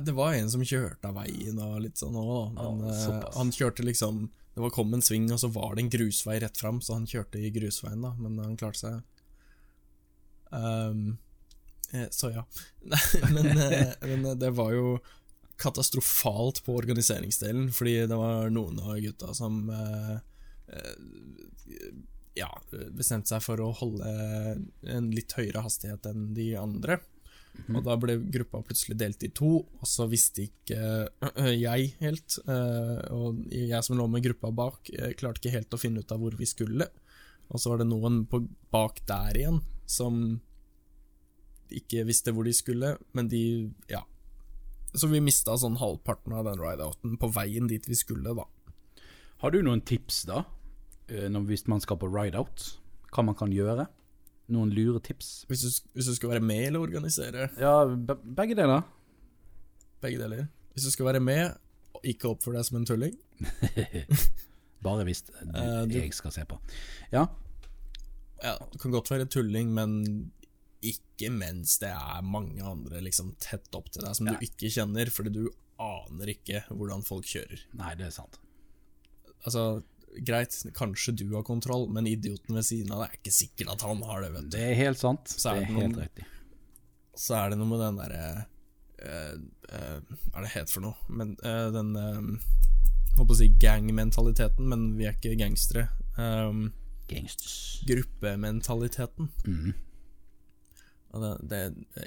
Det 0.04 0.12
var 0.14 0.36
en 0.38 0.50
som 0.52 0.62
kjørte 0.62 1.08
av 1.08 1.16
veien 1.18 1.56
og 1.58 1.80
litt 1.82 1.98
sånn 1.98 2.14
òg, 2.14 2.52
men 2.54 2.84
Å, 2.86 2.90
eh, 2.94 3.24
han 3.34 3.50
kjørte 3.50 3.82
liksom 3.82 4.28
Det 4.54 4.60
var 4.62 4.70
kom 4.74 4.92
en 4.94 5.02
sving, 5.02 5.26
og 5.32 5.38
så 5.42 5.48
var 5.50 5.74
det 5.74 5.82
en 5.84 5.90
grusvei 5.90 6.36
rett 6.42 6.58
fram, 6.58 6.78
så 6.82 6.94
han 6.98 7.06
kjørte 7.10 7.38
i 7.38 7.50
grusveien, 7.54 8.02
da, 8.02 8.10
men 8.18 8.38
han 8.42 8.56
klarte 8.58 8.78
seg. 8.82 9.02
Eh, 10.52 12.06
så 12.10 12.30
ja. 12.34 12.44
Men, 13.34 13.46
eh, 13.58 13.94
men 14.06 14.38
det 14.38 14.50
var 14.54 14.72
jo 14.74 14.98
katastrofalt 15.60 16.62
på 16.64 16.76
organiseringsdelen, 16.80 17.70
fordi 17.74 18.06
det 18.10 18.16
var 18.16 18.50
noen 18.50 18.78
av 18.80 18.98
gutta 19.02 19.34
som 19.36 19.70
eh, 19.70 20.18
ja, 22.38 22.50
bestemte 22.94 23.32
seg 23.32 23.42
for 23.44 23.60
å 23.62 23.72
holde 23.74 24.10
en 24.86 25.10
litt 25.14 25.32
høyere 25.36 25.64
hastighet 25.64 26.06
enn 26.10 26.30
de 26.36 26.52
andre. 26.60 27.00
Og 27.70 27.82
da 27.84 27.96
ble 28.00 28.16
gruppa 28.32 28.62
plutselig 28.64 28.96
delt 28.98 29.24
i 29.26 29.30
to, 29.36 29.50
og 29.62 29.88
så 29.88 30.06
visste 30.10 30.46
ikke 30.46 30.78
øh, 31.10 31.50
jeg 31.52 31.90
helt. 32.00 32.38
øh, 32.46 33.00
og 33.14 33.40
jeg 33.52 33.82
som 33.84 33.98
lå 33.98 34.06
med 34.10 34.24
gruppa 34.24 34.52
bak, 34.54 34.90
øh, 34.94 35.12
klarte 35.18 35.42
ikke 35.42 35.56
helt 35.58 35.74
å 35.74 35.80
finne 35.80 36.02
ut 36.02 36.14
av 36.14 36.22
hvor 36.22 36.36
vi 36.38 36.48
skulle. 36.48 36.88
Og 37.50 37.60
så 37.60 37.72
var 37.72 37.82
det 37.82 37.90
noen 37.90 38.22
på, 38.30 38.42
bak 38.72 39.02
der 39.08 39.36
igjen 39.36 39.60
som 39.90 40.38
ikke 41.74 42.06
visste 42.06 42.34
hvor 42.34 42.46
de 42.46 42.54
skulle, 42.54 42.96
men 43.14 43.28
de 43.30 43.42
Ja. 43.90 44.04
Så 44.90 45.06
vi 45.06 45.20
mista 45.22 45.54
sånn 45.54 45.76
halvparten 45.78 46.32
av 46.34 46.48
den 46.48 46.58
rideouten 46.58 47.12
på 47.20 47.28
veien 47.30 47.68
dit 47.70 47.84
vi 47.86 47.94
skulle, 47.94 48.32
da. 48.34 48.46
Har 49.38 49.52
du 49.54 49.60
noen 49.62 49.84
tips, 49.86 50.24
da, 50.26 50.42
når, 51.10 51.44
hvis 51.50 51.66
man 51.68 51.80
skal 51.80 51.96
på 52.00 52.08
rideout? 52.14 52.78
Hva 53.12 53.24
man 53.26 53.34
kan 53.34 53.50
gjøre? 53.52 53.86
Noen 54.50 54.70
lure 54.74 55.00
tips? 55.00 55.44
Hvis 55.50 55.60
du, 55.62 55.90
hvis 55.94 56.06
du 56.10 56.14
skal 56.14 56.30
være 56.36 56.40
med 56.42 56.66
eller 56.68 56.80
organisere, 56.82 57.48
Ja, 57.58 57.84
be 57.86 58.16
begge 58.36 58.54
deler. 58.58 58.82
begge 60.02 60.18
deler. 60.22 60.46
Hvis 60.74 60.84
du 60.84 60.90
skal 60.90 61.06
være 61.10 61.20
med, 61.20 61.50
og 61.94 62.00
ikke 62.04 62.28
oppføre 62.30 62.56
deg 62.56 62.64
som 62.64 62.76
en 62.80 62.86
tulling, 62.86 63.14
Bare 64.82 65.04
hvis 65.04 65.22
du, 65.26 65.32
uh, 65.44 65.84
du- 65.84 65.98
jeg 65.98 66.12
skal 66.16 66.32
se 66.32 66.44
på. 66.48 66.58
Ja, 67.12 67.26
Ja, 68.42 68.54
du 68.72 68.78
kan 68.78 68.90
godt 68.90 69.10
være 69.10 69.26
tulling, 69.28 69.68
men 69.74 70.32
ikke 70.82 71.28
mens 71.30 71.74
det 71.78 71.90
er 71.90 72.22
mange 72.24 72.62
andre 72.64 73.02
liksom 73.04 73.34
tett 73.38 73.68
opp 73.76 73.90
til 73.92 74.00
deg 74.02 74.14
som 74.16 74.26
Ja. 74.26 74.32
du 74.32 74.38
ikke 74.46 74.70
kjenner, 74.72 75.10
fordi 75.12 75.28
du 75.34 75.50
aner 75.78 76.26
ikke 76.32 76.62
hvordan 76.70 77.04
folk 77.04 77.26
kjører. 77.26 77.60
nei, 77.74 77.94
det 77.96 78.06
er 78.06 78.10
sant. 78.10 78.38
Altså, 79.44 79.82
greit, 80.26 80.56
kanskje 80.74 81.12
du 81.20 81.26
har 81.34 81.42
kontroll, 81.46 81.88
men 81.92 82.06
idioten 82.10 82.54
ved 82.56 82.64
siden 82.66 82.92
av 82.92 83.04
deg 83.04 83.10
er 83.14 83.18
ikke 83.20 83.32
sikkert 83.34 83.72
at 83.76 83.82
han 83.86 84.02
har 84.08 84.22
det, 84.24 84.30
vet 84.34 84.48
du. 84.48 84.56
Det 84.56 84.62
er 84.70 84.78
helt 84.80 84.98
sant. 85.00 85.28
Så 85.30 85.50
er 85.52 85.60
det 85.60 85.62
er 85.62 85.66
det 85.66 85.74
helt 85.74 85.94
noen- 85.96 86.02
riktig. 86.04 86.26
Så 87.20 87.34
er 87.36 87.50
det 87.52 87.58
noe 87.60 87.68
med 87.68 87.80
den 87.82 87.96
derre 88.00 88.24
eh, 89.02 89.32
eh, 89.76 89.96
Hva 90.30 90.38
er 90.40 90.44
det 90.46 90.52
het 90.54 90.70
for 90.72 90.80
noe? 90.86 90.94
Men 91.08 91.34
eh, 91.44 91.66
den 91.74 91.90
eh, 92.00 92.20
Holdt 93.18 93.28
på 93.28 93.34
å 93.34 93.38
si 93.40 93.48
gang-mentaliteten, 93.60 94.68
men 94.70 94.84
vi 94.96 95.04
er 95.08 95.16
ikke 95.18 95.34
gangstere. 95.36 95.88
Um, 96.16 96.68
Gangsters. 97.10 97.82
gruppementaliteten. 97.88 99.28
Mm. 99.44 99.72
Det, 101.12 101.32
det 101.50 101.60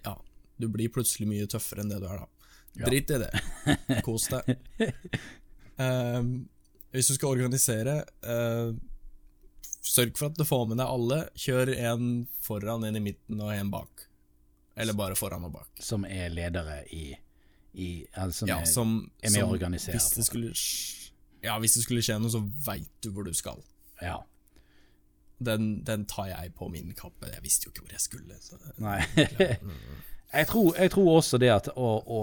Ja, 0.05 0.13
du 0.57 0.67
blir 0.71 0.89
plutselig 0.95 1.27
mye 1.27 1.45
tøffere 1.51 1.83
enn 1.83 1.91
det 1.91 1.99
du 2.01 2.07
er, 2.07 2.23
da. 2.23 2.49
Ja. 2.79 2.87
Drit 2.87 3.11
i 3.13 3.19
det. 3.21 4.01
Kos 4.07 4.29
deg. 4.31 4.55
Ehm, 5.83 6.47
hvis 6.93 7.09
du 7.09 7.15
skal 7.17 7.33
organisere, 7.33 7.95
eh, 8.21 8.73
sørg 9.81 10.17
for 10.17 10.29
at 10.29 10.37
du 10.37 10.45
får 10.45 10.67
med 10.69 10.77
deg 10.77 10.87
alle. 10.87 11.19
Kjør 11.35 11.73
en 11.73 12.09
foran, 12.45 12.85
en 12.85 12.99
i 12.99 13.03
midten 13.03 13.41
og 13.41 13.53
en 13.53 13.71
bak. 13.73 14.05
Eller 14.77 14.93
bare 14.97 15.17
foran 15.17 15.45
og 15.47 15.55
bak. 15.55 15.71
Som 15.81 16.05
er 16.05 16.29
ledere 16.33 16.83
i, 16.93 17.07
i 17.73 17.89
altså 18.13 18.43
som 18.43 18.51
Ja, 18.51 18.59
er, 18.61 18.69
som, 18.69 18.93
er 19.21 19.33
med 19.33 19.39
som 19.39 19.49
å 19.49 19.55
organisere 19.57 19.97
Hvis 19.97 20.11
det 20.17 20.27
skulle, 20.29 20.53
ja, 21.45 21.57
hvis 21.61 21.77
det 21.77 21.83
skulle 21.85 22.05
skje 22.05 22.19
noe, 22.21 22.33
så 22.33 22.43
veit 22.65 22.89
du 23.01 23.11
hvor 23.13 23.25
du 23.25 23.33
skal. 23.37 23.61
Ja. 24.01 24.19
Den, 25.43 25.83
den 25.85 26.05
tar 26.09 26.29
jeg 26.29 26.53
på 26.57 26.69
min 26.71 26.93
kappe. 26.97 27.29
Jeg 27.33 27.43
visste 27.43 27.67
jo 27.67 27.73
ikke 27.73 27.87
hvor 27.87 27.97
jeg 27.97 28.05
skulle. 28.05 28.39
Så. 28.41 28.61
Nei. 28.81 28.99
jeg, 30.37 30.47
tror, 30.49 30.73
jeg 30.77 30.93
tror 30.93 31.13
også 31.17 31.41
det 31.41 31.53
at 31.53 31.73
å, 31.73 31.93
å, 32.05 32.21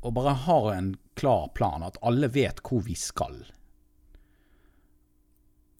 å 0.00 0.14
bare 0.14 0.38
ha 0.46 0.60
en 0.74 0.94
klar 1.18 1.50
plan, 1.54 1.84
at 1.86 1.98
alle 2.06 2.30
vet 2.32 2.62
hvor 2.66 2.86
vi 2.86 2.96
skal. 2.98 3.42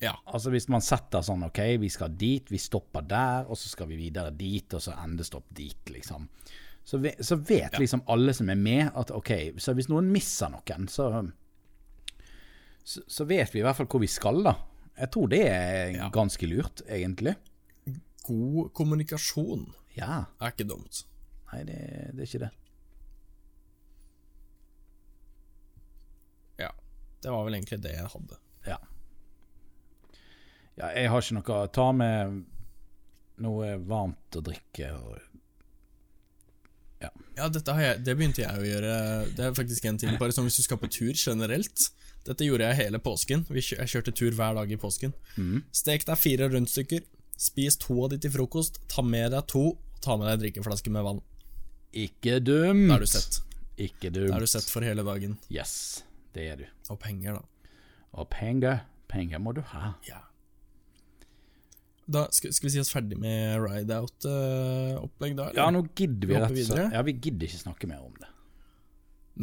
Ja. 0.00 0.14
Altså 0.32 0.50
Hvis 0.50 0.68
man 0.72 0.80
setter 0.80 1.20
sånn 1.26 1.42
OK, 1.44 1.58
vi 1.82 1.88
skal 1.92 2.14
dit, 2.16 2.48
vi 2.50 2.58
stopper 2.58 3.02
der, 3.04 3.44
og 3.50 3.58
så 3.60 3.68
skal 3.68 3.88
vi 3.90 3.98
videre 4.00 4.30
dit, 4.32 4.72
og 4.74 4.80
så 4.80 4.94
endestopp 5.02 5.44
dit, 5.54 5.90
liksom. 5.92 6.28
Så, 6.84 6.98
vi, 7.04 7.12
så 7.20 7.36
vet 7.36 7.76
liksom 7.78 8.00
alle 8.10 8.32
som 8.34 8.48
er 8.50 8.56
med, 8.58 8.88
at 8.96 9.10
OK, 9.14 9.30
så 9.60 9.74
hvis 9.76 9.90
noen 9.92 10.08
misser 10.10 10.48
noen, 10.50 10.88
så, 10.88 11.10
så 12.82 13.02
Så 13.06 13.26
vet 13.28 13.52
vi 13.54 13.60
i 13.60 13.62
hvert 13.66 13.76
fall 13.76 13.86
hvor 13.92 14.00
vi 14.00 14.08
skal, 14.10 14.40
da. 14.48 14.54
Jeg 15.00 15.10
tror 15.14 15.28
det 15.32 15.42
er 15.46 15.90
Ja. 15.98 16.08
ganske 16.12 16.48
lurt, 16.48 16.80
egentlig. 16.88 17.36
God 18.24 18.72
kommunikasjon 18.76 19.68
Ja. 19.96 20.24
er 20.40 20.50
ikke 20.54 20.66
dumt. 20.68 21.04
Nei, 21.52 21.62
det, 21.64 21.76
det 22.14 22.24
er 22.24 22.26
ikke 22.26 22.42
det. 22.46 22.50
Ja. 26.58 26.70
Det 27.22 27.30
var 27.30 27.44
vel 27.44 27.54
egentlig 27.58 27.80
det 27.84 27.94
jeg 27.96 28.06
hadde. 28.12 28.38
Ja. 28.66 28.76
Ja. 30.80 30.90
Jeg 30.96 31.10
har 31.12 31.24
ikke 31.24 31.38
noe 31.38 31.60
Ta 31.76 31.90
med 31.96 32.40
noe 33.40 33.74
varmt 33.88 34.36
å 34.36 34.42
drikke. 34.44 34.90
Ja, 37.00 37.46
har 37.48 37.80
jeg, 37.80 38.00
det 38.04 38.12
begynte 38.18 38.42
jeg 38.42 38.60
å 38.60 38.66
gjøre. 38.66 38.92
Det 39.36 39.46
er 39.46 39.54
faktisk 39.56 39.86
en 39.88 39.96
ting, 40.00 40.12
bare 40.20 40.34
sånn 40.36 40.44
hvis 40.44 40.58
du 40.60 40.64
skal 40.66 40.80
på 40.82 40.90
tur 40.92 41.14
generelt. 41.16 41.86
Dette 42.26 42.44
gjorde 42.44 42.66
jeg 42.68 42.78
hele 42.82 43.00
påsken. 43.00 43.46
Jeg 43.56 43.88
kjørte 43.88 44.12
tur 44.12 44.36
hver 44.36 44.58
dag 44.58 44.72
i 44.72 44.76
påsken. 44.80 45.14
Stek 45.72 46.04
deg 46.08 46.20
fire 46.20 46.50
rundstykker. 46.52 47.06
Spis 47.40 47.78
to 47.80 47.96
av 48.04 48.10
de 48.12 48.18
til 48.20 48.34
frokost. 48.34 48.82
Ta 48.92 49.00
med 49.06 49.32
deg 49.32 49.46
to. 49.48 49.70
og 49.72 50.02
Ta 50.04 50.18
med 50.20 50.28
deg 50.28 50.36
en 50.36 50.42
drikkeflaske 50.44 50.92
med 50.92 51.06
vann. 51.06 51.22
ikke 51.96 52.38
dumt! 52.44 52.88
Da 52.90 52.98
er 52.98 53.00
du 53.00 53.10
sett. 53.10 53.40
Ikke 53.80 54.12
dumt. 54.12 54.28
Da 54.28 54.36
er 54.36 54.44
du 54.44 54.50
sett 54.52 54.68
for 54.68 54.84
hele 54.84 55.02
dagen. 55.02 55.38
Yes, 55.48 56.04
det 56.36 56.44
er 56.52 56.60
du. 56.60 56.66
Og 56.92 57.00
penger, 57.00 57.40
da. 57.40 57.70
Og 58.20 58.28
penger. 58.28 58.84
Penger 59.08 59.40
må 59.42 59.54
du 59.56 59.62
ha. 59.72 59.94
Ja. 60.06 60.20
Da 62.10 62.26
skal, 62.34 62.52
skal 62.56 62.68
vi 62.68 62.72
si 62.74 62.82
oss 62.82 62.92
ferdig 62.92 63.18
med 63.20 63.60
ride-out-opplegg, 63.62 65.34
da? 65.38 65.50
eller? 65.50 65.60
Ja, 65.60 65.68
nå 65.74 65.84
gidder 65.94 66.30
vi 66.30 66.38
rett 66.38 66.54
og 66.54 66.62
slett. 66.66 66.94
Ja, 66.96 67.02
vi 67.06 67.14
gidder 67.16 67.46
ikke 67.46 67.62
snakke 67.62 67.90
mer 67.90 68.02
om 68.02 68.16
det. 68.18 68.30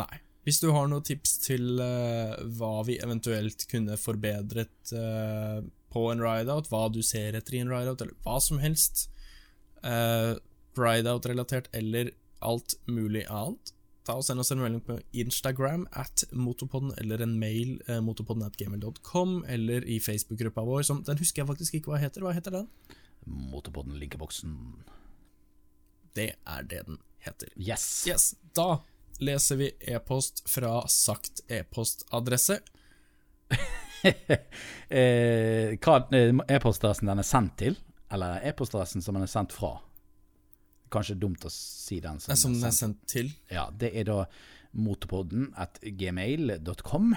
Nei. 0.03 0.13
Hvis 0.47 0.61
du 0.63 0.69
har 0.71 0.87
noen 0.87 1.03
tips 1.03 1.37
til 1.43 1.79
uh, 1.83 2.35
hva 2.59 2.83
vi 2.87 2.99
eventuelt 3.03 3.65
kunne 3.71 3.97
forbedret 3.99 4.93
uh, 4.95 5.59
på 5.91 6.03
en 6.11 6.23
rideout, 6.23 6.69
hva 6.71 6.85
du 6.91 7.01
ser 7.03 7.35
etter 7.35 7.57
i 7.57 7.63
en 7.63 7.71
rideout, 7.71 8.03
eller 8.03 8.15
hva 8.23 8.37
som 8.43 8.61
helst. 8.63 9.07
Uh, 9.83 10.39
rideout-relatert 10.77 11.67
eller 11.75 12.13
alt 12.45 12.77
mulig 12.87 13.25
annet. 13.27 13.73
Ta 14.07 14.15
og 14.15 14.23
Send 14.23 14.39
oss 14.39 14.53
en 14.53 14.61
melding 14.61 14.83
på 14.87 14.95
Instagram 15.19 15.83
at 15.99 16.23
motopodden, 16.31 16.93
eller 17.01 17.23
en 17.23 17.33
mail 17.39 17.81
eh, 17.87 17.99
motopodden 18.03 18.45
at 18.47 18.55
gmail.com, 18.59 19.41
eller 19.51 19.83
i 19.83 19.99
Facebook-gruppa 19.99 20.63
vår, 20.63 20.85
som 20.87 21.01
Den 21.03 21.19
husker 21.19 21.43
jeg 21.43 21.49
faktisk 21.49 21.75
ikke 21.75 21.91
hva 21.91 21.99
heter. 21.99 22.23
Hva 22.23 22.31
heter 22.37 22.55
den? 22.55 22.69
Motorpodden 23.27 23.97
linkeboksen. 23.99 24.53
Det 26.15 26.29
er 26.47 26.69
det 26.71 26.85
den 26.87 27.01
heter. 27.19 27.51
Yes. 27.59 28.05
Yes, 28.07 28.35
Da 28.55 28.79
leser 29.19 29.59
vi 29.59 29.71
e-post 29.91 30.43
fra 30.49 30.79
sagt 30.87 31.43
e-postadresse. 31.51 32.61
eh, 34.07 35.75
hva 35.75 35.99
eh, 36.15 36.31
e-postadressen 36.31 37.11
den 37.11 37.23
er 37.23 37.27
sendt 37.27 37.57
til, 37.59 37.75
eller 38.13 38.39
e-postadressen 38.47 39.03
som 39.03 39.19
den 39.19 39.27
er 39.27 39.33
sendt 39.35 39.55
fra? 39.55 39.75
Kanskje 40.93 41.17
dumt 41.19 41.45
å 41.47 41.51
si 41.51 41.99
den 42.03 42.19
som, 42.23 42.35
Som 42.39 42.53
den 42.57 42.67
er 42.69 42.75
sendt 42.75 43.01
til. 43.09 43.31
Ja, 43.51 43.67
det 43.71 43.91
er 43.97 44.07
da 44.07 44.19
motorpodden 44.77 45.51
at 45.57 45.79
gmail.com. 45.81 47.15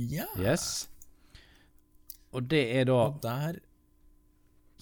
Ja. 0.00 0.26
Yes. 0.40 0.88
Og 2.32 2.48
det 2.48 2.62
er 2.78 2.88
da 2.88 2.98
Og 3.10 3.18
der 3.22 3.58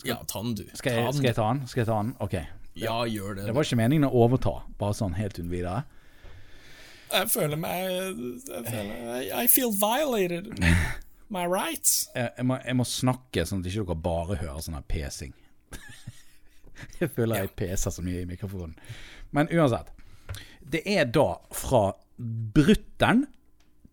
Ja, 0.07 0.21
ta 0.25 0.41
den, 0.43 0.55
du. 0.55 0.65
skal 0.75 0.95
jeg, 0.97 1.15
skal 1.15 1.27
jeg 1.29 1.37
ta 1.37 1.49
den? 1.53 1.67
Skal 1.69 1.81
jeg 1.83 1.89
ta 1.91 1.97
den? 2.03 2.13
Ok. 2.25 2.37
Ja, 2.79 3.03
gjør 3.05 3.35
det. 3.37 3.47
Det 3.51 3.55
var 3.55 3.67
ikke 3.67 3.77
meningen 3.81 4.07
å 4.09 4.13
overta, 4.23 4.53
bare 4.79 4.97
sånn 4.97 5.17
helt 5.19 5.37
uten 5.37 5.51
videre. 5.53 5.83
Jeg 7.11 7.27
føler 7.33 7.59
meg 7.59 7.91
jeg 7.91 8.65
føler, 8.71 9.27
I 9.35 9.47
feel 9.51 9.73
violated. 9.75 10.53
My 11.35 11.45
rights. 11.47 12.09
Jeg, 12.15 12.31
jeg, 12.37 12.47
må, 12.47 12.57
jeg 12.65 12.79
må 12.79 12.87
snakke 12.87 13.45
sånn 13.47 13.61
at 13.63 13.69
ikke 13.71 13.85
dere 13.87 14.03
bare 14.03 14.39
hører 14.41 14.63
sånn 14.65 14.79
her 14.79 14.87
pesing. 14.91 15.35
jeg 17.01 17.11
føler 17.17 17.43
jeg 17.43 17.55
peser 17.59 17.95
så 17.95 18.05
mye 18.05 18.23
i 18.25 18.29
mikrofonen. 18.29 18.77
Men 19.37 19.51
uansett. 19.55 19.93
Det 20.61 20.83
er 20.87 21.09
da 21.11 21.35
fra 21.55 21.91
bruttern 22.55 23.25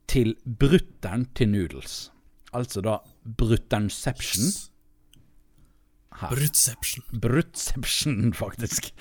til 0.07 0.35
bruttern 0.45 1.27
til 1.35 1.51
noodles. 1.51 2.07
Altså 2.55 2.81
da 2.81 2.99
brutterception. 3.37 4.51
Brutception. 6.17 7.03
Brutception, 7.21 8.33
faktisk. 8.43 8.93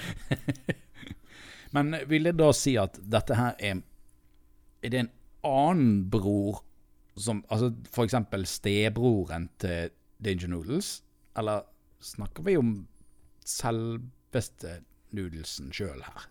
Men 1.72 1.97
vil 2.09 2.28
jeg 2.28 2.39
da 2.39 2.51
si 2.57 2.76
at 2.80 2.99
dette 3.03 3.37
her 3.37 3.55
er 3.59 3.80
Er 4.84 4.93
det 4.93 5.01
en 5.01 5.12
annen 5.45 6.11
bror 6.11 6.62
som 7.16 7.45
Altså 7.51 7.72
for 7.91 8.05
eksempel 8.05 8.45
stebroren 8.47 9.49
til 9.59 9.91
Danger 10.22 10.53
Noodles? 10.53 11.03
Eller 11.37 11.64
snakker 12.01 12.43
vi 12.43 12.57
om 12.57 12.87
selveste 13.47 14.80
nudelsen 15.16 15.70
sjøl 15.74 16.03
her? 16.05 16.26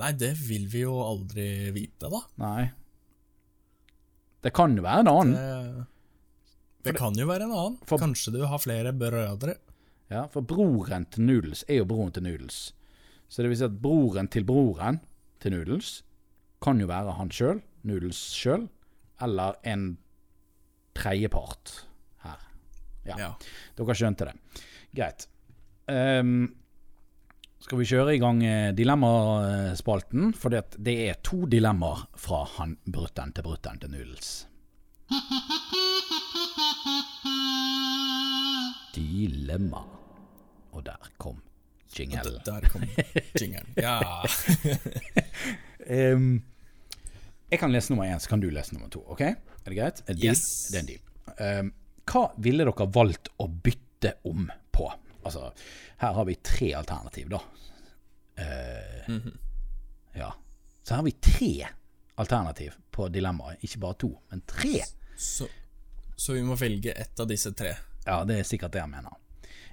Nei, 0.00 0.10
det 0.18 0.32
vil 0.48 0.64
vi 0.72 0.82
jo 0.82 0.94
aldri 1.04 1.46
vite, 1.74 2.08
da. 2.10 2.20
Nei. 2.42 2.64
Det 4.42 4.50
kan 4.56 4.74
jo 4.76 4.82
være 4.84 5.04
en 5.04 5.10
annen. 5.12 5.34
Det, 5.38 6.88
det 6.90 6.96
kan 6.98 7.14
jo 7.16 7.28
være 7.30 7.46
en 7.46 7.54
annen. 7.54 7.76
For- 7.88 8.02
Kanskje 8.02 8.34
du 8.34 8.40
har 8.50 8.58
flere 8.60 8.92
brødre. 8.92 9.54
Ja, 10.12 10.26
For 10.28 10.42
broren 10.44 11.06
til 11.10 11.24
Noodles 11.24 11.62
er 11.68 11.78
jo 11.80 11.86
broren 11.88 12.12
til 12.12 12.26
Noodles. 12.26 12.72
Så 13.30 13.40
det 13.42 13.48
vil 13.50 13.58
si 13.58 13.64
at 13.64 13.78
broren 13.82 14.28
til 14.30 14.44
broren 14.46 14.98
til 15.40 15.54
Noodles 15.54 16.02
kan 16.62 16.78
jo 16.82 16.86
være 16.90 17.14
han 17.16 17.30
sjøl, 17.32 17.62
Noodles 17.88 18.18
sjøl, 18.34 18.66
eller 19.22 19.56
en 19.64 19.94
tredjepart 20.96 21.72
her. 22.26 22.42
Ja, 23.06 23.16
Ja. 23.18 23.30
dere 23.78 23.94
skjønte 23.96 24.26
det. 24.28 24.36
Greit. 24.94 25.26
Um, 25.90 26.54
skal 27.64 27.80
vi 27.80 27.86
kjøre 27.88 28.14
i 28.16 28.20
gang 28.22 28.42
eh, 28.44 28.70
dilemmaspalten? 28.76 30.32
For 30.36 30.52
det, 30.52 30.62
det 30.84 30.94
er 31.08 31.18
to 31.24 31.44
dilemmaer 31.50 32.04
fra 32.20 32.42
han 32.58 32.76
brutten 32.84 33.32
til 33.34 33.46
brutten 33.46 33.80
til 33.82 33.90
Nudels. 33.94 34.32
Dilemma. 38.94 39.82
Og 40.74 40.84
der 40.86 41.10
kom 41.20 41.40
jingle. 41.94 42.38
Der 42.46 42.60
kom 42.70 42.82
jingelen, 43.40 43.74
Ja. 43.78 44.22
um, 46.14 46.42
jeg 47.50 47.58
kan 47.60 47.70
lese 47.72 47.92
nummer 47.92 48.04
én, 48.10 48.18
så 48.18 48.28
kan 48.28 48.40
du 48.42 48.48
lese 48.50 48.74
nummer 48.74 48.88
to. 48.90 49.04
ok? 49.06 49.20
Er 49.20 49.36
det 49.70 49.76
greit? 49.78 50.02
Yes. 50.10 50.68
Det 50.72 50.78
er 50.78 50.82
en 50.82 50.90
deal. 50.90 51.02
Um, 51.38 51.72
hva 52.10 52.24
ville 52.42 52.66
dere 52.66 52.88
valgt 52.92 53.30
å 53.40 53.46
bytte 53.48 54.16
om? 54.28 54.48
Altså, 55.24 55.48
her 56.02 56.12
har 56.18 56.24
vi 56.28 56.34
tre 56.44 56.72
alternativ, 56.78 57.28
da. 57.32 57.40
Eh, 58.36 59.08
Ja. 60.14 60.34
Så 60.82 60.94
her 60.94 60.96
har 61.00 61.04
vi 61.08 61.12
tre 61.12 61.66
alternativ 62.20 62.72
på 62.92 63.08
dilemmaet. 63.08 63.62
Ikke 63.64 63.80
bare 63.82 63.94
to, 63.98 64.12
men 64.30 64.42
tre. 64.46 64.82
Så, 65.16 65.48
så 66.16 66.32
vi 66.36 66.42
må 66.46 66.56
velge 66.60 66.92
ett 66.92 67.20
av 67.20 67.26
disse 67.30 67.52
tre. 67.56 67.72
Ja, 68.06 68.20
det 68.28 68.38
er 68.38 68.44
sikkert 68.48 68.72
det 68.76 68.82
jeg 68.82 68.92
mener. 68.92 69.16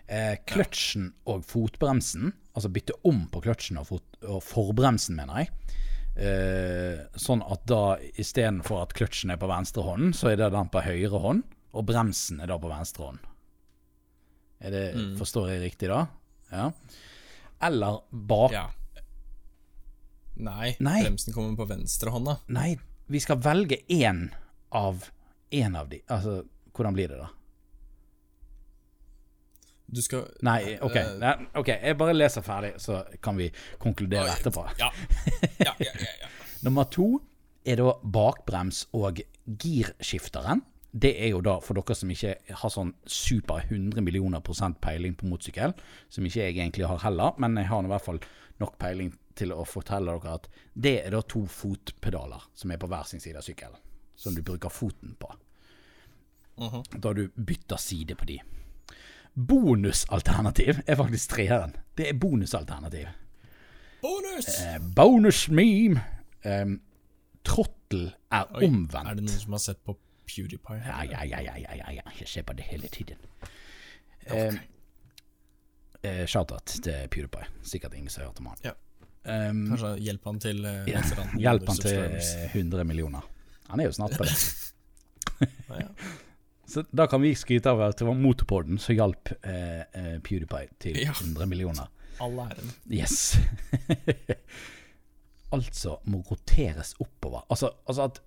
Eh, 0.08 0.38
kløtsjen 0.48 1.12
og 1.30 1.44
fotbremsen, 1.48 2.32
altså 2.56 2.72
bytte 2.74 2.96
om 3.08 3.26
på 3.32 3.42
kløtsjen 3.46 3.78
og, 3.80 3.88
fot 3.92 4.18
og 4.28 4.42
forbremsen, 4.44 5.16
mener 5.20 5.44
jeg. 5.44 5.52
Eh, 6.22 7.04
sånn 7.16 7.44
at 7.48 7.64
da 7.70 7.98
istedenfor 8.20 8.82
at 8.84 8.96
kløtsjen 8.98 9.32
er 9.32 9.40
på 9.40 9.48
venstre 9.52 9.86
hånd, 9.86 10.16
så 10.18 10.32
er 10.34 10.40
det 10.42 10.50
den 10.56 10.72
på 10.74 10.84
høyre 10.84 11.22
hånd, 11.24 11.44
og 11.72 11.86
bremsen 11.88 12.42
er 12.44 12.52
da 12.52 12.58
på 12.60 12.72
venstre 12.72 13.08
hånd. 13.12 13.22
Er 14.62 14.72
det, 14.76 14.84
Forstår 15.18 15.50
jeg 15.56 15.62
riktig 15.64 15.90
da? 15.90 16.04
Ja. 16.52 16.68
Eller 17.66 18.02
bak... 18.12 18.54
Ja. 18.54 18.68
Nei, 20.42 20.72
Nei. 20.80 21.02
bremsen 21.04 21.34
kommer 21.36 21.58
på 21.60 21.68
venstrehånda. 21.70 22.38
Nei, 22.56 22.76
vi 23.12 23.20
skal 23.22 23.42
velge 23.44 23.82
én 23.94 24.30
av 24.74 25.04
én 25.52 25.76
av 25.78 25.90
de. 25.92 26.00
Altså, 26.08 26.40
hvordan 26.74 26.96
blir 26.96 27.12
det 27.12 27.20
da? 27.20 27.28
Du 29.92 30.00
skal 30.02 30.24
Nei, 30.48 30.78
ok, 30.80 30.96
Eh, 30.96 31.10
Nei, 31.20 31.34
ok, 31.60 31.68
jeg 31.68 31.98
bare 32.00 32.14
leser 32.16 32.46
ferdig, 32.46 32.72
så 32.80 33.02
kan 33.22 33.36
vi 33.38 33.50
konkludere 33.82 34.30
Oi. 34.30 34.36
etterpå. 34.38 34.64
Ja. 34.80 34.88
Ja, 35.60 35.74
ja, 35.84 35.92
ja, 36.00 36.14
ja. 36.22 36.30
Nummer 36.66 36.88
to 36.88 37.20
er 37.68 37.82
da 37.82 37.92
bakbrems 38.04 38.86
og 38.96 39.20
girskifteren. 39.46 40.64
Det 40.92 41.14
er 41.24 41.32
jo 41.32 41.40
da, 41.46 41.56
for 41.64 41.78
dere 41.80 41.96
som 41.96 42.10
ikke 42.12 42.34
har 42.60 42.72
sånn 42.74 42.92
super 43.08 43.64
100 43.64 44.04
millioner 44.04 44.44
prosent 44.44 44.82
peiling 44.84 45.16
på 45.16 45.30
motorsykkel, 45.30 45.74
som 46.12 46.26
ikke 46.28 46.42
jeg 46.44 46.58
egentlig 46.58 46.90
har 46.90 47.00
heller, 47.06 47.38
men 47.40 47.56
jeg 47.62 47.70
har 47.70 47.86
i 47.88 47.92
hvert 47.94 48.08
fall 48.08 48.20
nok 48.60 48.76
peiling 48.82 49.14
til 49.40 49.54
å 49.56 49.64
fortelle 49.66 50.12
dere 50.12 50.36
at 50.36 50.50
det 50.74 50.98
er 51.06 51.16
da 51.16 51.22
to 51.24 51.46
fotpedaler 51.48 52.44
som 52.58 52.74
er 52.74 52.82
på 52.82 52.92
hver 52.92 53.08
sin 53.08 53.24
side 53.24 53.40
av 53.40 53.48
sykkelen, 53.48 53.80
som 54.20 54.36
du 54.36 54.44
bruker 54.44 54.74
foten 54.74 55.16
på. 55.20 55.32
Da 56.60 57.14
du 57.16 57.24
bytter 57.36 57.80
side 57.80 58.20
på 58.20 58.28
de. 58.28 58.38
Bonusalternativ 59.34 60.84
er 60.86 61.00
faktisk 61.00 61.38
treeren. 61.38 61.74
Det 61.98 62.10
er 62.12 62.20
bonusalternativ. 62.20 63.08
Bonus! 64.02 64.48
Eh, 64.60 64.78
bonus 64.96 65.48
meme. 65.50 66.04
Eh, 66.44 66.76
trottel 67.48 68.10
er 68.32 68.50
Oi, 68.58 68.68
omvendt. 68.68 69.08
Er 69.08 69.18
det 69.18 69.26
noen 69.26 69.40
som 69.40 69.56
har 69.56 69.64
sett 69.64 69.80
på 69.86 69.96
PewDiePie? 70.28 70.82
Ja, 70.86 71.04
ja, 71.04 71.24
ja, 71.26 71.42
ja, 71.42 71.76
ja, 71.76 71.92
ja. 71.92 72.14
Jeg 72.20 72.28
ser 72.28 72.46
på 72.48 72.54
det 72.54 72.68
hele 72.70 72.88
tiden. 72.88 73.18
Um, 74.32 74.60
eh, 76.04 76.26
Shout-out 76.26 76.66
til 76.66 77.08
PewDiePie. 77.12 77.48
Sikkert 77.64 77.94
ingen 77.94 78.10
som 78.10 78.24
har 78.24 78.32
hørt 78.32 78.40
om 78.40 78.52
han. 78.52 78.58
Ja. 78.64 78.76
Um, 79.22 79.68
Kanskje 79.70 79.94
hjelp 80.02 80.26
han 80.26 80.40
til 80.42 80.66
eh, 80.66 80.88
ja, 80.90 81.02
hjelp 81.38 81.68
han 81.70 81.78
til 81.78 82.18
eh, 82.18 82.46
100 82.56 82.86
millioner. 82.90 83.26
Han 83.70 83.80
er 83.80 83.92
jo 83.92 83.96
snart 83.96 84.18
på 84.18 84.26
det. 84.26 84.38
Ja, 85.42 85.80
ja. 85.86 85.88
Så 86.72 86.84
da 86.96 87.08
kan 87.08 87.22
vi 87.22 87.34
skryte 87.36 87.70
av 87.70 87.82
at 87.84 88.00
det 88.00 88.06
var 88.08 88.16
Motorpodden 88.16 88.80
som 88.80 88.96
hjalp 88.96 89.34
eh, 89.44 89.82
eh, 89.84 90.18
PewDiePie 90.24 90.70
til 90.80 91.00
Ja. 91.02 91.12
100 91.12 91.46
millioner. 91.52 91.90
All 92.24 92.38
æren. 92.40 92.72
Yes. 92.88 93.36
altså 95.56 95.98
må 96.08 96.22
roteres 96.30 96.94
oppover. 97.00 97.44
Altså, 97.50 97.74
altså 97.86 98.08
at 98.08 98.22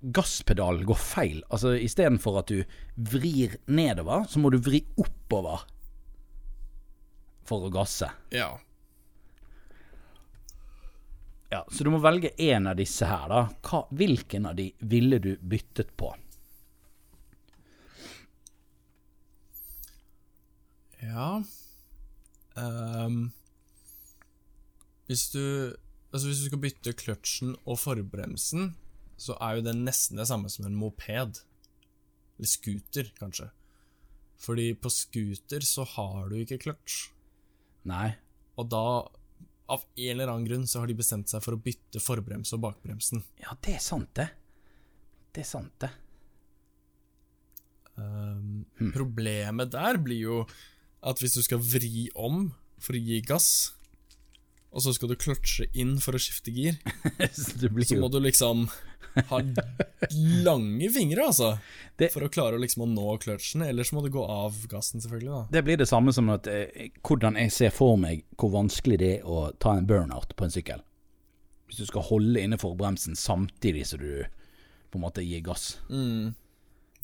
gasspedalen 0.00 0.86
går 0.86 1.00
feil. 1.00 1.42
Altså 1.50 1.74
Istedenfor 1.76 2.40
at 2.42 2.52
du 2.52 2.62
vrir 2.96 3.58
nedover, 3.66 4.24
så 4.30 4.40
må 4.42 4.52
du 4.54 4.58
vri 4.62 4.82
oppover 4.96 5.66
for 7.48 7.66
å 7.66 7.72
gasse. 7.72 8.10
Ja. 8.34 8.52
Ja, 11.50 11.62
Så 11.72 11.84
du 11.84 11.90
må 11.90 11.98
velge 12.04 12.34
én 12.36 12.68
av 12.68 12.76
disse 12.76 13.08
her, 13.08 13.28
da. 13.32 13.44
Hva, 13.64 13.86
hvilken 13.96 14.46
av 14.50 14.56
de 14.58 14.68
ville 14.84 15.18
du 15.18 15.30
byttet 15.40 15.94
på? 15.96 16.12
Ja 20.98 21.42
um, 22.58 23.28
Hvis 25.06 25.28
du 25.30 25.42
Altså 26.08 26.26
hvis 26.26 26.40
du 26.42 26.48
skal 26.48 26.60
bytte 26.62 26.94
kløtsjen 26.96 27.50
og 27.68 27.76
forbremsen, 27.82 28.70
så 29.18 29.36
er 29.42 29.58
jo 29.58 29.66
det 29.66 29.74
nesten 29.76 30.20
det 30.20 30.28
samme 30.30 30.50
som 30.52 30.66
en 30.68 30.78
moped. 30.78 31.40
Eller 32.38 32.50
scooter, 32.50 33.10
kanskje. 33.18 33.50
Fordi 34.38 34.70
på 34.78 34.90
scooter 34.94 35.64
så 35.66 35.84
har 35.96 36.28
du 36.30 36.38
ikke 36.38 36.60
clutch. 36.62 37.08
Nei. 37.88 38.12
Og 38.58 38.68
da, 38.70 38.82
av 39.70 39.82
en 39.82 40.12
eller 40.14 40.30
annen 40.30 40.46
grunn, 40.46 40.66
så 40.70 40.82
har 40.82 40.90
de 40.90 40.98
bestemt 40.98 41.30
seg 41.30 41.42
for 41.42 41.56
å 41.56 41.62
bytte 41.62 42.02
forbrems 42.02 42.54
og 42.54 42.62
bakbremsen. 42.68 43.24
Ja, 43.42 43.56
det 43.66 43.78
er 43.78 43.82
sant, 43.82 44.12
det. 44.18 44.28
Det 45.34 45.42
er 45.42 45.50
sant, 45.50 45.74
det. 45.82 45.90
Um, 47.98 48.62
Problemet 48.94 49.72
der 49.74 49.98
blir 49.98 50.22
jo 50.22 50.38
at 51.02 51.18
hvis 51.18 51.34
du 51.34 51.42
skal 51.42 51.62
vri 51.62 52.06
om 52.14 52.52
for 52.78 52.94
å 52.94 53.02
gi 53.02 53.18
gass, 53.26 53.74
og 54.72 54.82
så 54.84 54.92
skal 54.94 55.08
du 55.12 55.16
kløtsje 55.16 55.66
inn 55.74 55.96
for 56.02 56.12
å 56.16 56.20
skifte 56.20 56.52
gir, 56.54 56.76
Så 57.32 57.96
må 57.98 58.10
du 58.12 58.18
liksom 58.20 58.66
ha 59.28 59.38
lange 60.44 60.90
fingre, 60.94 61.24
altså. 61.26 61.58
Det- 61.96 62.12
For 62.12 62.20
å 62.22 62.28
klare 62.30 62.58
liksom 62.60 62.84
å 62.84 62.88
nå 62.92 63.18
kløtsjen. 63.18 63.64
Ellers 63.66 63.90
må 63.92 64.02
du 64.04 64.10
gå 64.14 64.22
av 64.28 64.54
gassen, 64.70 65.00
selvfølgelig. 65.00 65.30
da 65.30 65.46
Det 65.50 65.64
blir 65.64 65.76
det 65.80 65.88
samme 65.88 66.12
som 66.14 66.28
at 66.30 66.46
eh, 66.46 66.90
hvordan 67.02 67.34
jeg 67.40 67.50
ser 67.52 67.70
for 67.74 67.96
meg 67.96 68.24
hvor 68.38 68.50
vanskelig 68.52 68.98
det 68.98 69.10
er 69.18 69.24
å 69.26 69.52
ta 69.58 69.72
en 69.76 69.86
burnout 69.88 70.36
på 70.36 70.44
en 70.46 70.50
sykkel. 70.54 70.82
Hvis 71.68 71.82
du 71.82 71.86
skal 71.86 72.02
holde 72.02 72.40
inne 72.40 72.56
forbremsen 72.60 73.16
samtidig 73.18 73.86
som 73.86 73.98
du 74.00 74.24
på 74.90 74.96
en 74.96 75.02
måte 75.04 75.24
gir 75.24 75.42
gass. 75.44 75.78
Mm. 75.90 76.34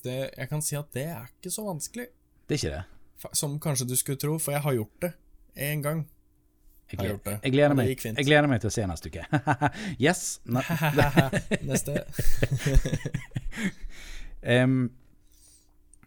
det, 0.05 0.31
Jeg 0.37 0.49
kan 0.49 0.63
si 0.63 0.77
at 0.77 0.93
det 0.93 1.09
er 1.09 1.27
ikke 1.29 1.51
så 1.53 1.65
vanskelig, 1.67 2.07
Det 2.49 2.55
er 2.55 2.59
ikke 2.63 2.77
det. 2.77 3.35
som 3.37 3.59
kanskje 3.61 3.89
du 3.89 3.97
skulle 3.97 4.19
tro, 4.21 4.39
for 4.39 4.53
jeg 4.53 4.63
har 4.63 4.73
gjort 4.75 5.01
det 5.01 5.13
én 5.57 5.83
gang. 5.83 6.07
Jeg, 6.91 6.99
gleder, 6.99 7.15
gjort 7.15 7.45
jeg, 7.45 7.53
gleder 7.53 7.75
meg, 7.79 7.89
jeg 8.05 8.27
gleder 8.27 8.49
meg 8.51 8.61
til 8.63 8.69
å 8.69 8.75
se 8.75 8.85
neste 8.87 9.11
uke. 9.11 9.25
yes. 10.05 10.21
Ne, 10.45 10.61
Neste. 11.71 12.05
um, 14.43 14.77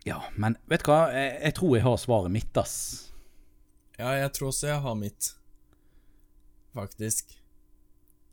ja, 0.07 0.21
men 0.37 0.55
vet 0.69 0.85
du 0.85 0.91
hva? 0.91 0.99
Jeg, 1.11 1.33
jeg 1.49 1.57
tror 1.57 1.75
jeg 1.75 1.85
har 1.87 1.97
svaret 1.99 2.31
mitt, 2.31 2.61
ass. 2.61 2.77
Ja, 3.97 4.13
jeg 4.13 4.31
tror 4.37 4.53
også 4.53 4.69
jeg 4.69 4.79
har 4.85 4.95
mitt. 4.99 5.31
Faktisk. 6.77 7.33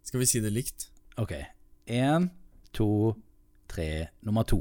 Skal 0.05 0.21
vi 0.21 0.27
si 0.29 0.45
det 0.45 0.53
likt? 0.53 0.91
Ok. 1.17 1.33
Én, 1.89 2.29
to, 2.77 3.15
tre, 3.73 4.07
nummer 4.21 4.45
to. 4.45 4.61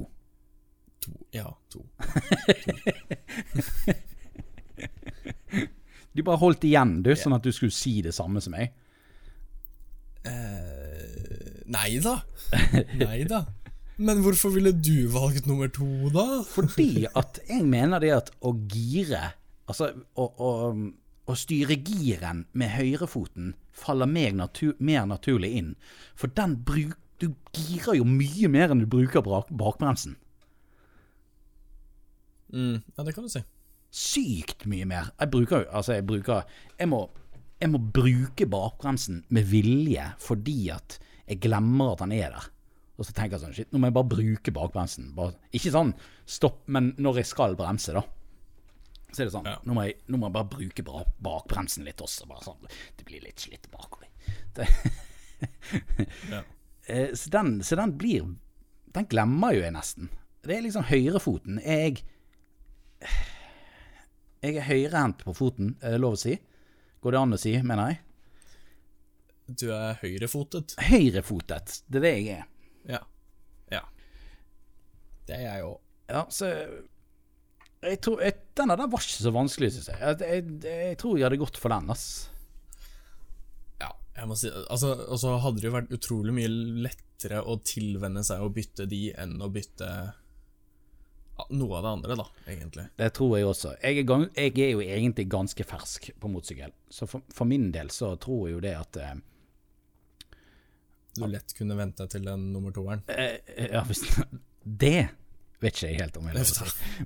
To. 1.04 1.12
Ja, 1.36 1.52
to. 1.70 1.84
Du 6.14 6.22
bare 6.26 6.42
holdt 6.42 6.66
igjen, 6.68 7.02
du, 7.06 7.12
sånn 7.18 7.36
at 7.36 7.46
du 7.46 7.52
skulle 7.54 7.74
si 7.74 7.98
det 8.06 8.14
samme 8.16 8.42
som 8.44 8.54
meg. 8.56 8.74
Uh, 10.24 11.64
nei 11.74 11.98
da. 12.04 12.20
Nei 13.02 13.24
da. 13.28 13.44
Men 13.98 14.24
hvorfor 14.26 14.54
ville 14.56 14.74
du 14.74 15.08
valgt 15.14 15.46
nummer 15.50 15.70
to, 15.74 16.10
da? 16.14 16.42
Fordi 16.50 17.06
at 17.14 17.40
jeg 17.48 17.66
mener 17.70 18.02
det 18.02 18.14
at 18.16 18.32
å 18.42 18.56
gire 18.72 19.34
Altså 19.64 19.94
å, 20.20 20.26
å, 20.28 20.48
å 21.32 21.34
styre 21.40 21.78
giren 21.88 22.42
med 22.52 22.74
høyrefoten 22.74 23.54
faller 23.72 24.10
meg 24.12 24.36
natur, 24.36 24.74
mer 24.84 25.06
naturlig 25.08 25.54
inn. 25.56 25.70
For 26.20 26.28
den 26.36 26.58
bruk, 26.68 26.98
du 27.24 27.30
girer 27.56 27.96
jo 28.02 28.08
mye 28.08 28.50
mer 28.52 28.74
enn 28.74 28.84
du 28.84 28.90
bruker 28.92 29.24
bak 29.24 29.48
bakbremsen. 29.48 30.18
Mm, 32.52 32.84
ja, 32.84 33.06
det 33.08 33.16
kan 33.16 33.24
du 33.24 33.32
si. 33.32 33.40
Sykt 33.94 34.64
mye 34.70 34.88
mer. 34.90 35.12
Jeg 35.22 35.30
bruker 35.34 35.64
jo 35.64 35.68
Altså, 35.78 35.94
jeg 36.00 36.06
bruker 36.10 36.48
Jeg 36.80 36.90
må, 36.90 37.04
jeg 37.62 37.70
må 37.70 37.78
bruke 37.94 38.48
bakbremsen 38.50 39.20
med 39.30 39.46
vilje 39.52 40.08
fordi 40.24 40.58
at 40.74 40.98
jeg 41.28 41.40
glemmer 41.46 41.94
at 41.94 42.02
han 42.04 42.12
er 42.12 42.34
der. 42.34 42.48
Og 42.98 43.06
så 43.08 43.14
tenker 43.16 43.38
jeg 43.38 43.44
sånn 43.46 43.54
Shit, 43.56 43.70
nå 43.72 43.80
må 43.80 43.88
jeg 43.90 43.96
bare 43.96 44.10
bruke 44.12 44.52
bakbremsen. 44.54 45.12
Bare, 45.18 45.38
ikke 45.56 45.72
sånn 45.74 45.94
stopp, 46.30 46.64
men 46.74 46.92
når 47.02 47.22
jeg 47.22 47.30
skal 47.32 47.56
bremse, 47.60 47.94
da. 47.96 48.02
Så 49.14 49.22
er 49.24 49.30
det 49.30 49.34
sånn 49.36 49.46
Ja. 49.48 49.56
nå, 49.64 49.74
må 49.78 49.86
jeg, 49.86 49.96
nå 50.10 50.18
må 50.18 50.28
jeg 50.28 50.36
bare 50.40 50.50
bruke 50.52 50.84
bra- 50.86 51.06
bakbremsen 51.22 51.86
litt 51.86 52.02
også. 52.02 52.26
Bare 52.30 52.44
sånn, 52.50 52.68
det 52.98 53.06
blir 53.08 53.22
litt 53.24 53.40
slitt 53.46 53.70
bakover. 53.72 54.10
Ja. 56.32 56.42
Eh, 56.88 57.14
så, 57.14 57.30
den, 57.30 57.64
så 57.64 57.76
den 57.76 57.98
blir 57.98 58.26
Den 58.94 59.08
glemmer 59.10 59.52
jo 59.56 59.64
jeg 59.64 59.74
nesten. 59.76 60.10
Det 60.44 60.56
er 60.58 60.62
liksom 60.66 60.86
høyrefoten. 60.88 61.58
Jeg 61.64 62.04
Jeg 64.44 64.60
er 64.60 64.68
høyrehendt 64.68 65.24
på 65.24 65.34
foten, 65.38 65.76
er 65.80 65.96
det 65.96 66.02
lov 66.04 66.18
å 66.18 66.20
si? 66.20 66.34
Går 67.04 67.16
det 67.16 67.20
an 67.22 67.36
å 67.36 67.40
si, 67.40 67.54
mener 67.64 67.94
jeg? 67.94 68.02
Du 69.60 69.68
er 69.76 70.00
høyrefotet. 70.02 70.76
Høyrefotet, 70.90 71.78
det 71.88 72.00
er 72.00 72.04
det 72.04 72.12
jeg 72.14 72.42
er. 72.42 72.50
Ja. 72.90 73.00
Ja. 73.72 73.84
Det 75.28 75.38
er 75.38 75.46
jeg 75.48 75.68
òg. 75.68 75.78
Ja, 76.12 76.26
så 76.32 76.50
jeg 77.84 78.00
tror, 78.04 78.22
jeg, 78.24 78.38
Denne 78.56 78.78
der 78.80 78.92
var 78.92 79.04
ikke 79.04 79.24
så 79.26 79.34
vanskelig, 79.36 79.72
syns 79.76 79.90
jeg. 79.92 80.00
Jeg, 80.00 80.20
jeg. 80.28 80.46
jeg 80.68 81.00
tror 81.02 81.18
jeg 81.18 81.28
hadde 81.28 81.40
gått 81.42 81.60
for 81.60 81.74
den, 81.74 81.92
ass. 81.92 82.08
Ja, 83.82 83.92
jeg 84.20 84.30
må 84.30 84.38
si 84.40 84.52
Altså, 84.52 84.94
og 85.08 85.20
så 85.24 85.38
hadde 85.44 85.64
det 85.64 85.70
jo 85.70 85.76
vært 85.76 85.96
utrolig 85.96 86.36
mye 86.36 86.52
lettere 86.88 87.42
å 87.44 87.58
tilvenne 87.64 88.24
seg 88.28 88.44
å 88.44 88.52
bytte 88.54 88.88
de 88.92 89.06
enn 89.20 89.40
å 89.44 89.52
bytte 89.52 89.90
noe 91.50 91.78
av 91.80 91.84
det 91.86 91.92
andre, 91.98 92.16
da, 92.20 92.26
egentlig. 92.52 92.84
Det 93.00 93.08
tror 93.18 93.32
jeg 93.40 93.48
også. 93.50 93.72
Jeg 93.82 93.98
er, 94.04 94.06
gang, 94.10 94.28
jeg 94.38 94.54
er 94.62 94.72
jo 94.76 94.84
egentlig 94.86 95.26
ganske 95.34 95.66
fersk 95.66 96.12
på 96.22 96.30
motorsykkel, 96.32 96.74
så 96.94 97.08
for, 97.10 97.24
for 97.34 97.50
min 97.50 97.72
del 97.74 97.90
så 97.94 98.14
tror 98.22 98.48
jeg 98.48 98.58
jo 98.58 98.62
det 98.68 98.76
at 98.78 99.00
eh, 99.02 99.16
Du 101.18 101.26
lett 101.30 101.54
kunne 101.58 101.76
vente 101.78 102.04
deg 102.06 102.14
til 102.16 102.24
den 102.30 102.48
nummer 102.54 102.74
toeren. 102.74 103.04
eh, 103.10 103.40
Ja, 103.74 103.84
hvis 103.90 104.04
Det 104.84 105.10
vet 105.64 105.78
ikke 105.78 105.90
jeg 105.92 106.00
helt 106.02 106.18
om 106.20 106.26
jeg. 106.28 106.46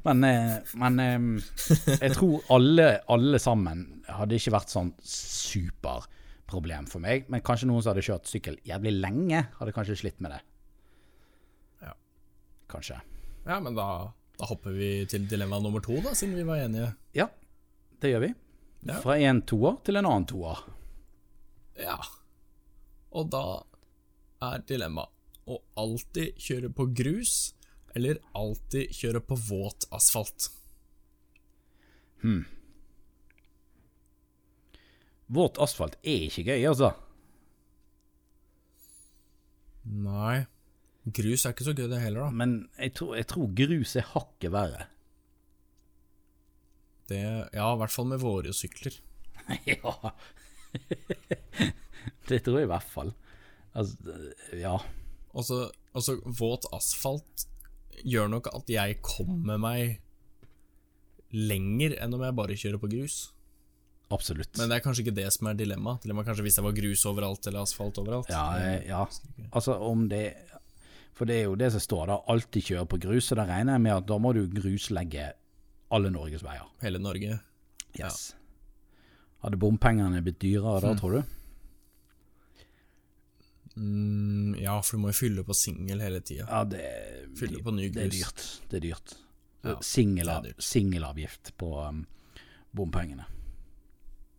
Men, 0.05 0.23
eh, 0.25 0.75
men 0.82 0.99
eh, 1.03 1.97
jeg 2.01 2.13
tror 2.17 2.45
alle, 2.55 2.88
alle 3.13 3.39
sammen 3.41 3.84
hadde 4.09 4.38
ikke 4.39 4.53
vært 4.55 4.71
sånn 4.73 4.91
superproblem 5.05 6.88
for 6.89 7.03
meg. 7.03 7.28
Men 7.32 7.43
kanskje 7.45 7.67
noen 7.69 7.84
som 7.86 7.91
hadde 7.93 8.05
kjørt 8.07 8.30
sykkel 8.32 8.57
jævlig 8.67 8.95
lenge, 8.97 9.43
hadde 9.59 9.75
kanskje 9.75 9.99
slitt 10.03 10.19
med 10.25 10.34
det. 10.36 10.39
Ja. 11.86 11.93
Kanskje. 12.71 12.97
Ja, 13.47 13.59
men 13.63 13.78
da, 13.78 13.86
da 14.38 14.47
hopper 14.49 14.75
vi 14.77 14.91
til 15.09 15.25
dilemma 15.29 15.59
nummer 15.61 15.81
to, 15.83 15.97
da, 16.05 16.13
siden 16.17 16.35
vi 16.38 16.45
var 16.45 16.61
enige. 16.61 16.91
Ja, 17.17 17.27
det 18.01 18.11
gjør 18.13 18.25
vi. 18.27 18.33
Ja. 18.88 18.99
Fra 19.01 19.17
en 19.17 19.41
toer 19.49 19.79
til 19.85 19.97
en 19.99 20.05
annen 20.05 20.27
toer. 20.29 20.61
Ja. 21.81 21.97
Og 23.17 23.31
da 23.33 23.45
er 24.45 24.61
dilemmaet 24.69 25.13
å 25.47 25.61
alltid 25.79 26.38
kjøre 26.43 26.69
på 26.75 26.89
grus 26.97 27.33
eller 27.97 28.19
alltid 28.38 28.91
kjøre 28.93 29.23
på 29.25 29.38
våt 29.47 29.88
asfalt. 29.95 30.51
Våt 35.27 35.57
asfalt 35.63 35.97
er 36.03 36.27
ikke 36.27 36.45
gøy, 36.51 36.67
altså. 36.69 36.91
Nei. 39.88 40.45
Grus 41.07 41.45
er 41.45 41.53
ikke 41.55 41.67
så 41.67 41.75
gøy, 41.75 41.87
det 41.91 42.01
heller, 42.03 42.27
da. 42.27 42.35
Men 42.35 42.55
jeg 42.75 42.93
tror, 42.99 43.15
jeg 43.15 43.27
tror 43.31 43.51
grus 43.55 43.95
er 43.95 44.07
hakket 44.11 44.51
verre. 44.51 44.87
Det, 47.07 47.21
ja, 47.55 47.67
i 47.71 47.79
hvert 47.79 47.93
fall 47.93 48.09
med 48.09 48.19
våre 48.19 48.51
sykler. 48.55 48.97
ja. 49.71 49.93
det 52.29 52.41
tror 52.43 52.59
jeg 52.59 52.67
i 52.67 52.73
hvert 52.73 52.91
fall. 52.91 53.13
Altså, 53.77 54.17
ja. 54.57 54.75
Altså, 55.37 55.61
altså, 55.93 56.17
våt 56.25 56.67
asfalt 56.75 57.47
gjør 58.03 58.27
nok 58.35 58.51
at 58.51 58.69
jeg 58.69 58.99
kommer 59.05 59.61
meg 59.61 60.01
lenger 61.33 61.95
enn 62.01 62.15
om 62.15 62.23
jeg 62.23 62.37
bare 62.37 62.59
kjører 62.59 62.81
på 62.81 62.91
grus. 62.91 63.17
Absolutt. 64.13 64.53
Men 64.55 64.71
det 64.71 64.77
er 64.77 64.83
kanskje 64.83 65.03
ikke 65.03 65.17
det 65.17 65.27
som 65.35 65.49
er 65.49 65.57
dilemmaet. 65.59 66.05
Er 66.07 66.27
kanskje 66.27 66.45
hvis 66.45 66.57
det 66.59 66.63
var 66.63 66.75
grus 66.75 67.03
overalt 67.09 67.47
eller 67.49 67.65
asfalt 67.65 67.99
overalt. 67.99 68.29
Ja, 68.31 68.45
eh, 68.59 68.87
ja. 68.87 69.03
Altså 69.51 69.75
om 69.83 70.05
det 70.11 70.23
For 71.18 71.30
det 71.30 71.39
er 71.39 71.47
jo 71.47 71.57
det 71.57 71.72
som 71.74 71.82
står 71.82 72.09
der, 72.11 72.26
alltid 72.30 72.68
kjøre 72.70 72.89
på 72.91 72.99
grus, 73.07 73.30
så 73.30 73.38
da 73.39 73.47
regner 73.49 73.78
jeg 73.78 73.86
med 73.88 73.95
at 73.95 74.09
da 74.09 74.20
må 74.22 74.34
du 74.38 74.43
gruslegge 74.51 75.32
alle 75.93 76.11
Norges 76.13 76.43
veier. 76.45 76.68
Hele 76.84 77.01
Norge. 77.01 77.39
Yes. 77.97 78.36
Hadde 79.41 79.57
bompengene 79.61 80.22
blitt 80.26 80.39
dyrere 80.43 80.82
da, 80.84 80.93
tror 80.99 81.18
du? 81.18 81.34
Mm, 83.78 84.55
ja, 84.57 84.76
for 84.82 84.97
du 84.97 85.03
må 85.03 85.13
jo 85.13 85.18
fylle 85.20 85.45
på 85.45 85.55
singel 85.57 86.01
hele 86.01 86.22
tida. 86.26 86.47
Ja, 86.49 86.63
det, 86.65 86.84
Fylle 87.38 87.61
på 87.65 87.74
ny 87.74 87.89
det 87.93 88.07
er 88.07 88.13
dyrt. 88.13 88.45
Det 88.70 88.80
er 88.80 88.86
dyrt. 88.88 89.18
Ja. 89.65 89.76
Singelavgift 89.84 91.53
på 91.57 91.74
um, 91.82 92.05
bompengene. 92.78 93.26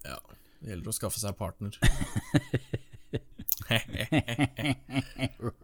Ja. 0.07 0.18
Det 0.59 0.72
gjelder 0.72 0.91
å 0.91 0.97
skaffe 0.97 1.22
seg 1.22 1.39
partner. 1.39 1.74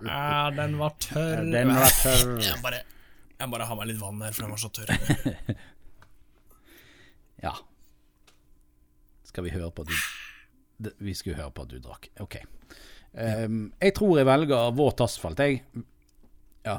ja, 0.05 0.51
den 0.57 0.79
var 0.81 0.97
tørr. 1.01 1.45
Den 1.53 1.71
var 1.75 1.95
tørr. 2.03 2.35
Jeg 2.49 2.59
bare, 2.65 2.81
jeg 3.35 3.51
bare 3.51 3.67
har 3.69 3.77
meg 3.79 3.89
litt 3.91 4.01
vann 4.01 4.23
her, 4.23 4.35
for 4.35 4.47
den 4.47 4.55
var 4.55 4.61
så 4.63 4.71
tørr. 4.75 4.91
Ja. 7.45 7.53
Skal 9.29 9.45
vi 9.45 9.51
høre 9.53 9.69
på 9.75 9.85
at 9.85 9.91
du 9.91 10.91
Vi 11.05 11.13
skulle 11.19 11.37
høre 11.37 11.53
på 11.53 11.67
at 11.67 11.73
du 11.75 11.81
drakk. 11.83 12.09
Ok. 12.23 12.39
Um, 13.13 13.73
jeg 13.83 13.93
tror 13.99 14.17
jeg 14.19 14.27
velger 14.27 14.71
våt 14.79 15.03
asfalt, 15.05 15.43
jeg. 15.45 15.61
Ja. 16.65 16.79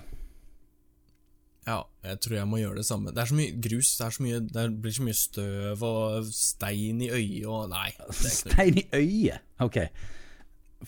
Ja, 1.65 1.79
jeg 2.05 2.19
tror 2.21 2.35
jeg 2.37 2.49
må 2.49 2.59
gjøre 2.61 2.81
det 2.81 2.85
samme. 2.85 3.13
Det 3.13 3.21
er 3.23 3.29
så 3.29 3.37
mye 3.37 3.53
grus, 3.67 3.93
det, 3.97 4.05
er 4.05 4.15
så 4.17 4.25
mye, 4.25 4.41
det 4.57 4.65
blir 4.81 4.93
så 4.93 5.05
mye 5.05 5.17
støv 5.17 5.85
og 5.87 6.27
stein 6.29 7.01
i 7.01 7.09
øyet 7.09 7.47
og 7.49 7.69
Nei. 7.71 7.89
Stein 8.13 8.81
i 8.83 8.85
øyet? 8.93 9.47
Ok. 9.65 9.79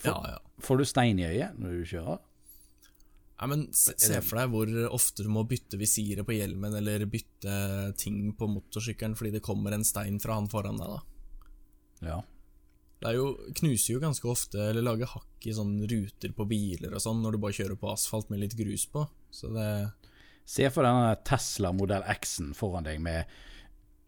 Ja, 0.04 0.18
ja. 0.34 0.38
Får 0.62 0.80
du 0.80 0.84
stein 0.88 1.20
i 1.20 1.26
øyet 1.28 1.58
når 1.58 1.76
du 1.78 1.92
kjører? 1.92 2.24
Nei, 3.38 3.46
men 3.52 3.60
se, 3.76 3.94
se 4.02 4.18
for 4.26 4.40
deg 4.40 4.50
hvor 4.50 4.70
ofte 4.96 5.22
du 5.22 5.30
må 5.30 5.44
bytte 5.46 5.78
visiret 5.78 6.26
på 6.26 6.34
hjelmen 6.34 6.74
eller 6.74 7.04
bytte 7.10 7.52
ting 8.00 8.32
på 8.38 8.48
motorsykkelen 8.50 9.14
fordi 9.18 9.36
det 9.36 9.44
kommer 9.46 9.76
en 9.76 9.86
stein 9.86 10.18
fra 10.22 10.40
han 10.40 10.50
foran 10.50 10.80
deg. 10.80 10.96
da. 10.96 12.08
Ja. 12.08 12.18
Det 12.98 13.12
er 13.12 13.14
jo, 13.20 13.28
knuser 13.60 13.94
jo 13.94 14.02
ganske 14.02 14.26
ofte, 14.26 14.58
eller 14.72 14.82
lager 14.82 15.12
hakk 15.12 15.46
i 15.46 15.54
sånne 15.54 15.86
ruter 15.86 16.32
på 16.34 16.48
biler 16.50 16.96
og 16.96 17.02
sånn, 17.04 17.20
når 17.22 17.36
du 17.36 17.40
bare 17.44 17.54
kjører 17.54 17.78
på 17.78 17.92
asfalt 17.92 18.32
med 18.32 18.42
litt 18.42 18.56
grus 18.58 18.88
på. 18.90 19.06
Så 19.30 19.52
det 19.54 19.70
Se 20.48 20.64
for 20.72 20.80
deg 20.80 20.96
denne 20.96 21.16
Tesla 21.28 21.74
modell 21.76 22.06
X-en 22.08 22.54
foran 22.56 22.86
deg 22.86 23.02
med 23.04 23.28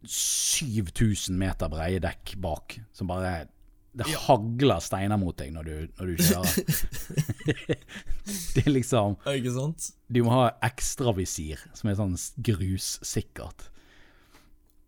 7000 0.09 1.36
meter 1.36 1.68
breie 1.68 2.01
dekk 2.01 2.32
bak, 2.41 2.78
som 2.97 3.11
bare 3.11 3.51
Det 3.93 4.07
hagler 4.28 4.82
steiner 4.84 5.18
mot 5.18 5.34
deg 5.38 5.51
når 5.55 5.66
du, 5.66 5.76
når 5.99 6.11
du 6.11 6.20
kjører. 6.22 6.59
det 8.55 8.62
er 8.62 8.70
liksom 8.70 9.16
Ja, 9.24 9.34
Ikke 9.34 9.55
sant? 9.57 9.88
Du 10.07 10.22
må 10.26 10.34
ha 10.34 10.51
ekstravisir 10.66 11.62
som 11.74 11.91
er 11.91 11.99
sånn 11.99 12.14
grussikkert. 12.47 13.66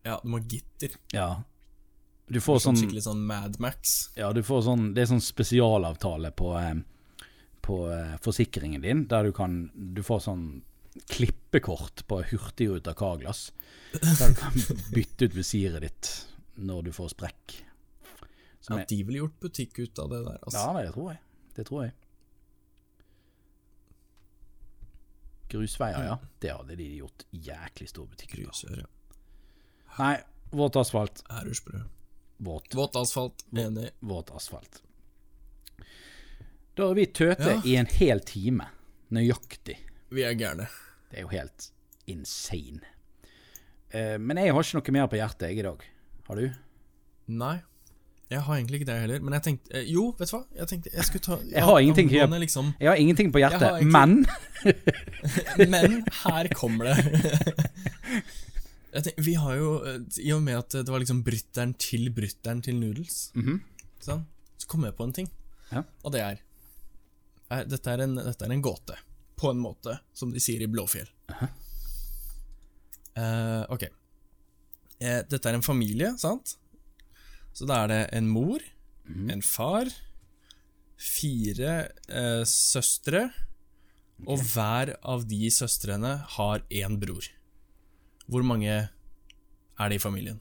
Ja, 0.07 0.21
du 0.23 0.31
må 0.31 0.39
ha 0.39 0.47
gitter. 0.47 0.95
Ja. 1.15 1.31
Du 2.33 2.41
får 2.41 2.63
Sånn 2.63 2.77
sånn 2.77 2.85
skikkelig 2.85 3.05
sånn 3.09 3.25
Madmax. 3.27 3.97
Ja, 4.19 4.31
du 4.33 4.43
får 4.47 4.65
sånn 4.69 4.93
Det 4.95 5.03
er 5.03 5.11
sånn 5.11 5.25
spesialavtale 5.25 6.31
på 6.39 6.53
eh, 6.59 6.75
På 7.63 7.79
eh, 7.93 8.15
forsikringen 8.23 8.85
din, 8.85 9.07
der 9.11 9.29
du 9.29 9.35
kan 9.37 9.67
Du 9.75 10.03
får 10.07 10.23
sånn 10.29 10.47
klippekort 11.09 12.03
på 12.05 12.19
Hurtigruta 12.29 12.93
Carglass. 12.93 13.47
Der 13.97 14.29
du 14.29 14.35
kan 14.37 14.59
bytte 14.95 15.25
ut 15.25 15.37
visiret 15.39 15.81
ditt 15.87 16.11
når 16.61 16.83
du 16.85 16.91
får 16.93 17.15
sprekk. 17.15 17.55
Som 18.63 18.79
at 18.79 18.89
de 18.93 19.01
ville 19.03 19.19
gjort 19.25 19.39
butikk 19.43 19.79
ut 19.83 19.99
av 19.99 20.09
det 20.13 20.21
der, 20.25 20.39
altså. 20.47 20.59
ja, 20.63 20.83
det 20.87 20.93
tror 20.95 21.09
jeg. 21.11 21.21
Det 21.57 21.65
tror 21.69 21.81
jeg. 21.85 21.95
Grusveier, 25.53 26.05
ja. 26.07 26.19
Det 26.41 26.53
hadde 26.55 26.77
de 26.79 26.87
gjort 26.97 27.25
jæklig 27.37 27.89
stor 27.91 28.07
butikk 28.09 28.39
ut 28.39 28.63
av. 28.71 28.77
Ja. 28.79 28.87
Nei, 29.99 30.15
våt 30.57 30.77
asfalt. 30.81 31.21
Æresbrød. 31.31 31.83
Våt, 32.43 32.75
Våt 32.75 32.97
asfalt. 32.97 33.45
Enig. 33.53 33.91
våt 34.01 34.31
asfalt. 34.35 34.81
Da 36.75 36.87
har 36.89 36.95
vi 36.97 37.05
tøte 37.07 37.51
Ja. 37.59 37.61
i 37.65 37.77
en 37.77 37.87
hel 37.87 38.21
time. 38.21 38.65
Nøyaktig. 39.13 39.77
Vi 40.11 40.23
er 40.25 40.33
gærne. 40.35 40.69
Det 41.11 41.19
er 41.19 41.23
jo 41.23 41.29
helt 41.29 41.69
insane. 42.07 42.81
Eh, 43.91 44.17
men 44.19 44.37
jeg 44.41 44.53
har 44.55 44.63
ikke 44.63 44.81
noe 44.81 44.93
mer 44.97 45.07
på 45.13 45.17
hjertet 45.21 45.51
jeg 45.51 45.59
i 45.59 45.63
dag. 45.63 45.85
Har 46.29 46.37
du? 46.37 46.49
Nei. 47.29 47.59
Jeg 48.33 48.41
har 48.47 48.57
egentlig 48.59 48.78
ikke 48.80 48.89
det 48.89 48.97
heller, 49.03 49.22
men 49.26 49.35
jeg 49.37 49.45
tenkte 49.47 49.74
eh, 49.78 49.85
Jo, 49.93 50.05
vet 50.18 50.30
du 50.30 50.35
hva? 50.37 50.41
Jeg 50.62 50.68
tenkte 50.70 50.93
jeg 50.95 51.05
skulle 51.09 51.24
ta 51.26 51.37
Jeg 51.53 51.64
har 51.68 51.80
ingenting 51.85 52.09
angående 52.12 52.39
liksom 52.43 52.70
Jeg 52.80 52.89
har 52.91 53.01
ingenting 53.03 53.33
på 53.35 53.43
hjertet, 53.43 53.66
egentlig- 53.68 53.93
men 53.93 54.26
Men 55.74 55.97
her 56.22 56.49
kommer 56.57 56.91
det. 56.91 56.97
Jeg 58.93 59.05
tenker, 59.07 59.22
vi 59.24 59.35
har 59.41 59.55
jo 59.57 59.70
eh, 59.89 59.99
I 60.20 60.33
og 60.37 60.43
med 60.45 60.59
at 60.59 60.74
det 60.85 60.93
var 60.93 61.01
liksom 61.01 61.22
brytteren 61.26 61.72
til 61.80 62.11
brytteren 62.12 62.61
til 62.64 62.76
noodles, 62.76 63.22
sånn, 64.05 64.24
så 64.61 64.68
kom 64.68 64.85
jeg 64.85 64.95
på 64.99 65.07
en 65.09 65.14
ting. 65.16 65.28
Ja. 65.72 65.80
Og 66.05 66.12
det 66.12 66.20
er 66.26 66.43
er, 67.53 67.64
dette, 67.68 67.89
er 67.95 68.03
en, 68.05 68.14
dette 68.20 68.45
er 68.47 68.53
en 68.55 68.62
gåte, 68.64 68.97
på 69.41 69.51
en 69.53 69.59
måte, 69.61 69.97
som 70.16 70.30
de 70.33 70.41
sier 70.41 70.61
i 70.64 70.68
Blåfjell. 70.72 71.09
Eh, 73.16 73.62
ok. 73.72 73.83
Eh, 75.03 75.20
dette 75.28 75.49
er 75.51 75.59
en 75.59 75.64
familie, 75.64 76.12
sant? 76.20 76.55
Så 77.53 77.67
da 77.69 77.83
er 77.85 77.89
det 77.93 78.01
en 78.17 78.29
mor, 78.33 78.63
en 79.09 79.43
far, 79.45 79.91
fire 80.97 81.73
eh, 82.09 82.45
søstre, 82.49 83.27
og 84.23 84.39
hver 84.53 84.95
av 85.03 85.25
de 85.27 85.51
søstrene 85.51 86.15
har 86.37 86.63
én 86.71 86.97
bror. 87.03 87.27
Hvor 88.31 88.45
mange 88.47 88.71
er 88.73 89.89
det 89.91 89.99
i 89.99 90.03
familien? 90.03 90.39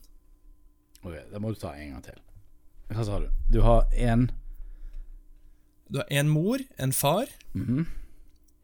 Ok, 1.02 1.16
Da 1.32 1.40
må 1.42 1.50
du 1.50 1.58
ta 1.60 1.74
en 1.74 1.96
gang 1.96 2.04
til. 2.06 2.20
Hva 2.92 3.06
sa 3.08 3.20
du? 3.24 3.30
Du 3.50 3.62
har 3.66 3.88
en 3.96 4.30
Du 5.92 5.98
har 5.98 6.08
én 6.08 6.30
mor, 6.32 6.60
en 6.78 6.94
far, 6.94 7.28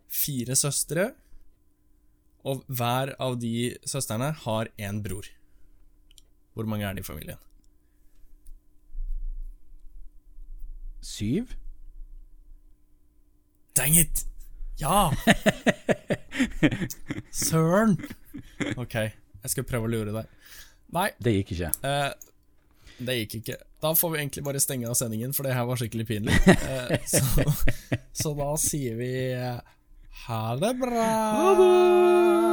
fire 0.08 0.56
søstre, 0.56 1.10
og 2.45 2.62
hver 2.70 3.16
av 3.20 3.39
de 3.41 3.76
søstrene 3.84 4.30
har 4.45 4.70
én 4.80 5.02
bror. 5.04 5.26
Hvor 6.56 6.66
mange 6.66 6.86
er 6.88 6.93
det 6.95 7.04
i 7.04 7.10
familien? 7.10 7.38
Syv? 11.06 11.54
Dang 13.78 13.93
it! 14.00 14.24
Ja! 14.82 15.12
Søren! 17.32 17.98
Ok, 18.78 18.93
jeg 18.95 19.52
skal 19.54 19.66
prøve 19.70 19.88
å 19.89 19.91
lure 19.91 20.14
deg. 20.16 20.26
Nei, 20.95 21.10
Det 21.22 21.34
gikk 21.39 21.52
ikke. 21.58 21.72
eh, 21.86 22.12
det 22.98 23.16
gikk 23.22 23.36
ikke. 23.41 23.58
Da 23.84 23.91
får 23.93 24.10
vi 24.14 24.18
egentlig 24.24 24.43
bare 24.48 24.62
stenge 24.64 24.89
av 24.89 24.95
sendingen, 24.98 25.34
for 25.38 25.45
det 25.45 25.54
her 25.54 25.68
var 25.70 25.78
skikkelig 25.82 26.08
pinlig. 26.10 26.38
Eh, 26.68 26.98
så, 27.06 27.22
så 28.18 28.32
da 28.38 28.50
sier 28.62 28.95
vi 28.98 29.12
eh, 29.36 29.60
ha 30.26 30.41
det 30.62 30.74
bra. 30.80 31.10
Ha 31.38 31.50
det! 31.60 32.47